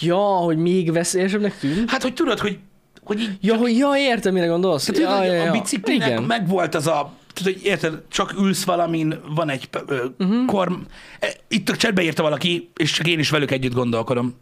Ja, 0.00 0.16
hogy 0.18 0.56
még 0.56 0.92
veszélyesebbnek 0.92 1.58
tűnt? 1.58 1.90
Hát, 1.90 2.02
hogy 2.02 2.14
tudod, 2.14 2.38
hogy, 2.38 2.58
hogy 3.04 3.20
így, 3.20 3.38
Ja, 3.40 3.56
hogy 3.56 3.76
ja, 3.76 3.90
értem, 3.96 4.32
mire 4.32 4.46
gondolsz. 4.46 4.84
tehát, 4.84 5.24
ja, 5.24 5.32
ja, 5.32 5.42
ja. 5.44 5.48
a 5.48 5.52
biciklinek 5.52 6.08
Igen. 6.08 6.22
meg 6.22 6.48
volt 6.48 6.74
az 6.74 6.86
a, 6.86 7.12
tudod, 7.38 7.52
hogy 7.52 7.64
érted, 7.64 8.02
csak 8.08 8.34
ülsz 8.38 8.64
valamin, 8.64 9.20
van 9.34 9.50
egy 9.50 9.68
ö, 9.86 10.06
uh-huh. 10.18 10.46
korm. 10.46 10.74
E, 11.20 11.32
Itt 11.48 11.68
a 11.68 11.76
chatbe 11.76 12.02
írta 12.02 12.22
valaki, 12.22 12.70
és 12.76 12.90
csak 12.92 13.06
én 13.06 13.18
is 13.18 13.30
velük 13.30 13.50
együtt 13.50 13.74
gondolkodom. 13.74 14.34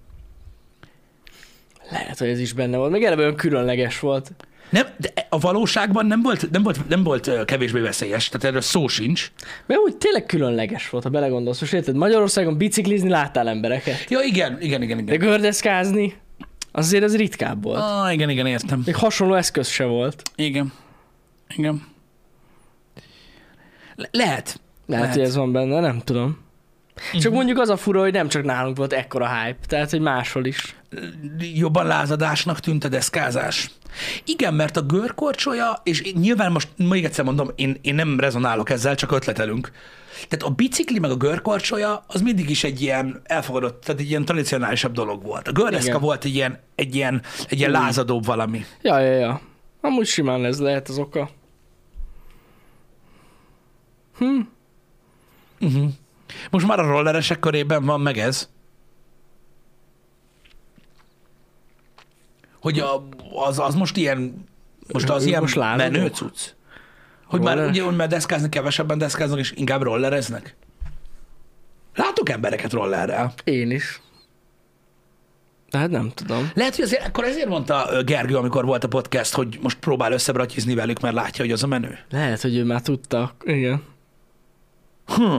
Lehet, 1.91 2.19
hogy 2.19 2.29
ez 2.29 2.39
is 2.39 2.53
benne 2.53 2.77
volt. 2.77 2.91
Meg 2.91 3.03
eleve 3.03 3.23
olyan 3.23 3.37
különleges 3.37 4.01
volt. 4.01 4.33
Nem, 4.71 4.87
de 4.97 5.13
a 5.29 5.39
valóságban 5.39 6.07
nem 6.07 6.23
volt, 6.23 6.51
nem 6.51 6.63
volt, 6.63 6.89
nem 6.89 7.03
volt 7.03 7.45
kevésbé 7.45 7.81
veszélyes, 7.81 8.29
tehát 8.29 8.47
erről 8.47 8.61
szó 8.61 8.89
sincs. 8.89 9.31
Mert 9.67 9.81
úgy 9.81 9.97
tényleg 9.97 10.27
különleges 10.27 10.91
volt, 10.91 11.05
ha 11.05 11.11
belegondolsz. 11.11 11.61
Most 11.61 11.73
érted, 11.73 11.95
Magyarországon 11.95 12.57
biciklizni 12.57 13.09
láttál 13.09 13.49
embereket. 13.49 14.11
Ja, 14.11 14.21
igen, 14.21 14.61
igen, 14.61 14.83
igen, 14.83 14.97
De 14.97 15.15
igen. 15.15 15.29
gördeszkázni, 15.29 16.15
azért 16.73 17.05
az 17.05 17.17
ritkább 17.17 17.63
volt. 17.63 17.81
Ah, 17.81 18.13
igen, 18.13 18.31
igen, 18.31 18.47
értem. 18.47 18.83
Még 18.87 18.97
hasonló 18.97 19.35
eszköz 19.35 19.69
se 19.69 19.85
volt. 19.85 20.23
Igen. 20.37 20.73
Igen. 21.57 21.83
Le- 23.97 24.09
lehet. 24.13 24.61
Lehet, 24.87 25.05
Lehet. 25.05 25.15
hogy 25.15 25.25
ez 25.25 25.37
van 25.37 25.53
benne, 25.53 25.81
nem 25.81 26.01
tudom. 26.05 26.45
Csak 27.13 27.33
mondjuk 27.33 27.59
az 27.59 27.69
a 27.69 27.77
fura, 27.77 28.01
hogy 28.01 28.13
nem 28.13 28.29
csak 28.29 28.45
nálunk 28.45 28.77
volt 28.77 28.93
ekkora 28.93 29.29
hype, 29.29 29.67
tehát 29.67 29.91
hogy 29.91 30.01
máshol 30.01 30.45
is. 30.45 30.77
Jobban 31.55 31.87
lázadásnak 31.87 32.61
tűnt 32.61 32.85
a 32.85 32.89
deszkázás. 32.89 33.71
Igen, 34.25 34.55
mert 34.55 34.77
a 34.77 34.83
görkorcsolya, 34.83 35.81
és 35.83 36.13
nyilván 36.13 36.53
most 36.53 36.69
még 36.77 37.05
egyszer 37.05 37.25
mondom, 37.25 37.51
én, 37.55 37.79
én 37.83 37.95
nem 37.95 38.21
rezonálok 38.21 38.71
ezzel, 38.71 38.95
csak 38.95 39.13
ötletelünk. 39.13 39.71
Tehát 40.29 40.43
a 40.43 40.51
bicikli 40.51 40.99
meg 40.99 41.11
a 41.11 41.17
görkorcsolya 41.17 42.05
az 42.07 42.21
mindig 42.21 42.51
is 42.51 42.65
egy 42.65 42.81
ilyen 42.81 43.21
elfogadott, 43.25 43.85
tehát 43.85 44.01
egy 44.01 44.09
ilyen 44.09 44.25
tradicionálisabb 44.25 44.93
dolog 44.93 45.23
volt. 45.23 45.49
A 45.49 45.53
gördeszka 45.53 45.89
Igen. 45.89 46.01
volt 46.01 46.25
egy 46.25 46.35
ilyen, 46.35 46.59
egy 46.75 46.95
ilyen, 46.95 47.23
egy 47.49 47.59
ilyen 47.59 47.71
lázadóbb 47.71 48.25
valami. 48.25 48.65
Ja, 48.83 48.99
ja, 48.99 49.13
ja. 49.13 49.41
Amúgy 49.81 50.07
simán 50.07 50.45
ez 50.45 50.61
lehet 50.61 50.89
az 50.89 50.99
oka. 50.99 51.31
Hm. 54.19 54.41
Uh-huh. 55.61 55.89
Most 56.51 56.67
már 56.67 56.79
a 56.79 56.87
rolleresek 56.87 57.39
körében 57.39 57.85
van 57.85 58.01
meg 58.01 58.19
ez. 58.19 58.49
Hogy 62.61 62.79
a, 62.79 63.09
az, 63.47 63.59
az 63.59 63.75
most 63.75 63.97
ilyen, 63.97 64.45
most 64.93 65.09
az 65.09 65.23
Ők 65.23 65.29
ilyen 65.29 65.41
most 65.41 65.57
menő 65.57 66.07
cucc. 66.07 66.55
Hogy 67.25 67.41
már, 67.41 67.67
ugye, 67.69 67.83
hogy 67.83 67.97
már 67.97 68.09
deszkázni 68.09 68.49
kevesebben 68.49 68.99
deszkáznak, 68.99 69.39
és 69.39 69.53
inkább 69.57 69.83
rollereznek. 69.83 70.57
Látok 71.95 72.29
embereket 72.29 72.73
rollerrel. 72.73 73.35
Én 73.45 73.71
is. 73.71 74.01
De 75.71 75.79
hát 75.79 75.91
nem 75.91 76.11
tudom. 76.15 76.51
Lehet, 76.55 76.75
hogy 76.75 76.85
azért, 76.85 77.07
akkor 77.07 77.25
ezért 77.25 77.49
mondta 77.49 78.03
Gergő, 78.05 78.37
amikor 78.37 78.65
volt 78.65 78.85
a 78.85 78.89
podcast, 78.89 79.35
hogy 79.35 79.59
most 79.63 79.79
próbál 79.79 80.13
összebratyizni 80.13 80.75
velük, 80.75 81.01
mert 81.01 81.15
látja, 81.15 81.45
hogy 81.45 81.53
az 81.53 81.63
a 81.63 81.67
menő. 81.67 81.99
Lehet, 82.11 82.41
hogy 82.41 82.57
ő 82.57 82.65
már 82.65 82.81
tudta. 82.81 83.35
Igen. 83.45 83.83
Hm. 85.07 85.37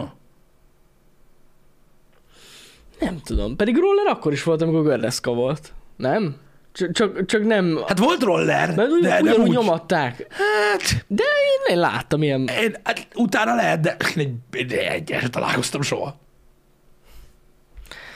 Nem 3.00 3.20
tudom. 3.24 3.56
Pedig 3.56 3.78
roller 3.78 4.08
akkor 4.08 4.32
is 4.32 4.44
volt, 4.44 4.62
amikor 4.62 4.84
gördeszka 4.84 5.34
volt. 5.34 5.74
Nem? 5.96 6.36
Csak, 6.72 6.92
csak, 6.92 7.26
csak 7.26 7.44
nem... 7.44 7.84
Hát 7.88 8.00
volt 8.00 8.24
roller, 8.24 8.76
Mert 8.76 8.90
úgy, 8.90 9.02
de 9.02 9.10
nem 9.10 9.22
ugyanúgy 9.22 9.48
úgy. 9.48 9.56
nyomatták. 9.56 10.28
Hát, 10.30 11.06
De 11.08 11.24
én, 11.24 11.76
én 11.76 11.80
láttam 11.80 12.24
ilyen... 12.24 12.48
én, 12.62 12.76
hát 12.84 13.08
utána 13.16 13.56
lehet, 13.56 13.80
de 13.80 13.98
én 14.16 14.42
egy, 14.52 14.74
egy, 15.12 15.30
találkoztam 15.30 15.82
soha. 15.82 16.20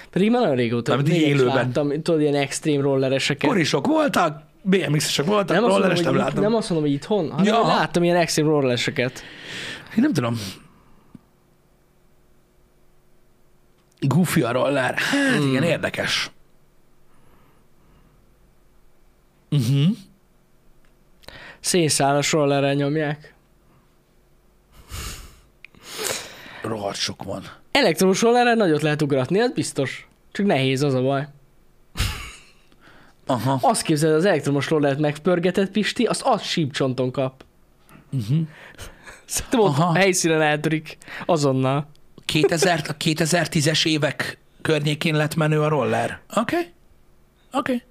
Pedig 0.10 0.32
már 0.32 0.42
nagyon 0.42 0.56
régóta 0.56 1.00
is 1.06 1.10
élőben. 1.10 1.56
láttam, 1.56 2.02
tudod, 2.02 2.22
ilyen 2.22 2.36
extrém 2.36 2.82
rollereseket. 2.82 3.50
Korisok 3.50 3.88
voltak, 3.88 4.42
BMX-esek 4.62 5.26
voltak, 5.26 5.50
nem, 5.50 5.60
mondom, 5.60 5.78
rolleres 5.78 5.98
hogy 5.98 6.08
nem 6.08 6.16
láttam. 6.16 6.44
nem 6.44 6.56
azt 6.56 6.70
mondom, 6.70 6.88
hogy 6.88 6.98
itthon, 6.98 7.30
hanem 7.30 7.46
ja. 7.46 7.68
láttam 7.68 8.04
ilyen 8.04 8.16
extrém 8.16 8.46
rollereseket. 8.46 9.24
Én 9.96 10.02
nem 10.02 10.14
tudom. 10.14 10.40
Goofy 14.08 14.42
a 14.42 14.52
roller. 14.52 14.94
Hát 14.98 15.38
Hmm. 15.38 15.48
igen, 15.50 15.64
érdekes. 15.64 16.32
Uh-huh. 19.52 19.88
Szénszálas 21.60 22.32
rollerrel 22.32 22.74
nyomják. 22.74 23.34
Rohadt 26.62 26.96
sok 26.98 27.24
van. 27.24 27.44
Elektromos 27.72 28.22
rollerrel 28.22 28.56
nagyot 28.56 28.82
lehet 28.82 29.02
ugratni, 29.02 29.40
ez 29.40 29.52
biztos. 29.52 30.08
Csak 30.32 30.46
nehéz, 30.46 30.82
az 30.82 30.94
a 30.94 31.02
baj. 31.02 31.28
Aha. 33.26 33.60
Azt 33.62 33.82
képzeld, 33.82 34.14
az 34.16 34.26
elektromos 34.26 34.70
rollert 34.70 35.00
megpörgetett 35.00 35.72
Pisti, 35.72 36.04
azt 36.06 36.22
az 36.22 36.42
sípcsonton 36.42 37.12
kap. 37.12 37.44
Uh-huh. 38.12 38.40
Szerintem 39.26 39.60
ott 39.60 39.78
Aha. 39.78 39.90
a 39.90 39.96
helyszínen 39.96 40.42
eltörik. 40.42 40.98
Azonnal. 41.26 41.88
2000, 42.32 42.84
a 42.88 42.94
2010-es 42.98 43.86
évek 43.86 44.38
környékén 44.62 45.16
lett 45.16 45.36
menő 45.36 45.62
a 45.62 45.68
roller. 45.68 46.20
Oké. 46.36 46.56
Okay. 46.56 46.72
Oké. 47.52 47.74
Okay. 47.74 47.84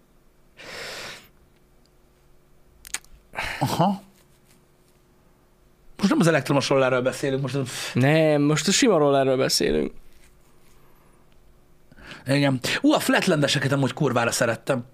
Aha. 3.60 4.02
Most 5.96 6.10
nem 6.10 6.20
az 6.20 6.26
elektromos 6.26 6.68
rollerről 6.68 7.02
beszélünk, 7.02 7.42
most. 7.42 7.58
Nem, 7.94 8.42
most 8.42 8.68
a 8.68 8.72
sima 8.72 8.98
rollerről 8.98 9.36
beszélünk. 9.36 9.92
Igen. 12.26 12.60
Ú, 12.80 12.92
a 12.92 12.98
flatlandeseket 12.98 13.72
amúgy 13.72 13.92
kurvára 13.92 14.30
szerettem. 14.30 14.84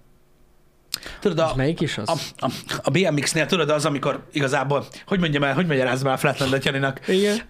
Tudod, 1.21 1.39
a, 1.39 1.53
melyik 1.57 1.81
is 1.81 1.99
az? 1.99 2.09
a, 2.09 2.47
a, 2.47 2.51
a 2.83 2.91
BMX-nél 2.91 3.47
tudod 3.47 3.71
az, 3.71 3.85
amikor 3.85 4.27
igazából, 4.33 4.87
hogy 5.07 5.21
mondjam 5.21 5.43
el, 5.43 5.55
hogy 5.55 5.67
magyarázzam 5.67 6.07
el 6.07 6.15
a 6.15 6.17
Flatlandet 6.17 6.65
Janinak? 6.65 7.01
Igen. 7.09 7.41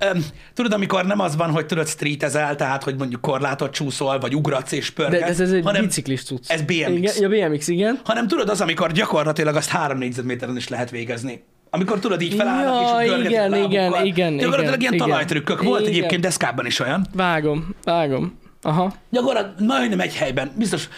Tudod, 0.55 0.73
amikor 0.73 1.07
nem 1.07 1.21
az 1.21 1.37
van, 1.37 1.51
hogy 1.51 1.66
tudod 1.66 1.88
streetezel, 1.88 2.57
tehát, 2.57 2.83
hogy 2.85 2.97
mondjuk 2.97 3.21
korlátot 3.21 3.73
csúszol, 3.73 4.19
vagy 4.19 4.35
ugratsz 4.35 4.73
és 4.73 4.90
pörgetsz, 4.90 5.21
de 5.21 5.27
ez, 5.27 5.40
ez 5.40 5.53
egy 5.53 5.64
hanem, 5.64 5.83
biciklis 5.83 6.23
cucc. 6.25 6.51
ez 6.51 6.62
BMX. 6.62 7.16
Igen, 7.16 7.31
ja, 7.33 7.49
BMX, 7.49 7.69
igen. 7.69 8.01
hanem 8.05 8.29
tudod 8.29 8.49
az, 8.49 8.61
amikor 8.61 8.92
gyakorlatilag 8.92 9.57
azt 9.57 9.69
három 9.69 9.99
négyzetméteren 9.99 10.57
is 10.57 10.69
lehet 10.69 10.90
végezni. 10.90 11.45
Amikor 11.71 11.99
tudod, 11.99 12.21
így 12.21 12.35
felállnak, 12.35 13.05
Ja, 13.07 13.14
és 13.14 13.25
igen, 13.29 13.51
lábukkal. 13.51 13.71
igen, 13.71 14.05
igen, 14.05 14.37
Gyakorlatilag 14.37 14.81
igen, 14.81 14.81
ilyen 14.81 14.95
igen. 14.95 15.09
talajtrükök. 15.09 15.62
Volt 15.62 15.81
Igen. 15.81 15.92
egyébként 15.92 16.21
deszkában 16.21 16.66
is 16.66 16.81
olyan. 16.81 17.07
Vágom, 17.14 17.74
vágom. 17.85 18.39
Aha. 18.62 18.95
Gyakorlatilag 19.11 19.68
majdnem 19.68 20.01
egy 20.01 20.14
helyben. 20.16 20.53
Biztos, 20.57 20.89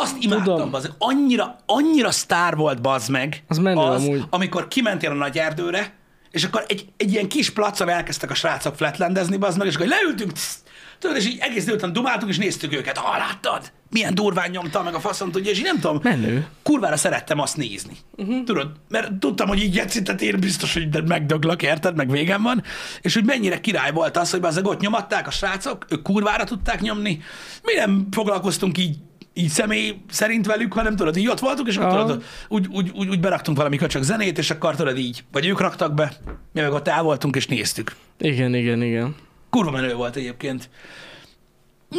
azt 0.00 0.16
imádtam, 0.20 0.44
Tudom. 0.54 0.70
bazd, 0.70 0.92
annyira, 0.98 1.56
annyira 1.66 2.10
sztár 2.10 2.56
volt 2.56 2.80
bazd 2.80 3.10
meg, 3.10 3.44
Az 3.48 3.58
menő 3.58 3.80
amúgy. 3.80 4.22
amikor 4.30 4.68
kimentél 4.68 5.10
a 5.10 5.14
nagy 5.14 5.38
erdőre, 5.38 5.94
és 6.30 6.44
akkor 6.44 6.64
egy, 6.68 6.86
egy 6.96 7.12
ilyen 7.12 7.28
kis 7.28 7.50
placon 7.50 7.88
elkezdtek 7.88 8.30
a 8.30 8.34
srácok 8.34 8.74
flatlandezni, 8.76 9.36
bazd 9.36 9.58
meg, 9.58 9.66
és 9.66 9.74
akkor 9.74 9.86
leültünk, 9.86 10.32
tsz, 10.32 10.56
tudod, 10.98 11.16
és 11.16 11.26
így 11.26 11.38
egész 11.40 11.64
délután 11.64 11.92
dumáltunk, 11.92 12.30
és 12.30 12.38
néztük 12.38 12.72
őket. 12.72 12.98
Ah, 12.98 13.18
láttad? 13.18 13.72
Milyen 13.90 14.14
durván 14.14 14.50
nyomta 14.50 14.82
meg 14.82 14.94
a 14.94 15.00
faszom, 15.00 15.30
tudja, 15.30 15.50
és 15.50 15.58
így 15.58 15.64
nem 15.64 15.78
tudom. 15.80 16.00
Menő. 16.02 16.46
Kurvára 16.62 16.96
szerettem 16.96 17.38
azt 17.40 17.56
nézni. 17.56 17.96
Uh-huh. 18.16 18.44
Tudod, 18.44 18.70
mert 18.88 19.12
tudtam, 19.12 19.48
hogy 19.48 19.62
így 19.62 19.74
jegyszítet 19.74 20.22
én 20.22 20.40
biztos, 20.40 20.72
hogy 20.72 21.04
megdöglök, 21.04 21.62
érted, 21.62 21.96
meg 21.96 22.10
végem 22.10 22.42
van, 22.42 22.62
és 23.00 23.14
hogy 23.14 23.24
mennyire 23.24 23.60
király 23.60 23.92
volt 23.92 24.16
az, 24.16 24.30
hogy 24.30 24.44
az 24.44 24.60
ott 24.62 24.80
nyomatták 24.80 25.26
a 25.26 25.30
srácok, 25.30 25.86
ők 25.88 26.02
kurvára 26.02 26.44
tudták 26.44 26.80
nyomni. 26.80 27.20
Mi 27.62 27.74
nem 27.74 28.06
foglalkoztunk 28.10 28.78
így 28.78 28.96
így 29.38 29.48
személy 29.48 30.00
szerint 30.10 30.46
velük, 30.46 30.72
hanem 30.72 30.96
tudod, 30.96 31.16
így 31.16 31.28
ott 31.28 31.38
voltunk, 31.38 31.68
és 31.68 31.76
akkor 31.76 32.00
tudod, 32.00 32.24
úgy, 32.48 32.66
úgy, 32.70 32.90
úgy, 32.94 33.08
úgy 33.08 33.20
beraktunk 33.20 33.56
valami 33.56 33.76
köcsög 33.76 34.02
zenét, 34.02 34.38
és 34.38 34.50
akkor 34.50 34.76
tudod 34.76 34.98
így, 34.98 35.24
vagy 35.32 35.46
ők 35.46 35.60
raktak 35.60 35.94
be, 35.94 36.12
mi 36.52 36.60
meg 36.60 36.72
ott 36.72 36.88
el 36.88 37.02
voltunk, 37.02 37.36
és 37.36 37.46
néztük. 37.46 37.96
Igen, 38.18 38.54
igen, 38.54 38.82
igen. 38.82 39.14
Kurva 39.50 39.70
menő 39.70 39.94
volt 39.94 40.16
egyébként. 40.16 40.70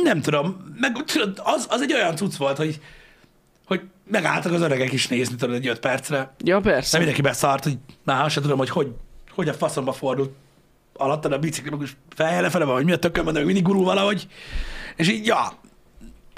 nem 0.03 0.21
tudom, 0.21 0.73
meg 0.79 1.03
tudod, 1.05 1.41
az, 1.43 1.67
az 1.69 1.81
egy 1.81 1.93
olyan 1.93 2.15
cucc 2.15 2.35
volt, 2.35 2.57
hogy, 2.57 2.79
hogy 3.65 3.81
megálltak 4.11 4.53
az 4.53 4.61
öregek 4.61 4.91
is 4.91 5.07
nézni, 5.07 5.35
tudod, 5.35 5.55
egy 5.55 5.67
öt 5.67 5.79
percre. 5.79 6.33
Ja, 6.43 6.53
Nem 6.53 6.63
persze. 6.63 6.97
mindenki 6.97 7.21
beszart, 7.21 7.63
hogy 7.63 7.77
már 8.03 8.29
sem 8.29 8.43
tudom, 8.43 8.57
hogy 8.57 8.69
hogy, 8.69 8.91
hogy 9.31 9.49
a 9.49 9.53
faszomba 9.53 9.91
fordult 9.91 10.31
alattad 10.93 11.31
a 11.31 11.39
bicikli, 11.39 11.77
és 11.81 11.91
fejjel 12.15 12.41
lefele 12.41 12.65
van, 12.65 12.75
hogy 12.75 12.85
mi 12.85 12.91
a 12.91 12.99
tököm, 12.99 13.25
de 13.25 13.31
még 13.31 13.45
mindig 13.45 13.63
gurul 13.63 13.83
valahogy. 13.83 14.27
És 14.95 15.09
így, 15.09 15.25
ja, 15.25 15.53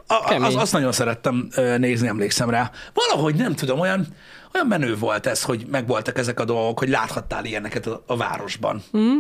a, 0.09 0.35
az, 0.45 0.55
azt 0.55 0.71
nagyon 0.71 0.91
szerettem 0.91 1.49
nézni, 1.77 2.07
emlékszem 2.07 2.49
rá. 2.49 2.71
Valahogy 2.93 3.35
nem 3.35 3.55
tudom, 3.55 3.79
olyan, 3.79 4.07
olyan 4.53 4.67
menő 4.67 4.95
volt 4.97 5.25
ez, 5.25 5.43
hogy 5.43 5.65
megvoltak 5.71 6.17
ezek 6.17 6.39
a 6.39 6.45
dolgok, 6.45 6.79
hogy 6.79 6.89
láthattál 6.89 7.45
ilyeneket 7.45 7.87
a, 7.87 8.03
a 8.05 8.17
városban. 8.17 8.83
Mm. 8.97 9.19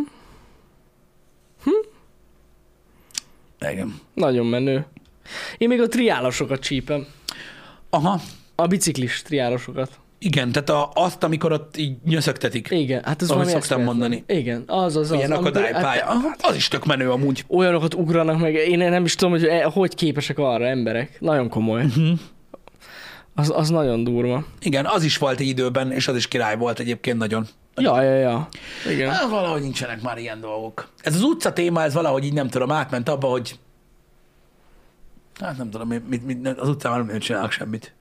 Hm? 1.63 1.69
Igen. 3.59 3.99
Nagyon 4.13 4.45
menő. 4.45 4.85
Én 5.57 5.67
még 5.67 5.81
a 5.81 5.87
triálosokat 5.87 6.59
csípem. 6.59 7.07
Aha, 7.89 8.21
A 8.55 8.67
biciklis 8.67 9.21
triálosokat. 9.21 9.99
Igen, 10.19 10.51
tehát 10.51 10.69
a, 10.69 10.91
azt, 10.93 11.23
amikor 11.23 11.51
ott 11.51 11.77
így 11.77 11.97
nyöszögtetik. 12.05 12.67
Igen, 12.71 13.03
hát 13.03 13.21
ez 13.21 13.27
valami 13.27 13.49
szoktam 13.49 13.83
mondani. 13.83 14.23
Igen, 14.27 14.63
az 14.67 14.95
az 14.95 15.11
az. 15.11 15.17
Ilyen 15.17 15.31
amikor- 15.31 15.57
akadálypálya. 15.57 16.05
hát- 16.05 16.15
Aha, 16.15 16.35
az 16.41 16.55
is 16.55 16.67
tök 16.67 16.85
menő 16.85 17.11
amúgy. 17.11 17.43
olyanokat 17.47 17.93
ugranak 17.93 18.39
meg, 18.39 18.53
én 18.53 18.77
nem 18.77 19.05
is 19.05 19.15
tudom, 19.15 19.33
hogy 19.33 19.43
e- 19.43 19.63
hogy 19.63 19.95
képesek 19.95 20.37
arra 20.37 20.65
emberek. 20.65 21.17
Nagyon 21.19 21.49
komoly. 21.49 21.83
Mhm. 21.83 22.11
Az, 23.35 23.51
az 23.55 23.69
nagyon 23.69 24.03
durva. 24.03 24.45
Igen, 24.61 24.85
az 24.85 25.03
is 25.03 25.17
volt 25.17 25.39
egy 25.39 25.47
időben, 25.47 25.91
és 25.91 26.07
az 26.07 26.15
is 26.15 26.27
király 26.27 26.57
volt 26.57 26.79
egyébként 26.79 27.17
nagyon. 27.17 27.47
Ja, 27.75 28.01
ja, 28.01 28.13
ja. 28.15 28.47
Igen. 28.91 29.09
Hát, 29.09 29.29
valahogy 29.29 29.61
nincsenek 29.61 30.01
már 30.01 30.17
ilyen 30.17 30.39
dolgok. 30.41 30.89
Ez 31.01 31.15
az 31.15 31.21
utca 31.21 31.53
téma, 31.53 31.83
ez 31.83 31.93
valahogy 31.93 32.23
így 32.25 32.33
nem 32.33 32.47
tudom, 32.49 32.71
átment 32.71 33.09
abba, 33.09 33.27
hogy 33.27 33.59
hát 35.39 35.57
nem 35.57 35.69
tudom, 35.69 35.87
mit, 35.87 36.25
mit, 36.25 36.47
az 36.59 36.69
utcán 36.69 36.91
már 36.91 37.05
nem 37.05 37.19
csinálnak 37.19 37.51
semmit. 37.51 37.93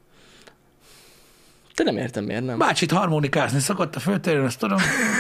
Te 1.79 1.85
nem 1.85 1.97
értem, 1.97 2.25
miért 2.25 2.45
nem. 2.45 2.59
Bácsit 2.59 2.91
harmonikázni 2.91 3.59
szokott 3.59 3.97
a 3.97 4.01
főtéren, 4.01 4.45
ezt 4.45 4.59
tudom. 4.59 4.79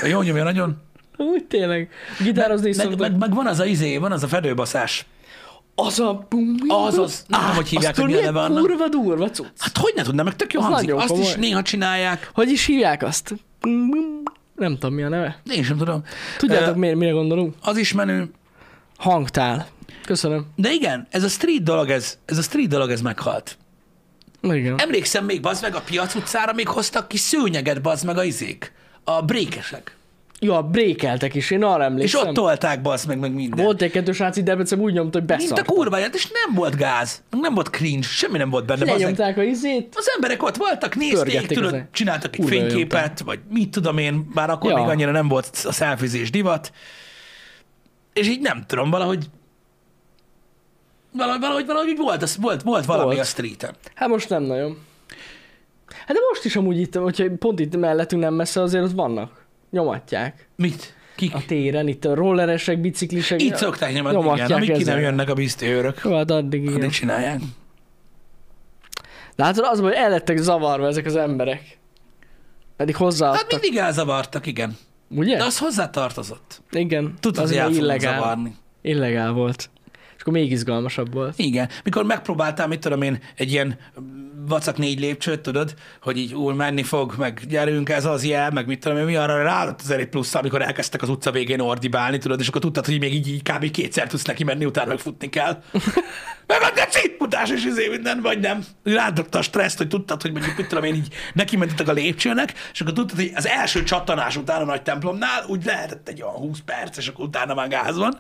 Jó 0.09 0.22
nyomja 0.22 0.44
nagyon. 0.44 0.76
Úgy 1.16 1.44
tényleg. 1.44 1.88
Gitározni 2.22 2.68
is 2.68 2.76
Meg, 2.76 2.98
meg, 2.98 3.16
meg, 3.18 3.34
van 3.34 3.46
az 3.46 3.59
a 3.61 3.64
izé, 3.64 3.96
van 3.96 4.12
az 4.12 4.22
a 4.22 4.28
fedőbaszás. 4.28 5.06
Az 5.74 5.98
a... 5.98 6.26
bum, 6.28 6.54
Az 6.68 6.98
az, 6.98 7.24
nem 7.28 7.40
tudom, 7.40 7.54
hogy 7.54 7.68
hívják, 7.68 7.90
azt 7.90 8.00
hogy 8.00 8.11
milyen 8.11 8.24
neve 8.24 8.40
annak. 8.40 8.59
kurva 8.66 8.88
durva 8.88 9.30
cucc. 9.30 9.46
Hát 9.59 9.76
hogy 9.76 9.92
ne 9.96 10.02
tudnám, 10.02 10.24
meg 10.24 10.36
tök 10.36 10.52
jó 10.52 10.61
Az 10.61 10.66
hangzik. 10.66 10.94
Azt 10.94 11.16
is 11.16 11.34
néha 11.34 11.62
csinálják. 11.62 12.30
Hogy 12.34 12.50
is 12.50 12.66
hívják 12.66 13.02
azt? 13.02 13.34
Nem 14.56 14.72
tudom, 14.78 14.94
mi 14.94 15.02
a 15.02 15.09
neve. 15.09 15.40
Én 15.50 15.62
sem 15.62 15.76
tudom. 15.76 16.02
Tudjátok, 16.38 16.76
mire, 16.76 16.94
mire 16.96 17.11
gondolunk? 17.11 17.54
Az 17.62 17.76
is 17.76 17.92
menő. 17.92 18.30
Hangtál. 18.96 19.66
Köszönöm. 20.04 20.46
De 20.56 20.70
igen, 20.72 21.06
ez 21.11 21.22
a 21.22 21.28
street 21.28 21.62
dolog, 21.62 21.90
ez, 21.90 22.18
ez 22.24 22.38
a 22.38 22.42
street 22.42 22.68
dolog, 22.68 22.90
ez 22.90 23.00
meghalt. 23.00 23.59
Igen. 24.43 24.74
Emlékszem 24.78 25.24
még, 25.24 25.41
bazd 25.41 25.62
meg, 25.62 25.74
a 25.74 25.80
piac 25.80 26.14
utcára 26.14 26.53
még 26.53 26.68
hoztak 26.68 27.09
ki 27.09 27.16
szőnyeget, 27.16 27.82
bazd 27.82 28.05
meg 28.07 28.16
a 28.18 28.24
izék. 28.24 28.72
A 29.05 29.22
brékesek. 29.22 29.97
Ja, 30.41 30.62
brékeltek 30.62 31.34
is, 31.34 31.51
én 31.51 31.62
arra 31.64 31.82
És 31.82 31.86
emlékszem. 31.89 32.26
ott 32.28 32.34
tolták, 32.34 32.82
bazd 32.82 33.09
meg, 33.09 33.18
meg 33.18 33.32
minden. 33.32 33.64
Volt 33.64 33.82
egy 33.82 33.91
kettős 33.91 34.16
srác 34.16 34.36
itt 34.36 34.45
Debrecen, 34.45 34.78
úgy 34.80 34.93
nyomta, 34.93 35.18
hogy 35.18 35.28
Mint 35.28 35.51
a 35.51 35.55
beszart. 35.55 35.70
kurváját, 35.70 36.14
és 36.14 36.26
nem 36.45 36.55
volt 36.55 36.76
gáz, 36.76 37.22
nem 37.30 37.55
volt 37.55 37.70
cringe, 37.70 38.07
semmi 38.07 38.39
nem 38.39 38.51
volt 38.51 38.66
benne. 38.66 38.84
Lenyomták 38.84 39.39
a 39.39 39.43
izét. 39.43 39.93
Az 39.97 40.11
emberek 40.14 40.43
ott 40.43 40.57
voltak, 40.57 40.95
nézték, 40.97 41.47
tudod, 41.47 41.84
csináltak 41.93 42.34
egy 42.34 42.41
Kurva 42.41 42.57
fényképet, 42.57 43.20
vagy 43.20 43.39
mit 43.51 43.70
tudom 43.70 43.99
én, 43.99 44.30
bár 44.34 44.51
akkor 44.51 44.70
Ja. 44.70 44.76
még 44.76 44.86
annyira 44.86 45.11
nem 45.11 45.28
volt 45.28 45.51
a 45.64 45.72
szelfizés 45.72 46.30
divat. 46.30 46.72
És 48.12 48.28
így 48.28 48.41
nem 48.41 48.64
tudom, 48.66 48.91
valahogy 48.91 49.24
valahogy, 51.12 51.40
valahogy, 51.40 51.66
valahogy 51.66 51.96
volt, 51.96 52.22
az, 52.22 52.36
volt, 52.40 52.62
volt 52.62 52.84
valami 52.84 53.04
Volt. 53.04 53.18
a 53.18 53.24
streeten. 53.24 53.74
Hát 53.94 54.09
most 54.09 54.28
nem 54.28 54.42
nagyon. 54.42 54.78
Hát 55.88 56.16
de 56.16 56.18
most 56.28 56.44
is 56.44 56.56
amúgy 56.56 56.80
itt, 56.80 56.94
hogyha 56.94 57.24
pont 57.38 57.61
itt 57.61 57.76
mellettünk 57.76 58.22
nem 58.22 58.34
messze, 58.34 58.62
azért 58.62 58.84
ott 58.84 58.92
vannak. 58.92 59.44
Nyomatják. 59.70 60.48
Mit? 60.56 60.94
Kik? 61.16 61.34
A 61.34 61.42
téren, 61.46 61.88
itt 61.88 62.04
a 62.04 62.14
rolleresek, 62.14 62.80
biciklisek. 62.80 63.42
Itt 63.42 63.56
szokták 63.56 63.92
nyomatni, 63.92 64.18
nyomatják 64.18 64.48
igen, 64.48 64.62
amíg 64.62 64.76
ki 64.76 64.84
nem 64.84 64.98
jönnek 64.98 65.28
a 65.28 65.34
bizti 65.34 65.66
őrök. 65.66 66.00
Jó, 66.04 66.16
hát 66.16 66.30
addig 66.30 66.62
igen. 66.62 66.74
Addig 66.74 66.90
csinálják. 66.90 67.40
Látod, 69.36 69.64
az, 69.68 69.80
hogy 69.80 69.92
el 69.92 70.11
lettek 70.11 70.36
zavarva 70.36 70.86
ezek 70.86 71.06
az 71.06 71.16
emberek. 71.16 71.78
Pedig 72.76 72.96
hozzáadtak. 72.96 73.40
Hát 73.52 73.61
mindig 73.61 73.78
elzavartak, 73.80 74.46
igen. 74.46 74.76
Ugye? 75.09 75.36
De 75.36 75.44
az 75.44 75.59
hozzá 75.59 75.90
tartozott. 75.90 76.62
Igen. 76.70 77.14
Tudtad, 77.20 77.44
az 77.44 77.50
hogy 77.50 77.59
el 77.59 77.70
illegál. 77.70 78.20
zavarni. 78.20 78.54
Illegál 78.82 79.32
volt. 79.32 79.70
Akkor 80.28 80.40
még 80.40 80.50
izgalmasabb 80.50 81.12
volt. 81.12 81.38
Igen. 81.38 81.68
Mikor 81.84 82.04
megpróbáltál, 82.04 82.66
mit 82.66 82.80
tudom 82.80 83.02
én, 83.02 83.18
egy 83.36 83.52
ilyen 83.52 83.78
vacak 84.48 84.76
négy 84.76 85.00
lépcsőt, 85.00 85.40
tudod, 85.40 85.74
hogy 86.02 86.18
így 86.18 86.34
úr 86.34 86.54
menni 86.54 86.82
fog, 86.82 87.14
meg 87.18 87.40
gyerünk, 87.48 87.88
ez 87.88 88.04
az 88.04 88.24
jel, 88.24 88.50
meg 88.50 88.66
mit 88.66 88.80
tudom 88.80 88.98
én, 88.98 89.04
mi 89.04 89.16
arra 89.16 89.42
ráadott 89.42 89.80
az 89.80 89.90
egy 89.90 90.08
plusz, 90.08 90.34
amikor 90.34 90.62
elkezdtek 90.62 91.02
az 91.02 91.08
utca 91.08 91.30
végén 91.30 91.60
ordibálni, 91.60 92.18
tudod, 92.18 92.40
és 92.40 92.48
akkor 92.48 92.60
tudtad, 92.60 92.84
hogy 92.84 92.98
még 92.98 93.14
így, 93.14 93.28
így 93.28 93.42
kb. 93.42 93.70
kétszer 93.70 94.06
tudsz 94.06 94.24
neki 94.24 94.44
menni, 94.44 94.64
utána 94.64 94.88
meg 94.88 94.98
futni 94.98 95.28
kell. 95.28 95.62
Meg 96.46 96.62
a 96.62 96.72
geci, 96.74 97.14
futás 97.18 97.50
és 97.50 97.64
izé 97.64 97.88
minden, 97.88 98.20
vagy 98.20 98.40
nem. 98.40 98.64
Rádogta 98.84 99.38
a 99.38 99.42
stresszt, 99.42 99.78
hogy 99.78 99.88
tudtad, 99.88 100.22
hogy 100.22 100.32
mondjuk, 100.32 100.56
mit 100.56 100.68
tudom 100.68 100.84
én, 100.84 100.94
így 100.94 101.14
neki 101.32 101.56
mentetek 101.56 101.88
a 101.88 101.92
lépcsőnek, 101.92 102.54
és 102.72 102.80
akkor 102.80 102.92
tudtad, 102.92 103.16
hogy 103.16 103.32
az 103.34 103.46
első 103.46 103.82
csattanás 103.82 104.36
után 104.36 104.60
a 104.60 104.64
nagy 104.64 104.82
templomnál 104.82 105.44
úgy 105.46 105.64
lehetett 105.64 106.08
egy 106.08 106.22
olyan 106.22 106.34
20 106.34 106.58
perc, 106.64 106.96
és 106.96 107.08
akkor 107.08 107.24
utána 107.24 107.54
már 107.54 107.68
gáz 107.68 107.96
van. 107.96 108.18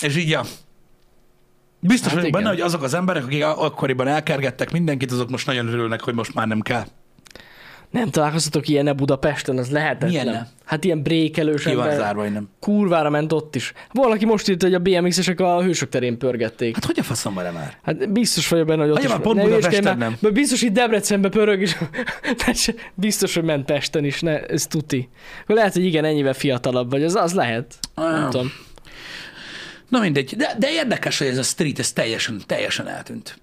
És 0.00 0.16
így, 0.16 0.28
ja, 0.28 0.42
Biztos 1.80 2.06
Hát 2.12 2.14
vagyok 2.14 2.28
igen. 2.28 2.40
benne, 2.42 2.54
hogy 2.54 2.60
azok 2.64 2.82
az 2.82 2.94
emberek, 2.94 3.24
akik 3.24 3.44
akkoriban 3.44 4.06
elkergettek 4.08 4.72
mindenkit, 4.72 5.12
azok 5.12 5.30
most 5.30 5.46
nagyon 5.46 5.68
örülnek, 5.68 6.00
hogy 6.00 6.14
most 6.14 6.34
már 6.34 6.46
nem 6.46 6.60
kell. 6.60 6.84
Nem 7.90 8.10
találkoztatok 8.10 8.68
ilyenne 8.68 8.92
Budapesten, 8.92 9.58
az 9.58 9.70
lehetetlen. 9.70 10.10
Milyenne? 10.10 10.48
Hát 10.64 10.84
ilyen 10.84 11.02
brékelős 11.02 11.62
Ki 11.62 11.70
ember. 11.70 11.96
zárva, 11.96 12.28
nem? 12.28 12.48
Kurvára 12.60 13.10
ment 13.10 13.32
ott 13.32 13.54
is. 13.54 13.72
Valaki 13.92 14.24
most 14.24 14.48
írta, 14.48 14.66
hogy 14.66 14.74
a 14.74 14.78
BMX-esek 14.78 15.40
a 15.40 15.62
hősök 15.62 15.88
terén 15.88 16.18
pörgették. 16.18 16.74
Hát 16.74 16.84
hogy 16.84 16.98
a 16.98 17.02
faszom 17.02 17.34
van 17.34 17.52
már? 17.52 17.78
Hát 17.82 18.12
biztos 18.12 18.48
vagyok 18.48 18.66
benne, 18.66 18.80
hogy 18.80 18.90
ott 18.90 18.96
Hagyja 18.96 19.14
is. 19.16 19.22
pont 19.22 19.42
Budapesten 19.42 19.98
nem. 19.98 20.16
mert 20.20 20.32
Biztos, 20.34 20.62
hogy 20.62 20.72
Debrecenbe 20.72 21.28
pörög, 21.28 21.60
és 21.60 21.76
biztos, 22.94 23.34
hogy 23.34 23.44
ment 23.44 23.64
Pesten 23.64 24.04
is, 24.04 24.20
ne, 24.20 24.40
ez 24.46 24.66
tuti. 24.66 25.08
Akkor 25.42 25.54
lehet, 25.56 25.72
hogy 25.72 25.84
igen, 25.84 26.04
ennyivel 26.04 26.32
fiatalabb 26.34 26.90
vagy, 26.90 27.02
az, 27.02 27.14
az 27.14 27.32
lehet. 27.34 27.78
Nem 27.94 28.04
Ah. 28.24 28.28
tudom. 28.30 28.52
Na 29.88 30.00
mindegy, 30.00 30.36
de, 30.36 30.54
de 30.58 30.70
érdekes, 30.70 31.18
hogy 31.18 31.26
ez 31.26 31.38
a 31.38 31.42
street, 31.42 31.78
ez 31.78 31.92
teljesen, 31.92 32.42
teljesen 32.46 32.88
eltűnt. 32.88 33.40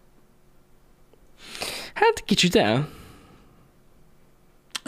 Hát 1.94 2.24
kicsit 2.26 2.56
el. 2.56 2.90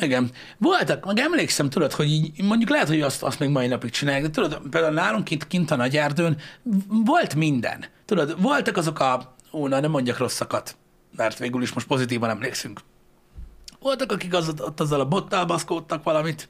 Igen. 0.01 0.32
Voltak, 0.58 1.05
meg 1.05 1.20
emlékszem, 1.20 1.70
tudod, 1.70 1.91
hogy 1.91 2.12
így, 2.12 2.43
mondjuk 2.43 2.70
lehet, 2.70 2.88
hogy 2.88 3.01
azt, 3.01 3.24
azt 3.24 3.39
még 3.39 3.49
mai 3.49 3.68
napig 3.68 3.89
csinálják, 3.89 4.24
de 4.24 4.30
tudod, 4.30 4.62
például 4.70 4.93
nálunk 4.93 5.24
kint, 5.24 5.47
kint 5.47 5.72
a 5.72 5.76
Nagyárdőn 5.76 6.38
volt 6.88 7.36
minden. 7.36 7.86
Tudod, 8.05 8.41
voltak 8.41 8.78
azok 8.78 8.99
a, 8.99 9.36
ó, 9.51 9.68
na 9.68 9.80
nem 9.80 9.91
mondjak 9.91 10.18
rosszakat, 10.18 10.76
mert 11.16 11.38
végül 11.38 11.62
is 11.62 11.74
most 11.74 11.88
pozitívan 11.88 12.30
emlékszünk. 12.30 12.80
Voltak, 13.80 14.12
akik 14.12 14.34
az, 14.34 14.53
ott 14.60 14.80
azzal 14.80 14.99
a 14.99 15.08
bottal 15.08 15.45
baszkódtak 15.45 16.03
valamit. 16.03 16.49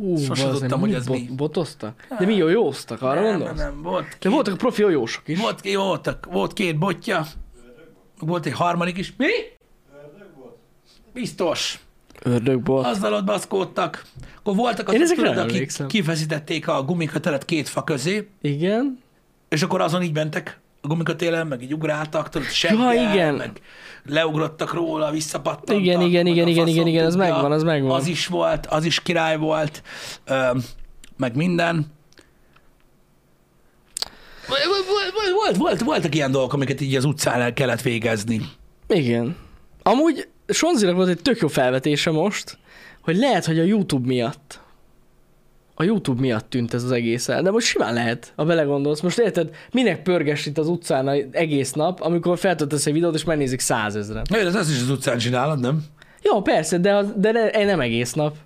Hú, 0.00 0.16
Sose 0.16 0.48
tudtam, 0.48 0.80
hogy 0.80 0.94
ez 0.94 1.06
mi. 1.06 1.28
Botoztak? 1.36 2.06
De 2.18 2.26
mi 2.26 2.34
jójóztak, 2.34 3.02
arra 3.02 3.20
nem, 3.20 3.30
gondolsz? 3.30 3.58
nem, 3.58 3.72
nem, 3.72 3.82
volt 3.82 4.16
De 4.20 4.28
voltak 4.28 4.56
profi 4.56 4.82
jójósok 4.82 5.28
is. 5.28 5.40
volt, 5.40 5.72
voltak, 5.74 6.26
volt 6.30 6.52
két 6.52 6.78
botja, 6.78 7.26
volt 8.18 8.46
egy 8.46 8.52
harmadik 8.52 8.96
is. 8.98 9.14
Mi? 9.16 9.26
Biztos. 11.12 11.80
Ördögbot. 12.22 12.86
Azzal 12.86 13.12
ott 13.12 13.24
baszkódtak. 13.24 14.04
Akkor 14.38 14.54
voltak 14.54 14.88
azok, 14.88 15.16
tudod, 15.16 15.38
akik 15.38 15.72
kifeszítették 15.86 16.68
a 16.68 16.82
gumikötelet 16.82 17.44
két 17.44 17.68
fa 17.68 17.84
közé, 17.84 18.28
Igen. 18.40 18.98
és 19.48 19.62
akkor 19.62 19.80
azon 19.80 20.02
így 20.02 20.14
mentek 20.14 20.60
gumikötélen, 20.86 21.46
meg 21.46 21.62
így 21.62 21.74
ugráltak, 21.74 22.28
tudod, 22.28 22.48
seggel, 22.48 22.94
Ja, 22.94 23.10
igen. 23.12 23.34
meg 23.34 23.60
leugrottak 24.04 24.72
róla, 24.72 25.10
visszapattantak. 25.10 25.84
Igen, 25.84 26.00
igen, 26.00 26.26
igen, 26.26 26.46
igen, 26.48 26.66
igen, 26.66 26.86
igen, 26.86 27.06
az 27.06 27.12
tudja. 27.14 27.32
megvan, 27.32 27.52
az 27.52 27.62
megvan. 27.62 27.90
Az 27.96 28.06
is 28.06 28.26
volt, 28.26 28.66
az 28.66 28.84
is 28.84 29.00
király 29.02 29.36
volt, 29.36 29.82
meg 31.16 31.36
minden. 31.36 31.86
Volt, 35.34 35.56
volt, 35.56 35.80
voltak 35.80 36.14
ilyen 36.14 36.30
dolgok, 36.30 36.52
amiket 36.52 36.80
így 36.80 36.96
az 36.96 37.04
utcán 37.04 37.40
el 37.40 37.52
kellett 37.52 37.82
végezni. 37.82 38.40
Igen. 38.88 39.36
Amúgy 39.82 40.28
Sonzinak 40.48 40.94
volt 40.94 41.08
egy 41.08 41.22
tök 41.22 41.38
jó 41.38 41.48
felvetése 41.48 42.10
most, 42.10 42.58
hogy 43.02 43.16
lehet, 43.16 43.44
hogy 43.44 43.58
a 43.58 43.62
YouTube 43.62 44.06
miatt 44.06 44.60
a 45.78 45.84
YouTube 45.84 46.20
miatt 46.20 46.50
tűnt 46.50 46.74
ez 46.74 46.82
az 46.82 46.90
egész 46.90 47.28
el. 47.28 47.42
De 47.42 47.50
most 47.50 47.66
simán 47.66 47.94
lehet, 47.94 48.32
ha 48.36 48.44
belegondolsz. 48.44 49.00
Most 49.00 49.18
érted, 49.18 49.50
minek 49.72 50.02
pörgess 50.02 50.46
itt 50.46 50.58
az 50.58 50.68
utcán 50.68 51.08
egész 51.30 51.72
nap, 51.72 52.00
amikor 52.00 52.38
feltöltesz 52.38 52.86
egy 52.86 52.92
videót, 52.92 53.14
és 53.14 53.24
megnézik 53.24 53.60
százezren. 53.60 54.24
Jó, 54.34 54.38
ez 54.38 54.54
azt 54.54 54.70
is 54.70 54.80
az 54.80 54.90
utcán 54.90 55.18
csinálod, 55.18 55.60
nem? 55.60 55.84
Jó, 56.22 56.42
persze, 56.42 56.78
de, 56.78 56.94
az, 56.94 57.12
de 57.16 57.32
ne, 57.32 57.64
nem 57.64 57.80
egész 57.80 58.12
nap. 58.12 58.36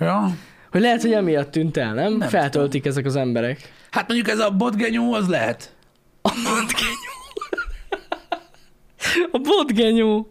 Ja. 0.00 0.36
Hogy 0.70 0.80
lehet, 0.80 1.02
hogy 1.02 1.12
emiatt 1.12 1.50
tűnt 1.50 1.76
el, 1.76 1.94
nem? 1.94 2.16
Nem 2.16 2.28
Feltöltik 2.28 2.86
ezek 2.86 3.06
az 3.06 3.16
emberek. 3.16 3.72
Hát 3.90 4.08
mondjuk 4.08 4.28
ez 4.28 4.38
a 4.38 4.50
botgenyó, 4.50 5.12
az 5.12 5.28
lehet. 5.28 5.74
A 6.22 6.30
botgenyó. 6.44 7.04
A 9.32 9.38
botgenyó. 9.38 10.30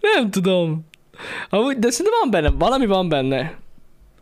Nem 0.00 0.30
tudom. 0.30 0.86
Amúgy, 1.50 1.78
de 1.78 1.90
szerintem 1.90 2.20
van 2.20 2.30
benne, 2.30 2.50
valami 2.58 2.86
van 2.86 3.08
benne. 3.08 3.62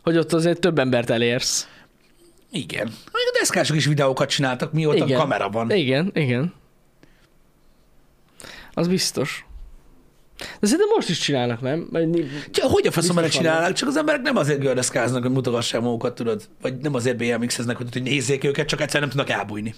Hogy 0.03 0.17
ott 0.17 0.33
azért 0.33 0.61
több 0.61 0.79
embert 0.79 1.11
elérsz. 1.11 1.69
Igen. 2.51 2.87
Még 2.87 3.25
a 3.33 3.39
deszkások 3.39 3.77
is 3.77 3.87
videókat 3.87 4.29
csináltak, 4.29 4.73
mióta 4.73 5.05
Igen. 5.05 5.19
kamera 5.19 5.49
van. 5.51 5.71
Igen, 5.71 6.11
igen. 6.15 6.53
Az 8.75 8.89
biztos. 8.89 9.45
De 10.61 10.67
szerintem 10.67 10.89
most 10.95 11.09
is 11.09 11.19
csinálnak, 11.19 11.61
nem? 11.61 11.89
Ja, 12.53 12.67
hogy 12.69 12.87
a 12.87 12.91
faszom 12.91 13.19
erre 13.19 13.29
csinálnak? 13.29 13.73
Csak 13.73 13.89
az 13.89 13.97
emberek 13.97 14.23
nem 14.23 14.37
azért 14.37 14.61
gördeszkáznak, 14.61 15.23
hogy 15.23 15.33
mutogassák 15.33 15.81
magukat, 15.81 16.15
tudod? 16.15 16.49
Vagy 16.61 16.77
nem 16.77 16.95
azért 16.95 17.17
BMX-eznek, 17.17 17.77
hogy, 17.77 17.89
hogy 17.93 18.03
nézzék 18.03 18.45
őket, 18.45 18.67
csak 18.67 18.81
egyszerűen 18.81 19.09
nem 19.09 19.19
tudnak 19.19 19.39
elbújni. 19.39 19.75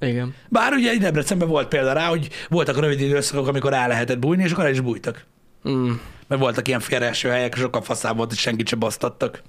igen. 0.00 0.34
Bár 0.48 0.72
ugye 0.72 0.90
egy 0.90 0.98
Debrecenben 1.00 1.48
volt 1.48 1.68
példa 1.68 1.92
rá, 1.92 2.06
hogy 2.08 2.28
voltak 2.48 2.78
rövid 2.78 3.00
időszakok, 3.00 3.46
amikor 3.48 3.72
el 3.72 3.88
lehetett 3.88 4.18
bújni, 4.18 4.42
és 4.42 4.52
akkor 4.52 4.64
el 4.64 4.70
is 4.70 4.80
bújtak. 4.80 5.26
Mm. 5.68 5.92
Mert 6.26 6.40
voltak 6.40 6.68
ilyen 6.68 6.80
félreeső 6.80 7.28
helyek, 7.28 7.54
és 7.54 7.60
sokkal 7.60 7.82
faszább 7.82 8.16
volt, 8.16 8.28
hogy 8.28 8.38
senkit 8.38 8.68
sem 8.68 8.78
basztattak. 8.78 9.42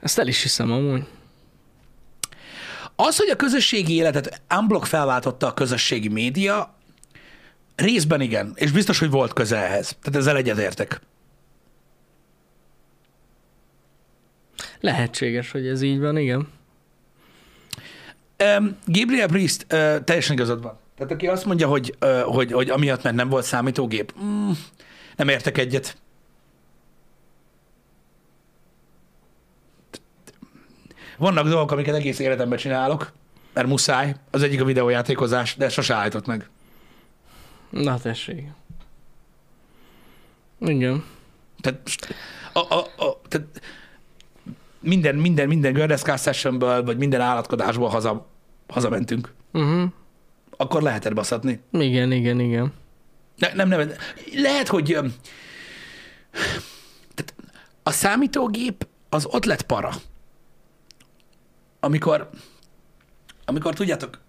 Ezt 0.00 0.18
el 0.18 0.26
is 0.26 0.42
hiszem 0.42 0.72
amúgy. 0.72 1.04
Az, 2.96 3.16
hogy 3.16 3.30
a 3.30 3.36
közösségi 3.36 3.94
életet 3.94 4.42
unblock 4.58 4.86
felváltotta 4.86 5.46
a 5.46 5.54
közösségi 5.54 6.08
média, 6.08 6.74
részben 7.76 8.20
igen, 8.20 8.52
és 8.54 8.70
biztos, 8.70 8.98
hogy 8.98 9.10
volt 9.10 9.32
köze 9.32 9.56
ehhez. 9.56 9.96
Tehát 10.02 10.18
ezzel 10.18 10.36
egyetértek. 10.36 11.00
Lehetséges, 14.80 15.50
hogy 15.50 15.66
ez 15.66 15.82
így 15.82 15.98
van, 16.00 16.16
igen. 16.16 16.48
Um, 18.58 18.76
Gabriel 18.86 19.28
Priest, 19.28 19.62
uh, 19.62 20.04
teljesen 20.04 20.34
igazad 20.34 20.62
van. 20.62 20.78
Tehát 20.96 21.12
aki 21.12 21.26
azt 21.26 21.44
mondja, 21.44 21.68
hogy, 21.68 21.94
uh, 22.00 22.20
hogy, 22.20 22.52
hogy 22.52 22.70
amiatt, 22.70 23.02
mert 23.02 23.16
nem 23.16 23.28
volt 23.28 23.44
számítógép, 23.44 24.14
mm, 24.22 24.50
nem 25.16 25.28
értek 25.28 25.58
egyet. 25.58 25.96
Vannak 31.18 31.48
dolgok, 31.48 31.70
amiket 31.70 31.94
egész 31.94 32.18
életemben 32.18 32.58
csinálok, 32.58 33.12
mert 33.52 33.66
muszáj. 33.66 34.14
Az 34.30 34.42
egyik 34.42 34.60
a 34.60 34.64
videójátékozás, 34.64 35.56
de 35.56 35.68
sose 35.68 35.94
állított 35.94 36.26
meg. 36.26 36.48
Na 37.70 37.98
tessék. 37.98 38.46
Igen. 40.58 41.04
Tehát, 41.60 41.88
a, 42.52 42.58
a, 42.58 42.78
a, 42.78 43.20
tehát 43.28 43.46
minden, 44.80 45.14
minden, 45.14 45.48
minden 45.48 45.72
gördeszkás 45.72 46.20
sessionből, 46.20 46.84
vagy 46.84 46.96
minden 46.96 47.20
állatkodásból 47.20 47.88
haza, 47.88 48.26
hazamentünk. 48.68 49.32
Uh-huh. 49.52 49.90
Akkor 50.56 50.82
lehetett 50.82 51.14
baszatni. 51.14 51.60
Igen, 51.70 52.12
igen, 52.12 52.40
igen. 52.40 52.72
Ne, 53.36 53.52
nem, 53.52 53.68
nem. 53.68 53.90
Lehet, 54.34 54.68
hogy 54.68 54.84
tehát 57.14 57.34
a 57.82 57.90
számítógép 57.90 58.86
az 59.08 59.26
ott 59.26 59.44
lett 59.44 59.62
para. 59.62 59.92
Amikor, 61.80 62.30
amikor 63.44 63.74
tudjátok, 63.74 64.20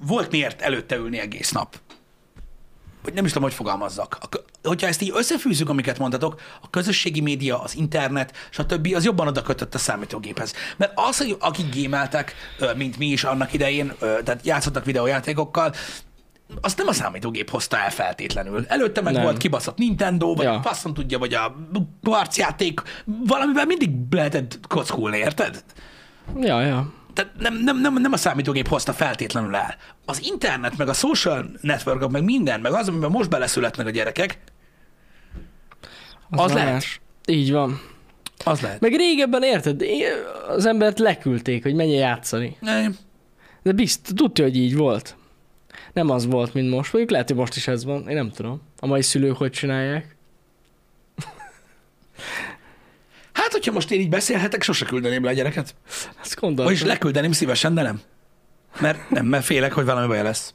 volt 0.00 0.30
miért 0.30 0.60
előtte 0.62 0.96
ülni 0.96 1.18
egész 1.18 1.50
nap. 1.50 1.80
Vagy 3.02 3.14
nem 3.14 3.24
is 3.24 3.30
tudom, 3.30 3.48
hogy 3.48 3.56
fogalmazzak. 3.56 4.18
A, 4.20 4.28
hogyha 4.68 4.86
ezt 4.86 5.02
így 5.02 5.12
összefűzzük, 5.14 5.68
amiket 5.68 5.98
mondtatok, 5.98 6.40
a 6.62 6.70
közösségi 6.70 7.20
média, 7.20 7.62
az 7.62 7.74
internet, 7.74 8.36
stb. 8.50 8.92
az 8.94 9.04
jobban 9.04 9.26
oda 9.26 9.42
kötött 9.42 9.74
a 9.74 9.78
számítógéphez. 9.78 10.52
Mert 10.76 10.92
az, 10.94 11.16
hogy 11.16 11.36
akik 11.38 11.70
gémeltek, 11.70 12.34
mint 12.76 12.98
mi 12.98 13.06
is 13.06 13.24
annak 13.24 13.52
idején, 13.52 13.94
tehát 13.98 14.40
játszottak 14.46 14.84
videójátékokkal, 14.84 15.74
azt 16.60 16.78
nem 16.78 16.86
a 16.88 16.92
számítógép 16.92 17.50
hozta 17.50 17.78
el 17.78 17.90
feltétlenül. 17.90 18.64
Előtte 18.68 19.00
meg 19.00 19.12
Nem. 19.12 19.22
volt 19.22 19.36
kibaszott 19.36 19.76
Nintendo, 19.78 20.34
vagy 20.34 20.44
Ja. 20.44 20.60
faszom 20.62 20.94
tudja, 20.94 21.18
vagy 21.18 21.34
a 21.34 21.56
harcjáték, 22.02 22.80
valamivel 23.26 23.64
mindig 23.64 23.90
lehetett 24.10 24.58
kockulni, 24.68 25.16
érted? 25.16 25.64
Ja, 26.40 26.60
ja. 26.60 26.92
Tehát 27.12 27.32
nem, 27.38 27.54
nem, 27.54 27.80
nem, 27.80 27.94
nem 28.00 28.12
a 28.12 28.16
számítógép 28.16 28.68
hozta 28.68 28.92
feltétlenül 28.92 29.54
el. 29.54 29.76
Az 30.04 30.22
internet, 30.32 30.76
meg 30.76 30.88
a 30.88 30.92
social 30.92 31.50
network 31.60 32.10
meg 32.10 32.24
minden, 32.24 32.60
meg 32.60 32.72
az, 32.72 32.88
amiben 32.88 33.10
most 33.10 33.30
beleszületnek 33.30 33.86
a 33.86 33.90
gyerekek, 33.90 34.38
Az 36.30 36.52
már 36.52 36.64
lehet. 36.64 36.84
Így 37.28 37.52
van. 37.52 37.80
az 38.44 38.60
lehet. 38.60 38.80
Meg 38.80 38.94
régebben 38.94 39.42
érted, 39.42 39.82
az 40.48 40.66
embert 40.66 40.98
leküldték, 40.98 41.62
hogy 41.62 41.74
menjen 41.74 41.98
játszani. 41.98 42.56
Nem. 42.60 42.96
De 43.62 43.72
bizt, 43.72 44.12
tudja, 44.14 44.44
hogy 44.44 44.56
így 44.56 44.76
volt. 44.76 45.16
Nem 45.92 46.10
az 46.10 46.26
volt, 46.26 46.54
mint 46.54 46.70
most. 46.70 46.92
Mondjuk 46.92 47.10
lehet, 47.12 47.28
hogy 47.28 47.36
most 47.36 47.56
is 47.56 47.68
ez 47.68 47.84
van. 47.84 48.08
Én 48.08 48.14
nem 48.14 48.30
tudom. 48.30 48.62
A 48.78 48.86
mai 48.86 49.02
szülők 49.02 49.36
hogy 49.36 49.50
csinálják. 49.50 50.16
Hát, 53.32 53.52
hogyha 53.52 53.72
most 53.72 53.90
én 53.90 54.00
így 54.00 54.08
beszélhetek, 54.08 54.62
sose 54.62 54.84
küldeném 54.84 55.24
le 55.24 55.30
a 55.30 55.32
gyereket. 55.32 55.74
Ezt 56.20 56.40
gondoltam. 56.40 56.64
Vagyis 56.64 56.82
leküldeném 56.82 57.32
szívesen, 57.32 57.74
de 57.74 57.82
nem. 57.82 58.00
Mert 58.80 59.10
nem, 59.10 59.26
mert 59.26 59.44
félek, 59.44 59.72
hogy 59.72 59.84
valami 59.84 60.06
baj 60.06 60.22
lesz. 60.22 60.54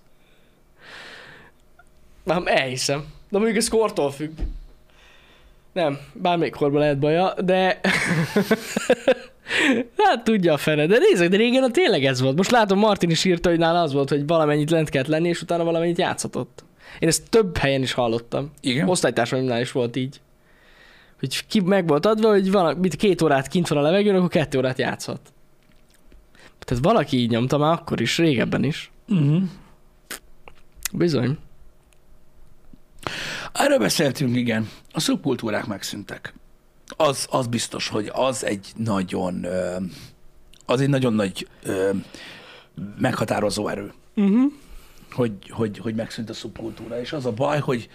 Nem, 2.23 2.47
elhiszem. 2.47 3.05
De 3.29 3.37
mondjuk 3.37 3.57
ez 3.57 3.67
kortól 3.67 4.11
függ. 4.11 4.31
Nem, 5.73 5.99
bármelyik 6.13 6.53
korban 6.53 6.79
lehet 6.79 6.99
baja, 6.99 7.33
de... 7.41 7.79
hát 9.97 10.23
tudja 10.23 10.53
a 10.53 10.57
fene. 10.57 10.85
De 10.85 10.97
nézzek, 10.97 11.29
de 11.29 11.37
régen 11.37 11.63
a 11.63 11.71
tényleg 11.71 12.05
ez 12.05 12.21
volt. 12.21 12.35
Most 12.35 12.51
látom, 12.51 12.79
Martin 12.79 13.09
is 13.09 13.25
írta, 13.25 13.49
hogy 13.49 13.57
nála 13.57 13.81
az 13.81 13.93
volt, 13.93 14.09
hogy 14.09 14.27
valamennyit 14.27 14.69
lent 14.69 14.89
kellett 14.89 15.07
lenni, 15.07 15.27
és 15.27 15.41
utána 15.41 15.63
valamennyit 15.63 15.97
játszhatott. 15.97 16.63
Én 16.99 17.07
ezt 17.07 17.29
több 17.29 17.57
helyen 17.57 17.81
is 17.81 17.93
hallottam. 17.93 18.51
Igen. 18.61 18.89
Osztálytársaimnál 18.89 19.61
is 19.61 19.71
volt 19.71 19.95
így. 19.95 20.21
Hogy 21.19 21.45
ki 21.47 21.59
meg 21.59 21.87
volt 21.87 22.05
adva, 22.05 22.29
hogy 22.29 22.51
van, 22.51 22.77
mit 22.77 22.95
két 22.95 23.21
órát 23.21 23.47
kint 23.47 23.67
van 23.67 23.77
a 23.77 23.81
levegőn, 23.81 24.15
akkor 24.15 24.29
kettő 24.29 24.57
órát 24.57 24.77
játszhat. 24.77 25.19
Tehát 26.59 26.83
valaki 26.83 27.17
így 27.17 27.29
nyomta 27.29 27.57
már 27.57 27.71
akkor 27.71 28.01
is, 28.01 28.17
régebben 28.17 28.63
is. 28.63 28.91
Uh-huh. 29.07 29.41
Bizony. 30.93 31.37
Erről 33.53 33.77
beszéltünk, 33.77 34.35
igen. 34.35 34.69
A 34.91 34.99
szubkultúrák 34.99 35.65
megszűntek. 35.65 36.33
Az, 36.97 37.27
az 37.29 37.47
biztos, 37.47 37.87
hogy 37.87 38.11
az 38.13 38.45
egy 38.45 38.67
nagyon, 38.75 39.45
az 40.65 40.81
egy 40.81 40.89
nagyon 40.89 41.13
nagy 41.13 41.47
meghatározó 42.99 43.67
erő, 43.67 43.93
Uh-huh. 44.15 44.51
hogy, 45.11 45.31
hogy, 45.49 45.77
hogy 45.77 45.95
megszűnt 45.95 46.29
a 46.29 46.33
szubkultúra. 46.33 46.99
És 46.99 47.13
az 47.13 47.25
a 47.25 47.31
baj, 47.31 47.59
hogy 47.59 47.89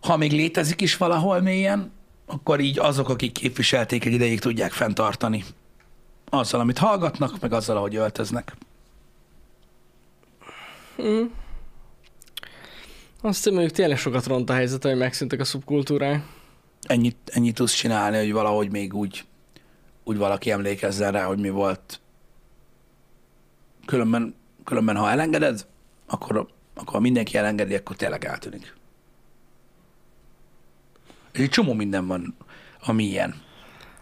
ha 0.00 0.16
még 0.16 0.32
létezik 0.32 0.80
is 0.80 0.96
valahol 0.96 1.40
mélyen, 1.40 1.92
akkor 2.26 2.60
így 2.60 2.78
azok, 2.78 3.08
akik 3.08 3.32
képviselték 3.32 4.04
egy 4.04 4.12
ideig 4.12 4.40
tudják 4.40 4.72
fenntartani. 4.72 5.44
Azzal, 6.28 6.60
amit 6.60 6.78
hallgatnak, 6.78 7.40
meg 7.40 7.52
azzal, 7.52 7.76
ahogy 7.76 7.96
öltöznek. 7.96 8.56
Mm. 11.02 11.24
Azt 13.20 13.36
hiszem, 13.36 13.52
mondjuk 13.52 13.74
tényleg 13.74 13.98
sokat 13.98 14.26
ront 14.26 14.50
a 14.50 14.52
helyzet, 14.52 14.82
hogy 14.82 14.96
megszűntek 14.96 15.40
a 15.40 15.44
szubkultúrák. 15.44 16.24
Ennyit, 16.86 17.16
ennyit 17.24 17.54
tudsz 17.54 17.74
csinálni, 17.74 18.16
hogy 18.16 18.32
valahogy 18.32 18.70
még 18.70 18.94
úgy, 18.94 19.24
úgy 20.04 20.16
valaki 20.16 20.50
emlékezzen 20.50 21.12
rá, 21.12 21.24
hogy 21.24 21.38
mi 21.38 21.50
volt. 21.50 22.00
Különben, 23.84 24.34
különben 24.64 24.96
ha 24.96 25.10
elengeded, 25.10 25.66
akkor, 26.06 26.48
akkor 26.74 26.94
ha 26.94 27.00
mindenki 27.00 27.36
elengedi, 27.36 27.74
akkor 27.74 27.96
tényleg 27.96 28.24
eltűnik. 28.24 28.74
És 31.32 31.40
egy 31.40 31.48
csomó 31.48 31.72
minden 31.72 32.06
van, 32.06 32.36
ami 32.80 33.04
ilyen. 33.04 33.42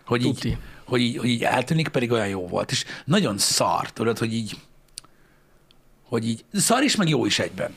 Hogy 0.06 0.24
így, 0.24 0.58
hogy, 0.84 1.00
így, 1.00 1.16
hogy 1.16 1.28
így 1.28 1.44
eltűnik, 1.44 1.88
pedig 1.88 2.12
olyan 2.12 2.28
jó 2.28 2.46
volt. 2.46 2.70
És 2.70 2.84
nagyon 3.04 3.38
szar, 3.38 3.92
tudod, 3.92 4.18
hogy 4.18 4.32
így, 4.34 4.60
hogy 6.02 6.28
így, 6.28 6.44
szar 6.52 6.82
is, 6.82 6.96
meg 6.96 7.08
jó 7.08 7.26
is 7.26 7.38
egyben. 7.38 7.76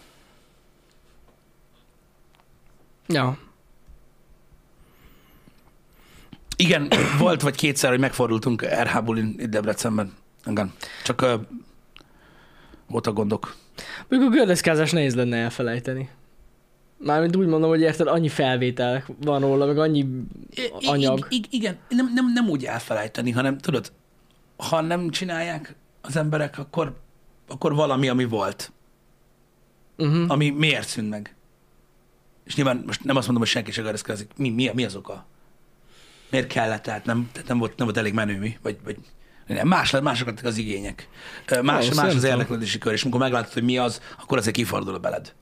Ja. 3.08 3.38
Igen, 6.60 6.88
volt 7.20 7.42
vagy 7.42 7.56
kétszer, 7.56 7.90
hogy 7.90 8.00
megfordultunk 8.00 8.62
RH 8.66 9.04
bulin 9.04 9.36
itt 9.40 9.50
Debrecenben. 9.50 10.14
Igen. 10.46 10.74
Csak 11.04 11.22
uh, 11.22 11.42
voltak 12.88 13.14
gondok. 13.14 13.56
Mondjuk 14.10 14.32
a 14.32 14.36
gördeszkázás 14.36 14.92
nehéz 14.92 15.16
lenne 15.16 15.38
elfelejteni. 15.38 16.10
Mármint 16.98 17.36
úgy 17.36 17.48
mondom, 17.48 17.70
hogy 17.70 17.82
érted, 17.82 18.08
annyi 18.08 18.30
felvétel 18.30 19.04
van 19.22 19.42
róla, 19.42 19.66
meg 19.66 19.78
annyi 19.78 20.00
I- 20.00 20.62
i- 20.80 20.88
anyag. 20.88 21.26
I- 21.30 21.46
igen, 21.50 21.78
nem, 21.90 22.12
nem, 22.14 22.32
nem 22.34 22.50
úgy 22.50 22.66
elfelejteni, 22.66 23.32
hanem 23.32 23.58
tudod, 23.58 23.92
ha 24.58 24.82
nem 24.82 25.10
csinálják 25.10 25.76
az 26.02 26.16
emberek, 26.16 26.58
akkor, 26.58 27.00
akkor 27.48 27.74
valami, 27.76 28.08
ami 28.10 28.26
volt, 28.26 28.72
Uh-huh. 30.00 30.32
ami 30.32 30.50
miért 30.50 30.88
szűnt 30.88 31.10
meg. 31.10 31.36
És 32.44 32.56
nyilván 32.56 32.84
most 32.86 33.04
nem 33.04 33.16
azt 33.16 33.26
mondom, 33.26 33.44
hogy 33.44 33.54
senki 33.54 33.72
se 33.72 33.82
gördeszkázik. 33.82 34.32
Mi, 34.36 34.50
mi, 34.50 34.72
mi 34.74 34.86
az 34.86 34.96
oka? 34.96 35.26
Miért 36.30 36.48
kellett, 36.48 36.84
tehát 36.84 37.06
nem, 37.06 37.30
tehát 37.32 37.48
nem, 37.48 37.58
volt, 37.58 37.78
nem 37.78 37.86
volt 37.86 37.98
elég 38.00 38.14
menő 38.14 38.38
mi, 38.40 38.58
vagy, 38.62 38.78
vagy 38.84 38.98
nem, 39.48 39.68
más, 39.68 39.92
mások 39.92 40.34
az 40.44 40.58
igények. 40.58 41.10
Más, 41.62 41.90
Ó, 41.90 41.94
más 41.96 42.16
az 42.16 42.24
érdeklődési 42.24 42.78
kör, 42.78 42.94
és 42.94 43.02
amikor 43.02 43.20
meglátod, 43.20 43.54
hogy 43.54 43.64
mi 43.64 43.78
az, 43.78 44.02
akkor 44.20 44.38
azért 44.38 44.56
kifordul 44.56 44.94
a 44.94 45.00
beled. 45.00 45.34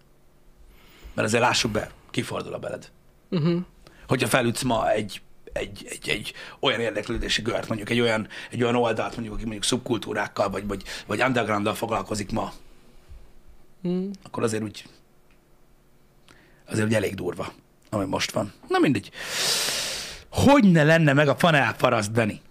Mert 1.13 1.27
azért 1.27 1.43
lássuk 1.43 1.71
be, 1.71 1.89
kifordul 2.11 2.53
a 2.53 2.59
beled. 2.59 2.91
Uh-huh. 3.29 3.61
Hogyha 4.07 4.27
felütsz 4.27 4.61
ma 4.61 4.91
egy, 4.91 5.21
egy, 5.53 5.85
egy, 5.89 6.09
egy 6.09 6.33
olyan 6.59 6.79
érdeklődési 6.79 7.41
kört, 7.41 7.67
mondjuk 7.67 7.89
egy 7.89 7.99
olyan, 7.99 8.27
egy 8.51 8.63
olyan 8.63 8.75
oldalt, 8.75 9.13
mondjuk, 9.13 9.33
aki 9.33 9.43
mondjuk 9.43 9.63
szubkultúrákkal, 9.63 10.49
vagy, 10.49 10.67
vagy, 10.67 10.83
vagy 11.05 11.21
undergrounddal 11.21 11.73
foglalkozik 11.73 12.31
ma, 12.31 12.53
Mm. 13.87 14.09
akkor 14.23 14.43
azért 14.43 14.63
úgy, 14.63 14.85
azért 16.65 16.87
úgy 16.87 16.93
elég 16.93 17.15
durva, 17.15 17.53
ami 17.89 18.05
most 18.05 18.31
van. 18.31 18.53
Na 18.67 18.79
mindegy. 18.79 19.11
Hogy 20.35 20.71
ne 20.71 20.83
lenne 20.83 21.13
meg 21.13 21.27
a 21.27 21.35
panelparaszt, 21.35 22.11
Benni? 22.11 22.41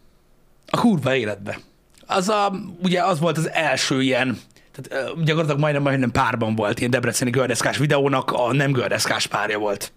A 0.70 0.76
kurva 0.76 1.14
életbe. 1.14 1.58
Az 2.06 2.28
a, 2.28 2.52
ugye 2.82 3.02
az 3.04 3.18
volt 3.18 3.38
az 3.38 3.50
első 3.50 4.02
ilyen, 4.02 4.38
tehát 4.72 5.14
gyakorlatilag 5.24 5.60
majdnem, 5.60 5.82
majdnem 5.82 6.10
párban 6.10 6.54
volt 6.54 6.78
ilyen 6.78 6.90
debreceni 6.90 7.30
gördeszkás 7.30 7.76
videónak, 7.76 8.32
a 8.32 8.52
nem 8.52 8.72
gördeszkás 8.72 9.26
párja 9.26 9.58
volt. 9.58 9.92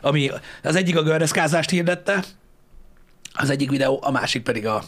Ami 0.00 0.30
az 0.62 0.76
egyik 0.76 0.96
a 0.96 1.02
gördeszkázást 1.02 1.70
hirdette, 1.70 2.24
az 3.34 3.50
egyik 3.50 3.70
videó, 3.70 3.98
a 4.02 4.10
másik 4.10 4.42
pedig 4.42 4.66
a, 4.66 4.82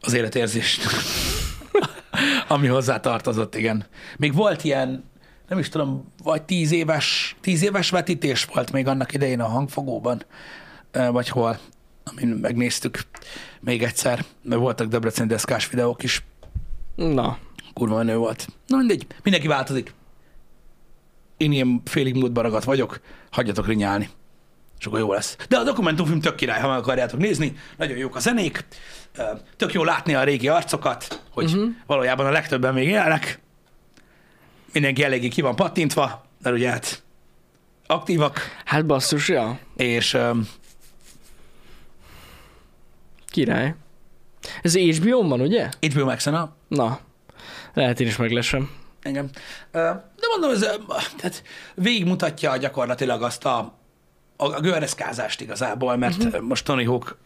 az 0.00 0.12
életérzést. 0.12 0.82
ami 2.48 2.66
hozzá 2.66 3.00
tartozott, 3.00 3.54
igen. 3.54 3.86
Még 4.16 4.34
volt 4.34 4.64
ilyen, 4.64 5.04
nem 5.48 5.58
is 5.58 5.68
tudom, 5.68 6.12
vagy 6.22 6.42
tíz 6.42 6.72
éves, 6.72 7.36
tíz 7.40 7.62
éves 7.62 7.90
vetítés 7.90 8.44
volt 8.44 8.72
még 8.72 8.86
annak 8.86 9.12
idején 9.12 9.40
a 9.40 9.48
hangfogóban, 9.48 10.22
vagy 10.92 11.28
hol, 11.28 11.58
amin 12.04 12.28
megnéztük 12.28 13.00
még 13.60 13.82
egyszer, 13.82 14.24
mert 14.42 14.60
voltak 14.60 14.88
Debrecen 14.88 15.28
deszkás 15.28 15.70
videók 15.70 16.02
is, 16.02 16.22
Na, 16.98 17.38
kurva 17.74 17.96
menő 17.96 18.16
volt. 18.16 18.46
Na 18.66 18.76
mindegy, 18.76 19.06
mindenki 19.22 19.48
változik. 19.48 19.94
Én 21.36 21.52
ilyen 21.52 21.82
félig 21.84 22.14
múltban 22.14 22.42
ragadt 22.42 22.64
vagyok, 22.64 23.00
hagyjatok 23.30 23.66
rinyálni. 23.66 24.08
És 24.78 24.86
akkor 24.86 24.98
jó 24.98 25.12
lesz. 25.12 25.36
De 25.48 25.56
a 25.56 25.62
dokumentumfilm 25.62 26.20
tök 26.20 26.34
király, 26.34 26.60
ha 26.60 26.68
meg 26.68 26.78
akarjátok 26.78 27.20
nézni. 27.20 27.56
Nagyon 27.76 27.96
jók 27.96 28.16
a 28.16 28.20
zenék. 28.20 28.64
Tök 29.56 29.72
jó 29.72 29.84
látni 29.84 30.14
a 30.14 30.24
régi 30.24 30.48
arcokat, 30.48 31.22
hogy 31.30 31.44
uh-huh. 31.44 31.68
valójában 31.86 32.26
a 32.26 32.30
legtöbben 32.30 32.74
még 32.74 32.88
élnek. 32.88 33.40
Mindenki 34.72 35.04
eléggé 35.04 35.28
ki 35.28 35.40
van 35.40 35.56
pattintva, 35.56 36.24
mert 36.42 36.56
ugye 36.56 36.70
hát 36.70 37.02
aktívak, 37.86 38.40
hát 38.64 38.86
basszus, 38.86 39.28
ja, 39.28 39.58
és 39.76 40.14
öm, 40.14 40.48
király. 43.26 43.74
Ez 44.62 44.76
HBO-n 44.76 45.28
van, 45.28 45.40
ugye? 45.40 45.68
HBO 45.80 46.04
Max-en 46.04 46.34
a 46.34 46.54
Na, 46.68 47.00
lehet 47.74 48.00
én 48.00 48.06
is 48.06 48.16
meglesem. 48.16 48.70
Engem. 49.02 49.30
De 49.72 50.26
mondom, 50.30 50.50
ez 50.50 50.60
tehát 51.16 51.42
végigmutatja 51.74 52.56
gyakorlatilag 52.56 53.22
azt 53.22 53.44
a, 53.44 53.58
a, 54.36 54.44
a 54.46 54.60
igazából, 55.38 55.96
mert 55.96 56.24
uh-huh. 56.24 56.42
most 56.42 56.64
Tony 56.64 56.86
Hawk 56.86 57.18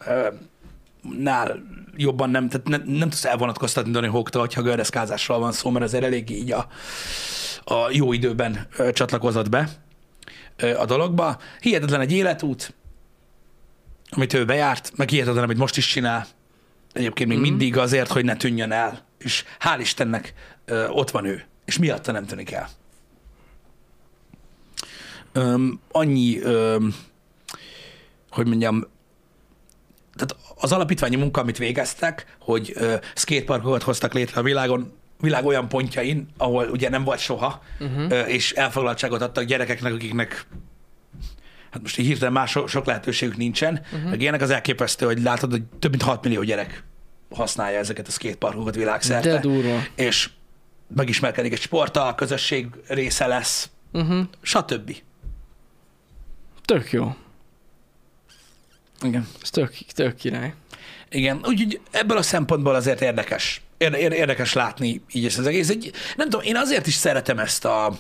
nál 1.03 1.63
jobban 1.97 2.31
nem, 2.31 2.49
tehát 2.49 2.69
ne, 2.69 2.77
nem 2.77 3.09
tudsz 3.09 3.25
elvonatkoztatni 3.25 3.93
Tony 3.93 4.09
Hawk-tól, 4.09 4.41
hogyha 4.41 4.63
gördeszkázásról 4.63 5.39
van 5.39 5.53
szó, 5.53 5.71
mert 5.71 5.85
azért 5.85 6.05
elég 6.05 6.31
így 6.31 6.53
a, 6.53 6.69
a 7.65 7.89
jó 7.91 8.13
időben 8.13 8.67
csatlakozott 8.93 9.49
be 9.49 9.69
a 10.79 10.85
dologba. 10.85 11.39
Hihetetlen 11.61 12.01
egy 12.01 12.13
életút, 12.13 12.75
amit 14.11 14.33
ő 14.33 14.45
bejárt, 14.45 14.93
meg 14.97 15.09
hihetetlen, 15.09 15.45
amit 15.45 15.57
most 15.59 15.77
is 15.77 15.87
csinál. 15.87 16.27
Egyébként 16.93 17.29
még 17.29 17.39
mm. 17.39 17.43
mindig 17.43 17.79
azért, 17.79 18.13
hogy 18.13 18.25
ne 18.25 18.37
tűnjön 18.37 18.73
el. 18.73 19.05
És 19.19 19.45
hál' 19.61 19.81
Istennek 19.81 20.35
ott 20.89 21.11
van 21.11 21.25
ő, 21.25 21.45
és 21.65 21.79
miatta 21.79 22.13
nem 22.13 22.27
tűnik 22.27 22.51
el. 22.51 22.69
Öm, 25.33 25.81
annyi, 25.91 26.41
öm, 26.41 26.95
hogy 28.31 28.47
mondjam, 28.47 28.87
tehát 30.15 30.37
az 30.55 30.73
alapítványi 30.73 31.17
munka, 31.17 31.41
amit 31.41 31.59
végeztek, 31.59 32.37
hogy 32.41 32.73
ö, 32.75 32.95
skateparkokat 33.15 33.83
hoztak 33.83 34.15
létre 34.15 34.41
a 34.41 34.43
világon, 34.43 34.93
világ 35.21 35.45
olyan 35.45 35.69
pontjain, 35.69 36.29
ahol 36.37 36.69
ugye 36.69 36.89
nem 36.89 37.05
volt 37.05 37.19
soha, 37.19 37.63
uh-huh. 37.81 38.11
ö, 38.11 38.21
és 38.21 38.53
elfoglaltságot 38.53 39.23
adtak 39.23 39.45
gyerekeknek, 39.45 39.93
akiknek 39.93 40.47
hát 41.71 41.83
most 41.83 41.99
így 41.99 42.07
hirtelen 42.07 42.47
so, 42.47 42.67
sok 42.67 42.87
lehetőségük 42.87 43.37
nincsen, 43.37 43.81
uh-huh. 43.93 44.11
meg 44.11 44.21
ilyenek 44.21 44.41
az 44.41 44.51
elképesztő, 44.51 45.07
hogy 45.07 45.23
látod, 45.23 45.51
hogy 45.51 45.63
több 45.79 45.91
mint 45.91 46.03
6 46.03 46.25
millió 46.25 46.43
gyerek 46.43 46.85
használja 47.31 47.79
ezeket 47.79 48.09
a 48.09 48.11
skateparkokat 48.11 48.75
világszerte. 48.75 49.31
De 49.31 49.39
durva. 49.41 49.83
És 49.95 50.31
megismerkedik 50.95 51.53
egy 51.53 51.61
sporttal, 51.61 52.15
közösség 52.15 52.67
része 52.87 53.27
lesz, 53.27 53.71
Uh-huh. 53.93 54.27
stb. 54.43 54.97
Tök 56.65 56.93
jó. 56.93 57.15
Igen. 59.03 59.29
Ez 59.43 59.51
tök, 59.51 59.75
tök 59.95 60.15
király. 60.15 60.55
Igen, 61.11 61.41
úgyhogy 61.45 61.81
ebből 61.91 62.17
a 62.17 62.23
szempontból 62.23 62.75
azért 62.75 63.01
érdekes. 63.01 63.63
Érde, 63.77 63.99
érde- 63.99 64.19
érdekes 64.19 64.53
látni 64.53 65.03
így 65.13 65.25
ezt 65.25 65.39
az 65.39 65.47
egész. 65.47 65.69
Egy, 65.69 65.91
nem 66.17 66.29
tudom, 66.29 66.47
én 66.47 66.57
azért 66.57 66.87
is 66.87 66.95
szeretem 66.95 67.39
ezt 67.39 67.65
a 67.65 67.95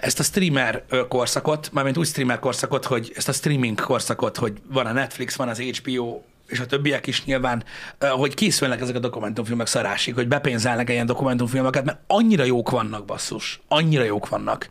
ezt 0.00 0.18
a 0.18 0.22
streamer 0.22 0.84
korszakot, 1.08 1.70
mármint 1.72 1.96
úgy 1.96 2.06
streamer 2.06 2.38
korszakot, 2.38 2.84
hogy 2.84 3.12
ezt 3.14 3.28
a 3.28 3.32
streaming 3.32 3.80
korszakot, 3.80 4.36
hogy 4.36 4.52
van 4.72 4.86
a 4.86 4.92
Netflix, 4.92 5.34
van 5.36 5.48
az 5.48 5.58
HBO, 5.60 6.20
és 6.46 6.60
a 6.60 6.66
többiek 6.66 7.06
is 7.06 7.24
nyilván, 7.24 7.64
hogy 7.98 8.34
készülnek 8.34 8.80
ezek 8.80 8.96
a 8.96 8.98
dokumentumfilmek 8.98 9.66
szarásig, 9.66 10.14
hogy 10.14 10.28
bepénzelnek 10.28 10.88
ilyen 10.88 11.06
dokumentumfilmeket, 11.06 11.84
mert 11.84 11.98
annyira 12.06 12.44
jók 12.44 12.70
vannak, 12.70 13.04
basszus, 13.04 13.60
annyira 13.68 14.04
jók 14.04 14.28
vannak. 14.28 14.68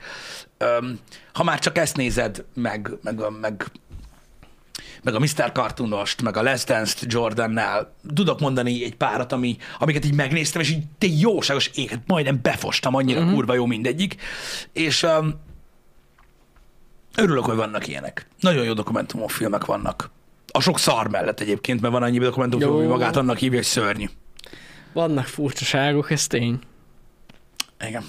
Ha 1.33 1.43
már 1.43 1.59
csak 1.59 1.77
ezt 1.77 1.97
nézed, 1.97 2.43
meg, 2.53 2.89
meg, 3.01 3.21
meg 3.41 3.65
meg 5.03 5.15
a 5.15 5.19
Mr. 5.19 5.51
Cartoonost, 5.53 6.21
meg 6.21 6.37
a 6.37 6.41
Les 6.41 6.63
Dance-t 6.63 7.13
Jordannál. 7.13 7.93
Tudok 8.13 8.39
mondani 8.39 8.83
egy 8.83 8.95
párat, 8.95 9.31
ami, 9.31 9.57
amiket 9.79 10.05
így 10.05 10.13
megnéztem, 10.13 10.61
és 10.61 10.69
így 10.69 10.83
te 10.97 11.07
jóságos 11.07 11.71
ég, 11.73 11.89
hát 11.89 12.01
majdnem 12.07 12.39
befostam, 12.41 12.95
annyira 12.95 13.19
uh-huh. 13.19 13.33
kurva 13.33 13.53
jó 13.53 13.65
mindegyik. 13.65 14.15
És 14.71 15.03
um, 15.03 15.33
örülök, 17.15 17.45
hogy 17.45 17.55
vannak 17.55 17.87
ilyenek. 17.87 18.27
Nagyon 18.39 18.63
jó 18.63 18.73
dokumentumfilmek 18.73 19.65
vannak. 19.65 20.11
A 20.51 20.61
sok 20.61 20.79
szar 20.79 21.07
mellett 21.07 21.39
egyébként, 21.39 21.81
mert 21.81 21.93
van 21.93 22.03
annyi 22.03 22.17
dokumentumfilm, 22.17 22.73
ami 22.73 22.85
magát 22.85 23.15
annak 23.15 23.37
hívja, 23.37 23.57
hogy 23.57 23.67
szörnyű. 23.67 24.09
Vannak 24.93 25.25
furcsaságok, 25.25 26.11
ez 26.11 26.27
tény. 26.27 26.59
Igen. 27.87 28.03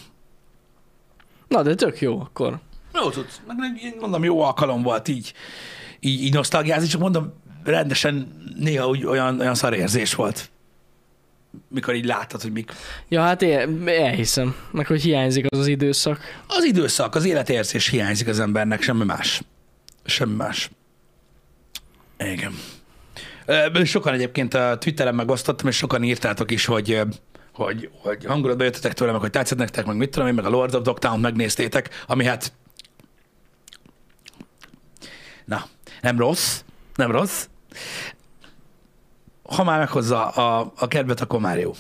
Na, 1.49 1.63
de 1.63 1.75
tök 1.75 2.01
jó 2.01 2.21
akkor. 2.21 2.59
Jó 2.95 3.11
tudsz. 3.11 3.41
Meg 3.47 3.57
mondom, 4.01 4.25
jó 4.25 4.41
alkalom 4.41 4.83
volt 4.83 5.09
így, 5.09 5.33
így, 6.05 6.23
így 6.23 6.33
nosztalgiázni, 6.33 6.89
csak 6.89 7.01
mondom, 7.01 7.33
rendesen 7.65 8.43
néha 8.59 8.89
úgy 8.89 9.05
olyan, 9.05 9.41
olyan 9.41 9.55
szar 9.55 9.75
érzés 9.75 10.15
volt. 10.15 10.51
Mikor 11.69 11.95
így 11.95 12.05
láttad, 12.05 12.43
hogy 12.43 12.53
mik. 12.53 12.73
Ja, 13.09 13.23
hát 13.23 13.43
én 13.43 13.89
elhiszem. 13.89 14.55
Meg, 14.71 14.87
hogy 14.87 15.03
hiányzik 15.03 15.47
az 15.49 15.59
az 15.59 15.67
időszak. 15.67 16.21
Az 16.47 16.65
időszak, 16.65 17.15
az 17.15 17.25
életérzés 17.25 17.89
hiányzik 17.89 18.29
az 18.29 18.41
embernek, 18.41 18.83
semmi 18.83 19.05
más. 19.05 19.43
Semmi 20.05 20.35
más. 20.35 20.71
Igen. 22.19 22.53
Sokan 23.85 24.15
egyébként 24.15 24.55
a 24.55 24.79
Twitteren 24.79 25.15
megosztottam, 25.15 25.69
és 25.69 25.77
sokan 25.77 26.03
írtátok 26.03 26.51
is, 26.51 26.65
hogy 26.65 27.01
hogy, 27.55 27.91
hogy 28.03 28.25
hangulatba 28.25 28.65
jöttetek 28.65 28.93
tőlem, 28.93 29.19
hogy 29.19 29.31
tetszett 29.31 29.59
nektek, 29.59 29.87
meg 29.87 29.97
mit 29.97 30.11
tudom 30.11 30.29
én, 30.29 30.35
meg 30.35 30.45
a 30.45 30.49
Lord 30.49 30.75
of 30.75 30.83
Dogtown 30.83 31.21
megnéztétek, 31.21 32.05
ami 32.07 32.25
hát 32.25 32.53
na, 35.45 35.65
nem 36.05 36.19
rossz, 36.19 36.63
nem 36.95 37.11
rossz. 37.11 37.47
Ha 39.43 39.65
már 39.65 39.79
meghozza 39.79 40.29
a, 40.29 40.73
a 40.77 40.89
kedvet, 40.89 41.21
akkor 41.21 41.41
már 41.41 41.59
jó. 41.59 41.73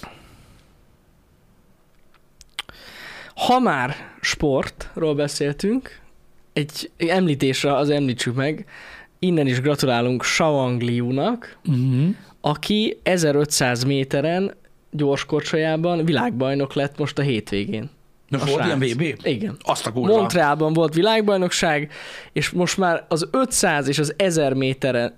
Ha 3.34 3.58
már 3.58 3.94
sportról 4.20 5.14
beszéltünk, 5.14 6.00
egy 6.52 6.90
említésre 6.96 7.74
az 7.74 7.90
említsük 7.90 8.34
meg, 8.34 8.66
innen 9.18 9.46
is 9.46 9.60
gratulálunk 9.60 10.22
Shawang 10.24 10.80
Liu-nak, 10.80 11.58
Mm-hmm. 11.70 12.10
aki 12.40 12.98
1500 13.02 13.84
méteren 13.84 14.54
gyorskocsajában 14.90 16.04
világbajnok 16.04 16.72
lett 16.74 16.98
most 16.98 17.18
a 17.18 17.22
hétvégén. 17.22 17.90
Most 18.38 18.52
A 18.52 18.56
volt 18.56 18.66
srác. 18.66 18.80
ilyen 18.82 18.96
VB? 18.96 19.26
Igen. 19.26 19.56
Azt 19.62 19.86
a 19.86 19.92
kurva. 19.92 20.16
Montrealban 20.16 20.72
volt 20.72 20.94
világbajnokság, 20.94 21.92
és 22.32 22.50
most 22.50 22.76
már 22.76 23.04
az 23.08 23.28
500 23.30 23.88
és 23.88 23.98
az 23.98 24.14
1000 24.16 24.52
méteren, 24.52 25.14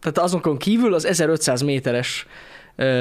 tehát 0.00 0.18
azokon 0.18 0.58
kívül 0.58 0.94
az 0.94 1.04
1500 1.04 1.62
méteres 1.62 2.26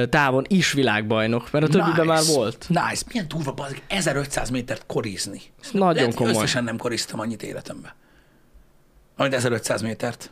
távon 0.10 0.46
is 0.48 0.72
világbajnok, 0.72 1.52
mert 1.52 1.66
a 1.66 1.68
többiben 1.68 2.06
már 2.06 2.22
volt. 2.34 2.66
Nice. 2.68 3.04
Milyen 3.12 3.28
durva, 3.28 3.52
bazzik, 3.52 3.82
1500 3.88 4.50
métert 4.50 4.84
korizni. 4.88 5.42
Nagyon 5.72 5.96
Lehet, 5.96 6.14
komoly. 6.14 6.34
Összesen 6.34 6.64
nem 6.64 6.78
koriztam 6.78 7.20
annyit 7.20 7.44
életemben. 7.44 7.92
Majd 9.16 9.34
1500 9.34 9.82
métert. 9.82 10.32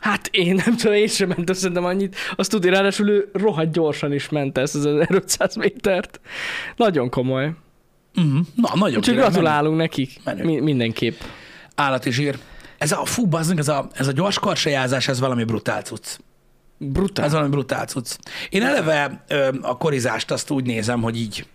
Hát 0.00 0.26
én 0.32 0.54
nem 0.54 0.76
tudom, 0.76 0.94
én 0.94 1.06
sem 1.08 1.28
mentem 1.28 1.54
szerintem 1.54 1.84
annyit. 1.84 2.16
Azt 2.36 2.50
tudni, 2.50 2.68
ráadásul 2.70 3.08
ő 3.08 3.28
rohadt 3.32 3.72
gyorsan 3.72 4.12
is 4.12 4.28
ment 4.28 4.58
ezt 4.58 4.74
az 4.74 4.86
1500 4.86 5.54
métert. 5.54 6.20
Nagyon 6.76 7.10
komoly. 7.10 7.52
Uh-huh. 8.14 8.46
Na, 8.54 8.70
nagyon 8.74 8.96
Úgyhogy 8.98 9.14
gratulálunk 9.14 9.76
nekik. 9.76 10.20
Menő. 10.24 10.44
Mi- 10.44 10.60
mindenképp. 10.60 11.20
menő. 11.20 11.32
Állati 11.74 12.10
zsír. 12.10 12.38
Ez 12.78 12.92
a, 12.92 13.04
fú, 13.04 13.26
bazdmeg, 13.26 13.58
ez 13.58 13.68
a, 13.68 13.88
ez 13.92 14.06
a 14.08 14.12
gyors 14.12 14.38
karsajázás, 14.38 15.08
ez 15.08 15.20
valami 15.20 15.44
brutál 15.44 15.82
cucc. 15.82 16.16
Brutál. 16.78 17.24
Ez 17.24 17.32
valami 17.32 17.50
brutál 17.50 17.86
cucc. 17.86 18.16
Én 18.48 18.62
eleve 18.62 19.24
ö, 19.28 19.48
a 19.62 19.76
korizást 19.76 20.30
azt 20.30 20.50
úgy 20.50 20.64
nézem, 20.64 21.02
hogy 21.02 21.16
így. 21.16 21.46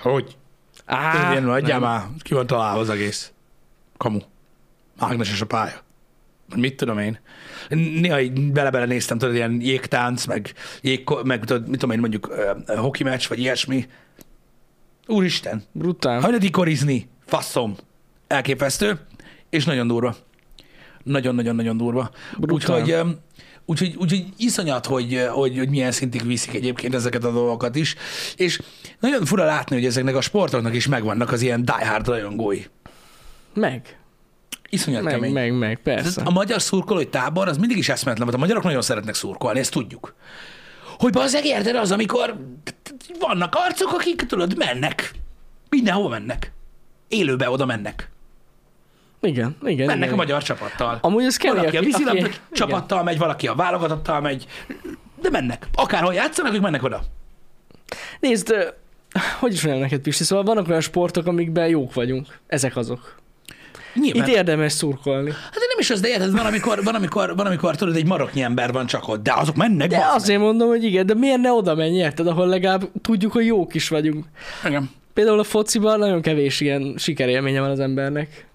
Hogy? 0.00 0.36
Á, 0.84 1.34
Én 1.34 1.44
adjál 1.46 1.78
nem. 1.80 1.88
már, 1.90 2.02
ki 2.22 2.34
van 2.34 2.46
találva 2.46 2.80
az 2.80 2.90
egész. 2.90 3.32
Kamu. 3.96 4.18
Mágneses 4.98 5.40
a 5.40 5.46
pálya. 5.46 5.83
Mit 6.56 6.76
tudom 6.76 6.98
én. 6.98 7.18
Néha 7.68 8.20
így 8.20 8.52
bele-bele 8.52 8.84
néztem, 8.84 9.18
tudod, 9.18 9.34
ilyen 9.34 9.60
jégtánc, 9.60 10.24
meg, 10.24 10.52
jég, 10.80 11.08
meg 11.24 11.44
tudod, 11.44 11.68
mit 11.68 11.78
tudom 11.78 11.94
én, 11.94 12.00
mondjuk 12.00 12.28
uh, 12.68 12.76
hoki 12.76 13.02
meccs, 13.02 13.28
vagy 13.28 13.38
ilyesmi. 13.38 13.86
Úristen, 15.06 15.62
Brutál. 15.72 16.20
hagyd 16.20 16.50
korizni, 16.50 17.08
faszom. 17.26 17.76
Elképesztő, 18.26 18.98
és 19.50 19.64
nagyon 19.64 19.86
durva. 19.86 20.16
Nagyon-nagyon-nagyon 21.02 21.76
durva. 21.76 22.10
Brutál. 22.38 22.54
Úgyhogy, 22.54 22.90
öm, 22.90 23.18
úgyhogy, 23.64 23.94
úgyhogy 23.96 24.24
iszonyat, 24.36 24.86
hogy, 24.86 25.26
hogy, 25.30 25.58
hogy 25.58 25.68
milyen 25.68 25.92
szintig 25.92 26.26
viszik 26.26 26.54
egyébként 26.54 26.94
ezeket 26.94 27.24
a 27.24 27.32
dolgokat 27.32 27.76
is. 27.76 27.94
És 28.36 28.60
nagyon 29.00 29.24
fura 29.24 29.44
látni, 29.44 29.76
hogy 29.76 29.84
ezeknek 29.84 30.16
a 30.16 30.20
sportoknak 30.20 30.74
is 30.74 30.86
megvannak 30.86 31.32
az 31.32 31.42
ilyen 31.42 31.64
diehard 31.64 32.06
rajongói. 32.06 32.62
Meg. 33.54 33.98
Iszonyat 34.68 35.02
Meg, 35.02 35.14
kemény. 35.14 35.32
meg, 35.32 35.58
meg, 35.58 35.78
persze. 35.82 36.22
A 36.24 36.30
magyar 36.30 36.62
szurkolói 36.62 37.06
tábor 37.06 37.48
az 37.48 37.58
mindig 37.58 37.76
is 37.76 37.88
eszmetlen 37.88 38.24
volt. 38.24 38.36
A 38.36 38.40
magyarok 38.40 38.62
nagyon 38.62 38.82
szeretnek 38.82 39.14
szurkolni, 39.14 39.58
ezt 39.58 39.72
tudjuk. 39.72 40.14
Hogy 40.98 41.16
az 41.16 41.40
érted 41.44 41.76
az, 41.76 41.92
amikor 41.92 42.36
vannak 43.18 43.54
arcok, 43.56 43.92
akik 43.92 44.22
tudod, 44.26 44.56
mennek. 44.56 45.10
Mindenhol 45.68 46.08
mennek. 46.08 46.52
Élőbe 47.08 47.50
oda 47.50 47.66
mennek. 47.66 48.10
Igen, 49.20 49.56
igen. 49.62 49.86
Mennek 49.86 50.02
igen. 50.02 50.12
a 50.12 50.16
magyar 50.16 50.42
csapattal. 50.42 50.98
Amúgy 51.00 51.24
ez 51.24 51.36
kemény, 51.36 51.58
Valaki 51.58 51.76
a 51.76 51.80
vízilabda 51.80 52.28
csapattal 52.52 53.02
megy, 53.02 53.18
valaki 53.18 53.46
a 53.46 53.54
válogatottal 53.54 54.20
megy, 54.20 54.46
de 55.20 55.30
mennek. 55.30 55.66
Akárhol 55.74 56.14
játszanak, 56.14 56.54
ők 56.54 56.60
mennek 56.60 56.82
oda. 56.82 57.02
Nézd, 58.20 58.74
hogy 59.38 59.52
is 59.52 59.62
mondjam 59.62 59.84
neked, 59.84 60.00
Pisti, 60.00 60.24
szóval 60.24 60.44
vannak 60.44 60.68
olyan 60.68 60.80
sportok, 60.80 61.26
amikben 61.26 61.68
jók 61.68 61.94
vagyunk. 61.94 62.38
Ezek 62.46 62.76
azok. 62.76 63.14
Nyilván. 63.94 64.28
Itt 64.28 64.34
érdemes 64.34 64.72
szurkolni. 64.72 65.30
Hát 65.30 65.52
de 65.52 65.66
nem 65.68 65.78
is 65.78 65.90
az, 65.90 66.00
de 66.00 66.08
érted, 66.08 66.30
van 66.32 66.46
amikor, 66.46 66.84
van, 66.84 66.94
amikor, 66.94 67.36
van, 67.36 67.46
amikor 67.46 67.76
tudod, 67.76 67.96
egy 67.96 68.06
maroknyi 68.06 68.42
ember 68.42 68.72
van 68.72 68.86
csak 68.86 69.08
ott, 69.08 69.22
de 69.22 69.32
azok 69.36 69.56
mennek. 69.56 69.88
De 69.88 69.96
bazd 69.96 70.08
meg. 70.10 70.16
azért 70.16 70.40
mondom, 70.40 70.68
hogy 70.68 70.84
igen, 70.84 71.06
de 71.06 71.14
miért 71.14 71.40
ne 71.40 71.52
oda 71.52 71.74
menj, 71.74 71.96
érted, 71.96 72.26
ahol 72.26 72.46
legalább 72.46 72.88
tudjuk, 73.02 73.32
hogy 73.32 73.46
jók 73.46 73.74
is 73.74 73.88
vagyunk. 73.88 74.24
Igen. 74.66 74.90
Például 75.14 75.38
a 75.38 75.44
fociban 75.44 75.98
nagyon 75.98 76.22
kevés 76.22 76.60
ilyen 76.60 76.94
sikerélménye 76.96 77.60
van 77.60 77.70
az 77.70 77.80
embernek. 77.80 78.46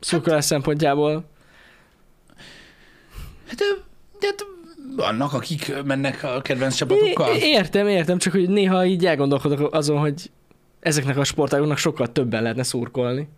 Szurkolás 0.00 0.44
szempontjából. 0.44 1.24
Hát, 3.48 3.60
ö, 3.60 3.64
de 4.20 4.26
hát 4.26 4.46
vannak, 4.96 5.32
akik 5.32 5.72
mennek 5.84 6.22
a 6.22 6.40
kedvenc 6.42 6.74
csapatukkal. 6.74 7.34
É- 7.34 7.42
értem, 7.42 7.86
értem, 7.86 8.18
csak 8.18 8.32
hogy 8.32 8.48
néha 8.48 8.84
így 8.84 9.06
elgondolkodok 9.06 9.74
azon, 9.74 9.98
hogy 9.98 10.30
ezeknek 10.80 11.16
a 11.16 11.24
sportágoknak 11.24 11.78
sokkal 11.78 12.12
többen 12.12 12.42
lehetne 12.42 12.62
szurkolni. 12.62 13.28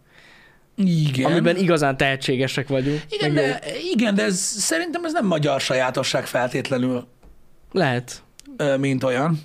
Igen. 0.87 1.30
Amiben 1.30 1.57
igazán 1.57 1.97
tehetségesek 1.97 2.68
vagyunk. 2.68 3.03
igen, 3.09 3.35
de, 3.35 3.61
igen, 3.93 4.14
de 4.14 4.22
ez, 4.22 4.39
szerintem 4.39 5.05
ez 5.05 5.12
nem 5.12 5.26
magyar 5.26 5.61
sajátosság 5.61 6.26
feltétlenül, 6.26 7.07
Lehet. 7.72 8.22
mint 8.78 9.05
olyan, 9.05 9.41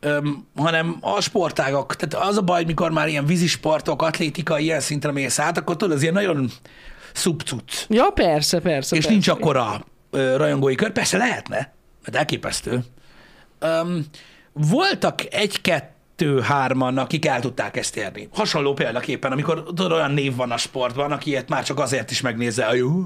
Öm, 0.00 0.46
hanem 0.56 0.96
a 1.00 1.20
sportágak. 1.20 1.96
Tehát 1.96 2.28
az 2.28 2.36
a 2.36 2.42
baj, 2.42 2.64
mikor 2.64 2.90
már 2.90 3.08
ilyen 3.08 3.26
vízisportok, 3.26 4.02
atlétika 4.02 4.58
ilyen 4.58 4.80
szintre 4.80 5.12
mész 5.12 5.38
át, 5.38 5.58
akkor 5.58 5.76
tudod, 5.76 5.96
az 5.96 6.02
ilyen 6.02 6.14
nagyon 6.14 6.50
szubcuc. 7.12 7.86
Ja, 7.88 8.10
persze, 8.10 8.60
persze. 8.60 8.96
és 8.96 9.02
persze. 9.02 9.10
nincs 9.10 9.28
akkora 9.28 9.84
ö, 10.10 10.36
rajongói 10.36 10.74
kör. 10.74 10.92
Persze 10.92 11.16
lehetne, 11.16 11.72
mert 12.04 12.16
elképesztő. 12.16 12.84
Um, 13.60 14.04
voltak 14.52 15.24
egy-kettő-hárman, 16.16 16.98
akik 16.98 17.26
el 17.26 17.40
tudták 17.40 17.76
ezt 17.76 17.96
érni. 17.96 18.28
Hasonló 18.32 18.74
példaképpen, 18.74 19.32
amikor 19.32 19.62
tudod, 19.62 19.92
olyan 19.92 20.10
név 20.10 20.34
van 20.36 20.50
a 20.50 20.56
sportban, 20.56 21.12
aki 21.12 21.30
ilyet 21.30 21.48
már 21.48 21.64
csak 21.64 21.78
azért 21.78 22.10
is 22.10 22.20
megnézze, 22.20 22.64
hogy 22.64 22.78
jó, 22.78 23.04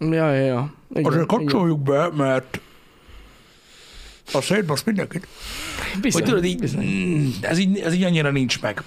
Ja, 0.00 0.32
ja, 0.32 0.44
ja. 0.44 0.74
Igen, 0.90 1.04
azért 1.04 1.24
igen. 1.24 1.38
kapcsoljuk 1.38 1.82
be, 1.82 2.08
mert 2.08 2.60
a 4.32 4.40
szétbasz 4.40 4.82
mindenkit. 4.82 5.26
Bizony, 6.00 6.20
Hogy 6.22 6.30
tudod, 6.30 6.44
így, 6.44 6.58
bizony. 6.58 6.84
mm, 6.84 7.28
ez 7.40 7.58
így, 7.58 7.78
ez 7.78 7.94
így 7.94 8.02
annyira 8.02 8.30
nincs 8.30 8.60
meg. 8.60 8.82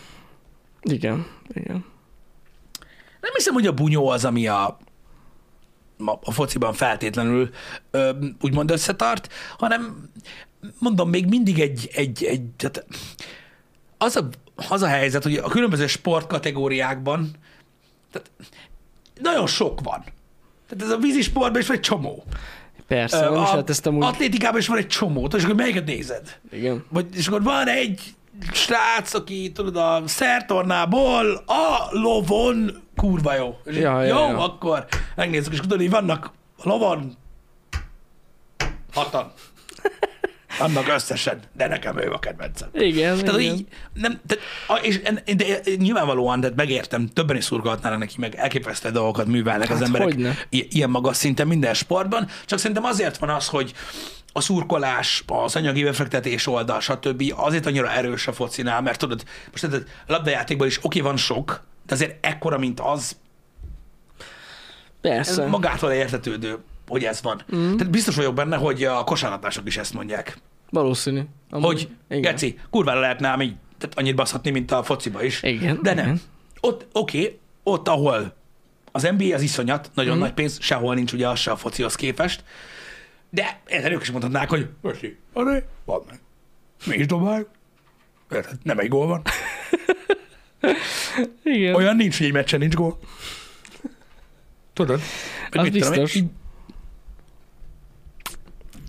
Igen, 0.81 1.25
igen. 1.53 1.85
Nem 3.21 3.31
hiszem, 3.35 3.53
hogy 3.53 3.67
a 3.67 3.73
bunyó 3.73 4.09
az, 4.09 4.25
ami 4.25 4.47
a, 4.47 4.65
a, 5.97 6.19
a 6.23 6.31
fociban 6.31 6.73
feltétlenül 6.73 7.49
ö, 7.91 8.11
úgymond 8.41 8.71
összetart, 8.71 9.33
hanem 9.57 10.09
mondom, 10.79 11.09
még 11.09 11.25
mindig 11.25 11.59
egy, 11.59 11.89
egy, 11.93 12.23
egy 12.23 12.41
tehát 12.41 12.85
az, 14.01 14.15
a, 14.15 14.27
az 14.69 14.81
a 14.81 14.87
helyzet, 14.87 15.23
hogy 15.23 15.35
a 15.35 15.49
különböző 15.49 15.87
sportkategóriákban 15.87 17.31
tehát 18.11 18.31
nagyon 19.21 19.47
sok 19.47 19.81
van. 19.81 20.03
Tehát 20.67 20.83
ez 20.83 20.89
a 20.89 20.97
vízisportban 20.97 21.61
is 21.61 21.67
van 21.67 21.75
egy 21.75 21.81
csomó. 21.81 22.23
Persze, 22.87 23.25
Ö, 23.25 23.35
a 23.35 23.41
lehet 23.41 23.69
ezt 23.69 23.85
amúgy... 23.85 24.03
atlétikában 24.03 24.59
is 24.59 24.67
van 24.67 24.77
egy 24.77 24.87
csomó, 24.87 25.27
és 25.35 25.43
akkor 25.43 25.55
melyiket 25.55 25.85
nézed? 25.85 26.39
Igen. 26.51 26.85
Vagy, 26.89 27.15
és 27.15 27.27
akkor 27.27 27.43
van 27.43 27.67
egy 27.67 28.15
srác, 28.51 29.13
aki 29.13 29.51
tudod 29.51 29.75
a 29.75 30.03
szertornából 30.05 31.35
a 31.35 31.87
lovon 31.91 32.81
kurva 32.95 33.35
jó. 33.35 33.57
És 33.65 33.75
Ja, 33.75 34.03
jó, 34.03 34.15
ja. 34.15 34.43
akkor 34.43 34.85
megnézzük, 35.15 35.53
és 35.53 35.59
tudod, 35.59 35.77
hogy 35.77 35.89
vannak 35.89 36.31
a 36.57 36.67
lovon 36.67 37.17
hatan. 38.93 39.31
Annak 40.59 40.87
összesen, 40.87 41.39
de 41.53 41.67
nekem 41.67 41.97
ő 41.99 42.11
a 42.11 42.19
kedvencem. 42.19 42.69
Igen, 42.73 43.17
Tehát 43.17 43.39
igen. 43.39 43.53
így, 43.55 43.67
nem, 43.93 44.19
tehát, 44.27 44.83
és 44.85 45.01
de 45.35 45.45
nyilvánvalóan, 45.75 46.39
de 46.39 46.51
megértem, 46.55 47.07
többen 47.07 47.35
is 47.35 47.43
szurkolhatnának 47.43 47.99
neki, 47.99 48.15
meg 48.17 48.35
elképesztő 48.35 48.89
dolgokat 48.89 49.25
művelnek 49.25 49.67
Hát 49.67 49.77
az 49.77 49.83
emberek 49.83 50.07
hogyne. 50.07 50.37
ilyen 50.49 50.89
magas 50.89 51.17
szinten 51.17 51.47
minden 51.47 51.73
sportban, 51.73 52.27
csak 52.45 52.59
szerintem 52.59 52.83
azért 52.83 53.17
van 53.17 53.29
az, 53.29 53.47
hogy 53.47 53.73
a 54.33 54.41
szurkolás, 54.41 55.23
az 55.27 55.55
anyagi 55.55 55.83
befektetés 55.83 56.47
oldal, 56.47 56.79
stb. 56.79 57.33
azért 57.35 57.65
annyira 57.65 57.91
erős 57.91 58.27
a 58.27 58.33
focinál, 58.33 58.81
mert 58.81 58.99
tudod, 58.99 59.23
most 59.51 59.63
a 59.63 59.77
labdajátékban 60.07 60.67
is 60.67 60.79
oké, 60.81 60.99
van 60.99 61.17
sok, 61.17 61.61
de 61.85 61.93
azért 61.93 62.25
ekkora, 62.25 62.57
mint 62.57 62.79
az, 62.79 63.15
ez 65.01 65.11
Persze. 65.11 65.45
magától 65.45 65.91
értetődő, 65.91 66.57
hogy 66.91 67.03
ez 67.03 67.21
van. 67.21 67.41
Mm. 67.55 67.75
Tehát 67.75 67.89
biztos 67.89 68.15
vagyok 68.15 68.33
benne, 68.33 68.55
hogy 68.57 68.83
a 68.83 69.03
kosárlabdások 69.03 69.67
is 69.67 69.77
ezt 69.77 69.93
mondják. 69.93 70.37
Valószínű. 70.69 71.21
Amúgy, 71.49 71.65
Hogy, 71.65 71.89
igen. 72.09 72.21
Geci, 72.21 72.59
kurvára 72.69 72.99
lehetne 72.99 73.27
ám 73.27 73.41
így 73.41 73.55
tehát 73.77 73.97
annyit 73.97 74.15
baszhatni, 74.15 74.49
mint 74.49 74.71
a 74.71 74.83
fociba 74.83 75.23
is. 75.23 75.43
Igen, 75.43 75.79
De 75.81 75.93
nem. 75.93 76.05
igen. 76.05 76.21
Ott, 76.59 76.85
oké, 76.91 77.39
ott, 77.63 77.87
ahol 77.87 78.35
az 78.91 79.03
NBA 79.17 79.33
az 79.35 79.41
iszonyat, 79.41 79.91
nagyon 79.93 80.17
mm. 80.17 80.19
nagy 80.19 80.33
pénz, 80.33 80.57
sehol 80.61 80.95
nincs 80.95 81.13
ugye 81.13 81.27
az 81.27 81.39
se 81.39 81.51
a 81.51 81.55
focihoz 81.55 81.95
képest, 81.95 82.43
de 83.29 83.61
érted, 83.67 83.91
ők 83.91 84.01
is 84.01 84.11
mondhatnák, 84.11 84.49
hogy 84.49 84.69
Ösi, 84.81 85.17
arra, 85.33 85.59
van 85.85 86.01
meg. 86.09 86.19
Mi 86.85 86.95
is 86.95 87.05
dobáljuk. 87.05 87.49
Érted, 88.31 88.57
nem 88.63 88.79
egy 88.79 88.87
gól 88.87 89.07
van. 89.07 89.21
Igen. 91.43 91.75
Olyan 91.75 91.95
nincs, 91.95 92.17
hogy 92.17 92.25
egy 92.25 92.33
meccsen 92.33 92.59
nincs 92.59 92.73
gól. 92.73 92.99
Tudod? 94.73 95.01
Az 95.51 95.61
mit 95.63 95.73
tudom 95.73 95.89
biztos. 95.89 96.15
így- 96.15 96.29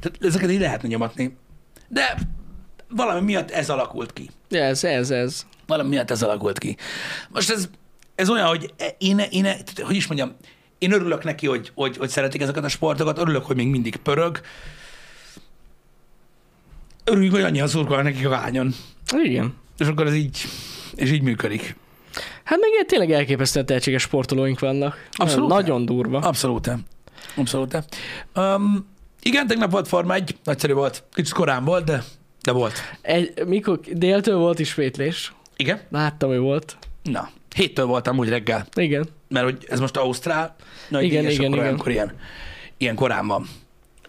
Tehát 0.03 0.25
ezeket 0.25 0.51
így 0.51 0.61
lehetne 0.61 0.89
nyomatni. 0.89 1.37
De 1.89 2.19
valami 2.89 3.21
miatt 3.21 3.51
ez 3.51 3.71
alakult 3.71 4.13
ki. 4.13 4.31
Ez, 4.51 4.85
ez, 4.85 5.11
ez. 5.11 5.47
Valami 5.67 5.89
miatt 5.89 6.11
ez 6.11 6.23
alakult 6.23 6.59
ki. 6.59 6.77
Most 7.29 7.51
ez, 7.51 7.69
ez 8.15 8.29
olyan, 8.29 8.47
hogy 8.47 8.75
én, 8.99 9.19
én, 9.19 9.47
hogy 9.83 9.97
is 9.97 10.07
mondjam, 10.07 10.37
én 10.79 10.93
örülök 10.93 11.25
neki, 11.25 11.47
hogy, 11.47 11.71
hogy, 11.75 11.97
hogy 11.97 12.09
szeretik 12.09 12.41
ezeket 12.41 12.65
a 12.65 12.69
sportokat, 12.69 13.19
örülök, 13.19 13.45
hogy 13.45 13.57
még 13.57 13.67
mindig 13.67 13.97
pörög. 13.97 14.41
Örüljük, 17.05 17.33
hogy 17.33 17.43
annyian 17.43 17.69
szurkolnak 17.69 18.05
nekik 18.05 18.27
a 18.27 18.29
ványon. 18.29 18.75
Igen. 19.23 19.55
És 19.79 19.87
akkor 19.87 20.07
ez 20.07 20.15
így, 20.15 20.45
és 20.95 21.11
így 21.11 21.23
működik. 21.23 21.77
Hát 22.45 22.59
meg 22.61 22.71
ilyen 22.71 22.87
tényleg 22.87 23.11
elképesztően 23.11 23.67
tehetséges 23.67 24.03
sportolóink 24.03 24.59
vannak. 24.59 25.09
Abszolút. 25.13 25.49
Nagyon 25.49 25.85
durva. 25.85 26.19
Abszolút. 26.19 26.71
Abszolút. 27.37 27.85
Um, 28.35 28.92
igen, 29.23 29.47
tegnap 29.47 29.71
volt 29.71 29.89
Forma 29.89 30.15
1, 30.15 30.37
nagyszerű 30.45 30.73
volt. 30.73 31.03
Kicsit 31.13 31.33
korán 31.33 31.65
volt, 31.65 31.85
de, 31.85 32.03
de 32.43 32.53
volt. 32.53 32.79
Egy, 33.03 33.47
mikor 33.47 33.81
déltől 33.81 34.37
volt 34.37 34.59
ismétlés. 34.59 35.33
Igen? 35.57 35.81
Láttam, 35.91 36.29
hogy 36.29 36.39
volt. 36.39 36.77
Na, 37.03 37.31
Héttől 37.55 37.87
voltam 37.87 38.19
úgy 38.19 38.29
reggel, 38.29 38.67
Igen. 38.75 39.09
mert 39.29 39.45
hogy 39.45 39.67
ez 39.69 39.81
most 39.81 39.97
Ausztrál, 39.97 40.57
nagy 40.89 41.05
Igen, 41.05 41.25
és 41.25 41.33
igen, 41.33 41.45
akkor 41.45 41.55
igen. 41.57 41.65
olyankor 41.67 41.91
ilyen, 41.93 42.13
ilyen 42.77 42.95
korán 42.95 43.27
van. 43.27 43.49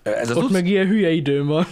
Ez 0.03 0.29
az 0.29 0.37
Ott 0.37 0.43
utc, 0.43 0.51
meg 0.51 0.67
ilyen 0.67 0.87
hülye 0.87 1.09
időm 1.09 1.47
van. 1.47 1.65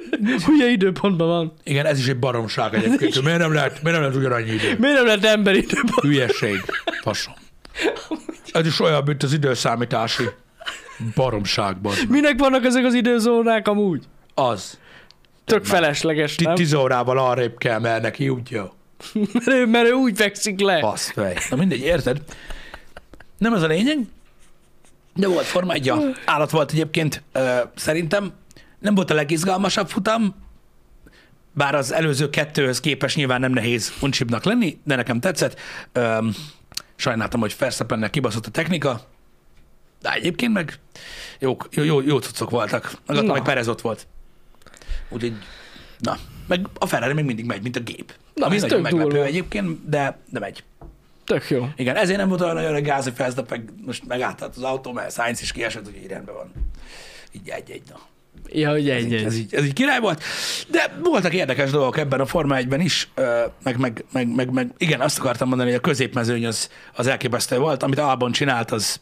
hülye 0.46 0.70
időpontban 0.70 1.28
van. 1.28 1.52
igen, 1.64 1.86
ez 1.86 1.98
is 1.98 2.08
egy 2.08 2.18
baromság 2.18 2.74
egyébként. 2.74 3.22
Miért 3.22 3.38
nem 3.38 3.52
lehet, 3.52 3.82
miért 3.82 3.98
nem 3.98 4.00
lehet 4.00 4.16
ugyanannyi 4.16 4.50
idő? 4.50 4.76
Miért 4.78 4.96
nem 4.96 5.06
lett 5.06 5.24
ember 5.24 5.54
időben? 5.54 5.94
Hülyeség. 6.00 6.60
Fasom. 7.02 7.34
Ez 8.52 8.66
is 8.66 8.80
olyan, 8.80 9.02
mint 9.06 9.22
az 9.22 9.32
időszámítási 9.32 10.24
baromságban. 11.14 11.94
Minek 12.08 12.38
vannak 12.38 12.64
ezek 12.64 12.84
az 12.84 12.94
időzónák 12.94 13.68
amúgy? 13.68 14.04
Az. 14.34 14.78
Tök 15.44 15.64
felesleges, 15.64 16.36
nem? 16.36 16.54
Tíz 16.54 16.74
órával 16.74 17.18
arrébb 17.18 17.58
kell, 17.58 17.78
mert 17.78 18.02
neki 18.02 18.28
úgy 18.28 18.50
jó. 18.50 18.64
Mert 19.32 19.46
ő, 19.46 19.66
mert 19.66 19.86
ő 19.86 19.92
úgy 19.92 20.16
fekszik 20.16 20.60
le. 20.60 20.80
Basz 20.80 21.10
fej. 21.10 21.36
Na 21.50 21.56
mindegy, 21.56 21.80
érted? 21.80 22.22
Nem 23.38 23.54
ez 23.54 23.62
a 23.62 23.66
lényeg, 23.66 23.98
de 25.14 25.28
volt 25.28 25.44
Forma 25.44 25.72
1 25.72 25.92
Állat 26.24 26.50
volt 26.50 26.72
egyébként, 26.72 27.22
ö, 27.32 27.58
szerintem. 27.74 28.32
Nem 28.78 28.94
volt 28.94 29.10
a 29.10 29.14
legizgalmasabb 29.14 29.88
futam, 29.88 30.34
bár 31.52 31.74
az 31.74 31.92
előző 31.92 32.30
kettőhöz 32.30 32.80
képest 32.80 33.16
nyilván 33.16 33.40
nem 33.40 33.52
nehéz 33.52 33.92
uncsibnak 34.00 34.44
lenni, 34.44 34.78
de 34.84 34.96
nekem 34.96 35.20
tetszett. 35.20 35.60
Ö, 35.92 36.28
sajnáltam, 36.96 37.40
hogy 37.40 37.54
Verstappennek 37.58 38.10
kibaszott 38.10 38.46
a 38.46 38.50
technika, 38.50 39.00
de 40.04 40.12
egyébként 40.12 40.52
meg 40.52 40.78
jó, 41.38 41.56
jó, 41.70 41.82
jó, 41.82 42.00
jó 42.00 42.18
cuccok 42.18 42.50
voltak. 42.50 42.92
Meg 43.06 43.16
ott 43.16 43.26
meg 43.26 43.42
Perez 43.42 43.68
ott 43.68 43.80
volt. 43.80 44.06
Úgyhogy, 45.08 45.32
na, 45.98 46.16
meg 46.46 46.66
a 46.78 46.86
Ferrari 46.86 47.12
még 47.12 47.24
mindig 47.24 47.44
megy, 47.44 47.62
mint 47.62 47.76
a 47.76 47.80
gép. 47.80 48.14
Na, 48.34 48.46
Ami 48.46 48.56
ez 48.56 48.62
nagyon 48.62 48.80
meglepő 48.80 49.08
durva. 49.08 49.24
egyébként, 49.24 49.88
de, 49.88 50.18
de 50.30 50.38
megy. 50.38 50.64
Tök 51.24 51.50
jó. 51.50 51.68
Igen, 51.76 51.96
ezért 51.96 52.18
nem 52.18 52.28
volt 52.28 52.40
olyan 52.40 52.54
nagyon 52.54 52.74
a 52.74 52.80
gáz, 52.80 53.04
hogy 53.04 53.16
Verstappen 53.16 53.64
most 53.84 54.06
megállt 54.06 54.40
az 54.42 54.62
autó, 54.62 54.92
mert 54.92 55.12
Sainz 55.14 55.40
is 55.40 55.52
kiesett, 55.52 55.86
úgyhogy 55.86 56.02
így 56.02 56.08
rendben 56.10 56.34
van. 56.34 56.52
Így 57.32 57.48
egy-egy, 57.48 57.82
na. 57.90 57.98
Ja, 58.48 58.70
hogy 58.70 58.88
Ez, 58.88 58.96
egy, 58.96 59.12
így, 59.12 59.24
ez, 59.24 59.32
egy. 59.32 59.38
így, 59.38 59.54
ez 59.54 59.64
így 59.64 59.72
király 59.72 60.00
volt. 60.00 60.22
De 60.68 60.96
voltak 61.02 61.34
érdekes 61.34 61.70
dolgok 61.70 61.96
ebben 61.98 62.20
a 62.20 62.26
Forma 62.26 62.56
1-ben 62.58 62.80
is, 62.80 63.08
meg, 63.62 63.78
meg, 63.78 64.04
meg, 64.12 64.34
meg, 64.34 64.50
meg, 64.50 64.70
igen, 64.78 65.00
azt 65.00 65.18
akartam 65.18 65.48
mondani, 65.48 65.70
hogy 65.70 65.78
a 65.78 65.82
középmezőny 65.82 66.46
az, 66.46 66.70
az 66.94 67.06
elképesztő 67.06 67.58
volt. 67.58 67.82
Amit 67.82 67.98
Albon 67.98 68.32
csinált, 68.32 68.70
az, 68.70 69.00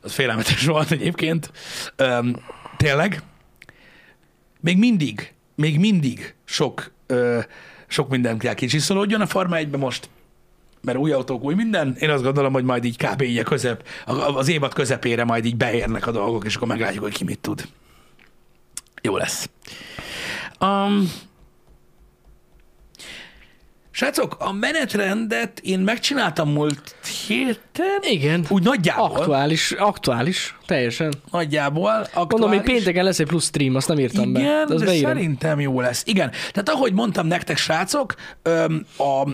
az 0.00 0.12
félelmetes 0.12 0.66
volt 0.66 0.90
egyébként. 0.90 1.52
Öm, 1.96 2.36
tényleg. 2.76 3.22
Még 4.60 4.78
mindig, 4.78 5.34
még 5.54 5.78
mindig 5.78 6.34
sok, 6.44 6.92
ö, 7.06 7.38
sok 7.86 8.08
minden 8.08 8.38
kell 8.38 8.54
kicsiszolódjon 8.54 9.20
a 9.20 9.26
Forma 9.26 9.56
1-ben 9.56 9.80
most 9.80 10.08
mert 10.82 10.98
új 10.98 11.12
autók, 11.12 11.44
új 11.44 11.54
minden. 11.54 11.96
Én 11.98 12.10
azt 12.10 12.22
gondolom, 12.22 12.52
hogy 12.52 12.64
majd 12.64 12.84
így 12.84 12.96
kb. 12.96 13.22
így 13.22 13.38
a 13.38 13.42
közep, 13.42 13.86
az 14.34 14.48
évad 14.48 14.74
közepére 14.74 15.24
majd 15.24 15.44
így 15.44 15.56
beérnek 15.56 16.06
a 16.06 16.10
dolgok, 16.10 16.44
és 16.44 16.56
akkor 16.56 16.68
meglátjuk, 16.68 17.02
hogy 17.02 17.12
ki 17.12 17.24
mit 17.24 17.38
tud. 17.38 17.68
Jó 19.02 19.16
lesz. 19.16 19.50
Um, 20.60 21.10
srácok, 24.00 24.36
a 24.38 24.52
menetrendet 24.52 25.60
én 25.62 25.78
megcsináltam 25.78 26.52
múlt 26.52 26.94
héten. 27.26 27.98
Igen. 28.00 28.44
Úgy 28.48 28.62
nagyjából. 28.62 29.16
Aktuális, 29.16 29.72
aktuális, 29.72 30.56
teljesen. 30.66 31.14
Nagyjából. 31.30 31.90
Aktuális. 31.90 32.30
Mondom, 32.30 32.48
hogy 32.50 32.60
pénteken 32.60 33.04
lesz 33.04 33.18
egy 33.18 33.26
plusz 33.26 33.44
stream, 33.44 33.74
azt 33.74 33.88
nem 33.88 33.98
írtam 33.98 34.32
be. 34.32 34.40
Igen, 34.40 34.66
De 34.68 34.74
de 34.74 34.94
szerintem 34.96 35.60
jó 35.60 35.80
lesz. 35.80 36.02
Igen, 36.06 36.30
tehát 36.30 36.68
ahogy 36.68 36.92
mondtam 36.92 37.26
nektek, 37.26 37.56
srácok, 37.56 38.14
a, 38.98 39.28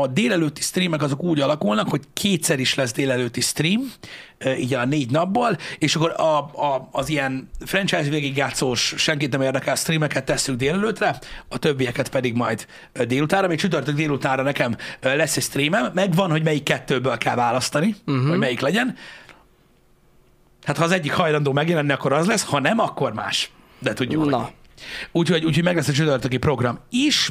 a 0.00 0.06
délelőtti 0.06 0.60
streamek 0.60 1.02
azok 1.02 1.22
úgy 1.22 1.40
alakulnak, 1.40 1.88
hogy 1.88 2.02
kétszer 2.12 2.58
is 2.58 2.74
lesz 2.74 2.92
délelőtti 2.92 3.40
stream, 3.40 3.92
így 4.58 4.74
a 4.74 4.84
négy 4.84 5.10
napból, 5.10 5.58
és 5.78 5.96
akkor 5.96 6.10
a, 6.16 6.38
a, 6.38 6.88
az 6.92 7.08
ilyen 7.08 7.50
franchise 7.64 8.10
végigjátszós, 8.10 8.94
senkit 8.96 9.30
nem 9.30 9.42
érdekel 9.42 9.74
streameket 9.74 10.24
tesszük 10.24 10.56
délelőtre, 10.56 11.18
a 11.48 11.58
többieket 11.58 12.08
pedig 12.08 12.34
majd 12.34 12.66
ö, 12.92 13.04
délutánra, 13.04 13.48
még 13.48 13.58
csütörtök 13.58 13.94
délutánra 13.94 14.42
nekem 14.42 14.76
lesz 15.00 15.36
egy 15.36 15.42
streamem, 15.42 15.90
megvan, 15.94 16.30
hogy 16.30 16.42
melyik 16.42 16.62
kettőből 16.62 17.18
kell 17.18 17.34
választani, 17.34 17.94
uh-huh. 18.06 18.28
hogy 18.28 18.38
melyik 18.38 18.60
legyen. 18.60 18.96
Hát 20.64 20.76
ha 20.76 20.84
az 20.84 20.92
egyik 20.92 21.12
hajlandó 21.12 21.52
megjelenni, 21.52 21.92
akkor 21.92 22.12
az 22.12 22.26
lesz, 22.26 22.44
ha 22.44 22.60
nem, 22.60 22.78
akkor 22.78 23.12
más. 23.12 23.50
De 23.78 23.92
tudjuk, 23.92 24.22
hogy 24.22 24.30
Na, 24.30 24.50
Úgyhogy, 25.12 25.44
úgyhogy 25.44 25.64
meg 25.64 25.76
lesz 25.76 25.88
a 25.88 25.92
csütörtöki 25.92 26.36
program 26.36 26.78
is, 26.90 27.30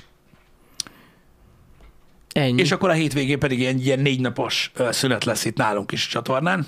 ennyi. 2.34 2.62
és 2.62 2.72
akkor 2.72 2.90
a 2.90 2.94
hétvégén 2.94 3.40
pedig 3.40 3.60
ilyen, 3.60 3.78
ilyen 3.78 4.00
négy 4.00 4.20
napos 4.20 4.72
szünet 4.90 5.24
lesz 5.24 5.46
itt 5.46 5.58
nálunk 5.58 5.92
is 5.92 6.06
a 6.06 6.10
csatornán. 6.10 6.66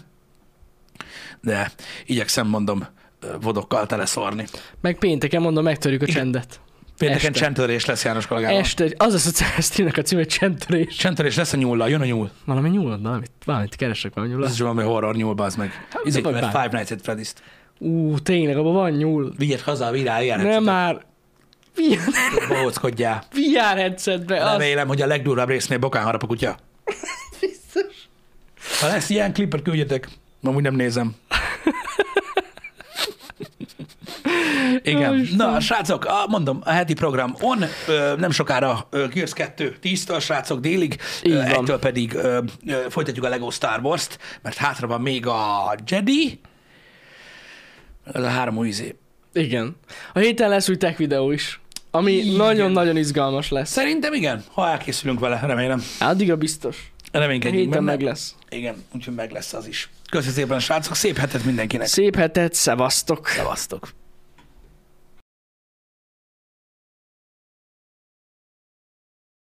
De 1.41 1.71
igyekszem, 2.05 2.47
mondom, 2.47 2.85
vodokkal 3.41 3.85
teleszórni. 3.85 4.45
Meg 4.81 4.97
pénteken 4.97 5.41
mondom, 5.41 5.63
megtörjük 5.63 6.01
a 6.01 6.05
csendet. 6.05 6.59
Pénteken 6.97 7.27
Este. 7.27 7.39
csendtörés 7.39 7.85
lesz 7.85 8.03
János 8.03 8.27
kollégával. 8.27 8.57
Este, 8.59 8.91
az 8.97 9.13
a 9.57 9.61
streamnek 9.61 9.97
a 9.97 10.01
cím, 10.01 10.17
hogy 10.17 10.27
csendtörés. 10.27 10.95
Csendtörés 10.95 11.35
lesz 11.35 11.53
a 11.53 11.57
nyúllal, 11.57 11.89
jön 11.89 12.01
a 12.01 12.05
nyúl. 12.05 12.29
Valami 12.45 12.69
nyúlad, 12.69 13.01
valamit, 13.01 13.31
valamit 13.45 13.75
keresek 13.75 14.13
valami 14.13 14.31
Ez 14.33 14.37
nyúlad. 14.37 14.53
is 14.53 14.59
valami 14.59 14.83
horror 14.83 15.15
nyúl, 15.15 15.33
bazd 15.33 15.57
meg. 15.57 15.71
Izé, 16.03 16.21
vagy 16.21 16.33
mert 16.33 16.51
bár. 16.51 16.63
Five 16.63 16.77
Nights 16.77 16.91
at 16.91 16.99
Freddy's-t. 17.03 17.35
Ú, 17.79 18.19
tényleg, 18.19 18.57
abban 18.57 18.73
van 18.73 18.91
nyúl. 18.91 19.33
Vigyed 19.37 19.59
haza 19.59 19.85
a 19.85 19.95
ilyen 19.95 20.39
Nem 20.39 20.63
már. 20.63 21.05
VR, 21.75 22.47
Bohóckodjál. 22.47 23.23
VR 23.31 23.77
headsetbe. 23.77 24.43
Az, 24.43 24.51
Remélem, 24.51 24.87
hogy 24.87 25.01
a 25.01 25.05
legdurvább 25.05 25.47
résznél 25.47 25.77
bokán 25.77 26.03
harap 26.03 26.23
a 26.23 26.27
kutya. 26.27 26.57
biztos. 27.41 27.93
Ha 28.79 28.87
lesz 28.87 29.09
ilyen 29.09 29.33
klipet, 29.33 29.61
küldjetek. 29.61 30.07
Amúgy 30.43 30.63
nem 30.63 30.75
nézem. 30.75 31.15
Igen. 34.83 35.19
Istenem. 35.19 35.51
Na, 35.51 35.59
srácok, 35.59 36.05
a, 36.05 36.25
mondom, 36.27 36.61
a 36.63 36.71
heti 36.71 36.93
program 36.93 37.35
on, 37.39 37.63
ö, 37.87 38.15
nem 38.17 38.31
sokára 38.31 38.89
kijössz 39.11 39.31
kettő, 39.31 39.77
tíztől, 39.79 40.19
srácok, 40.19 40.59
délig, 40.59 40.99
egytől 41.21 41.79
pedig 41.79 42.13
ö, 42.13 42.41
ö, 42.67 42.85
folytatjuk 42.89 43.25
a 43.25 43.29
Lego 43.29 43.49
Star 43.49 43.79
Wars-t, 43.83 44.19
mert 44.41 44.55
hátra 44.55 44.87
van 44.87 45.01
még 45.01 45.27
a 45.27 45.75
Jedi, 45.87 46.39
ez 48.13 48.23
a 48.23 48.29
három 48.29 48.57
új 48.57 48.67
izé. 48.67 48.95
Igen. 49.33 49.75
A 50.13 50.19
héten 50.19 50.49
lesz 50.49 50.69
új 50.69 50.77
tech 50.77 50.97
videó 50.97 51.31
is, 51.31 51.59
ami 51.95 52.35
nagyon-nagyon 52.35 52.97
izgalmas 52.97 53.49
lesz. 53.49 53.69
Szerintem 53.69 54.13
igen, 54.13 54.43
ha 54.53 54.69
elkészülünk 54.69 55.19
vele, 55.19 55.39
remélem. 55.45 55.83
Biztos. 56.37 56.91
A 57.11 57.17
Reménykedjünk 57.17 57.65
héten 57.65 57.83
meg 57.83 58.01
lesz. 58.01 58.35
Igen, 58.49 58.75
úgyhogy 58.95 59.13
meg 59.13 59.31
lesz 59.31 59.53
az 59.53 59.67
is. 59.67 59.89
Köszönöm 60.09 60.33
szépen, 60.33 60.59
srácok, 60.59 60.95
szép 60.95 61.17
hetet 61.17 61.45
mindenkinek. 61.45 61.87
Szép 61.87 62.15
hetet, 62.15 62.53
szevasztok! 62.53 63.27
Szevasztok. 63.27 63.89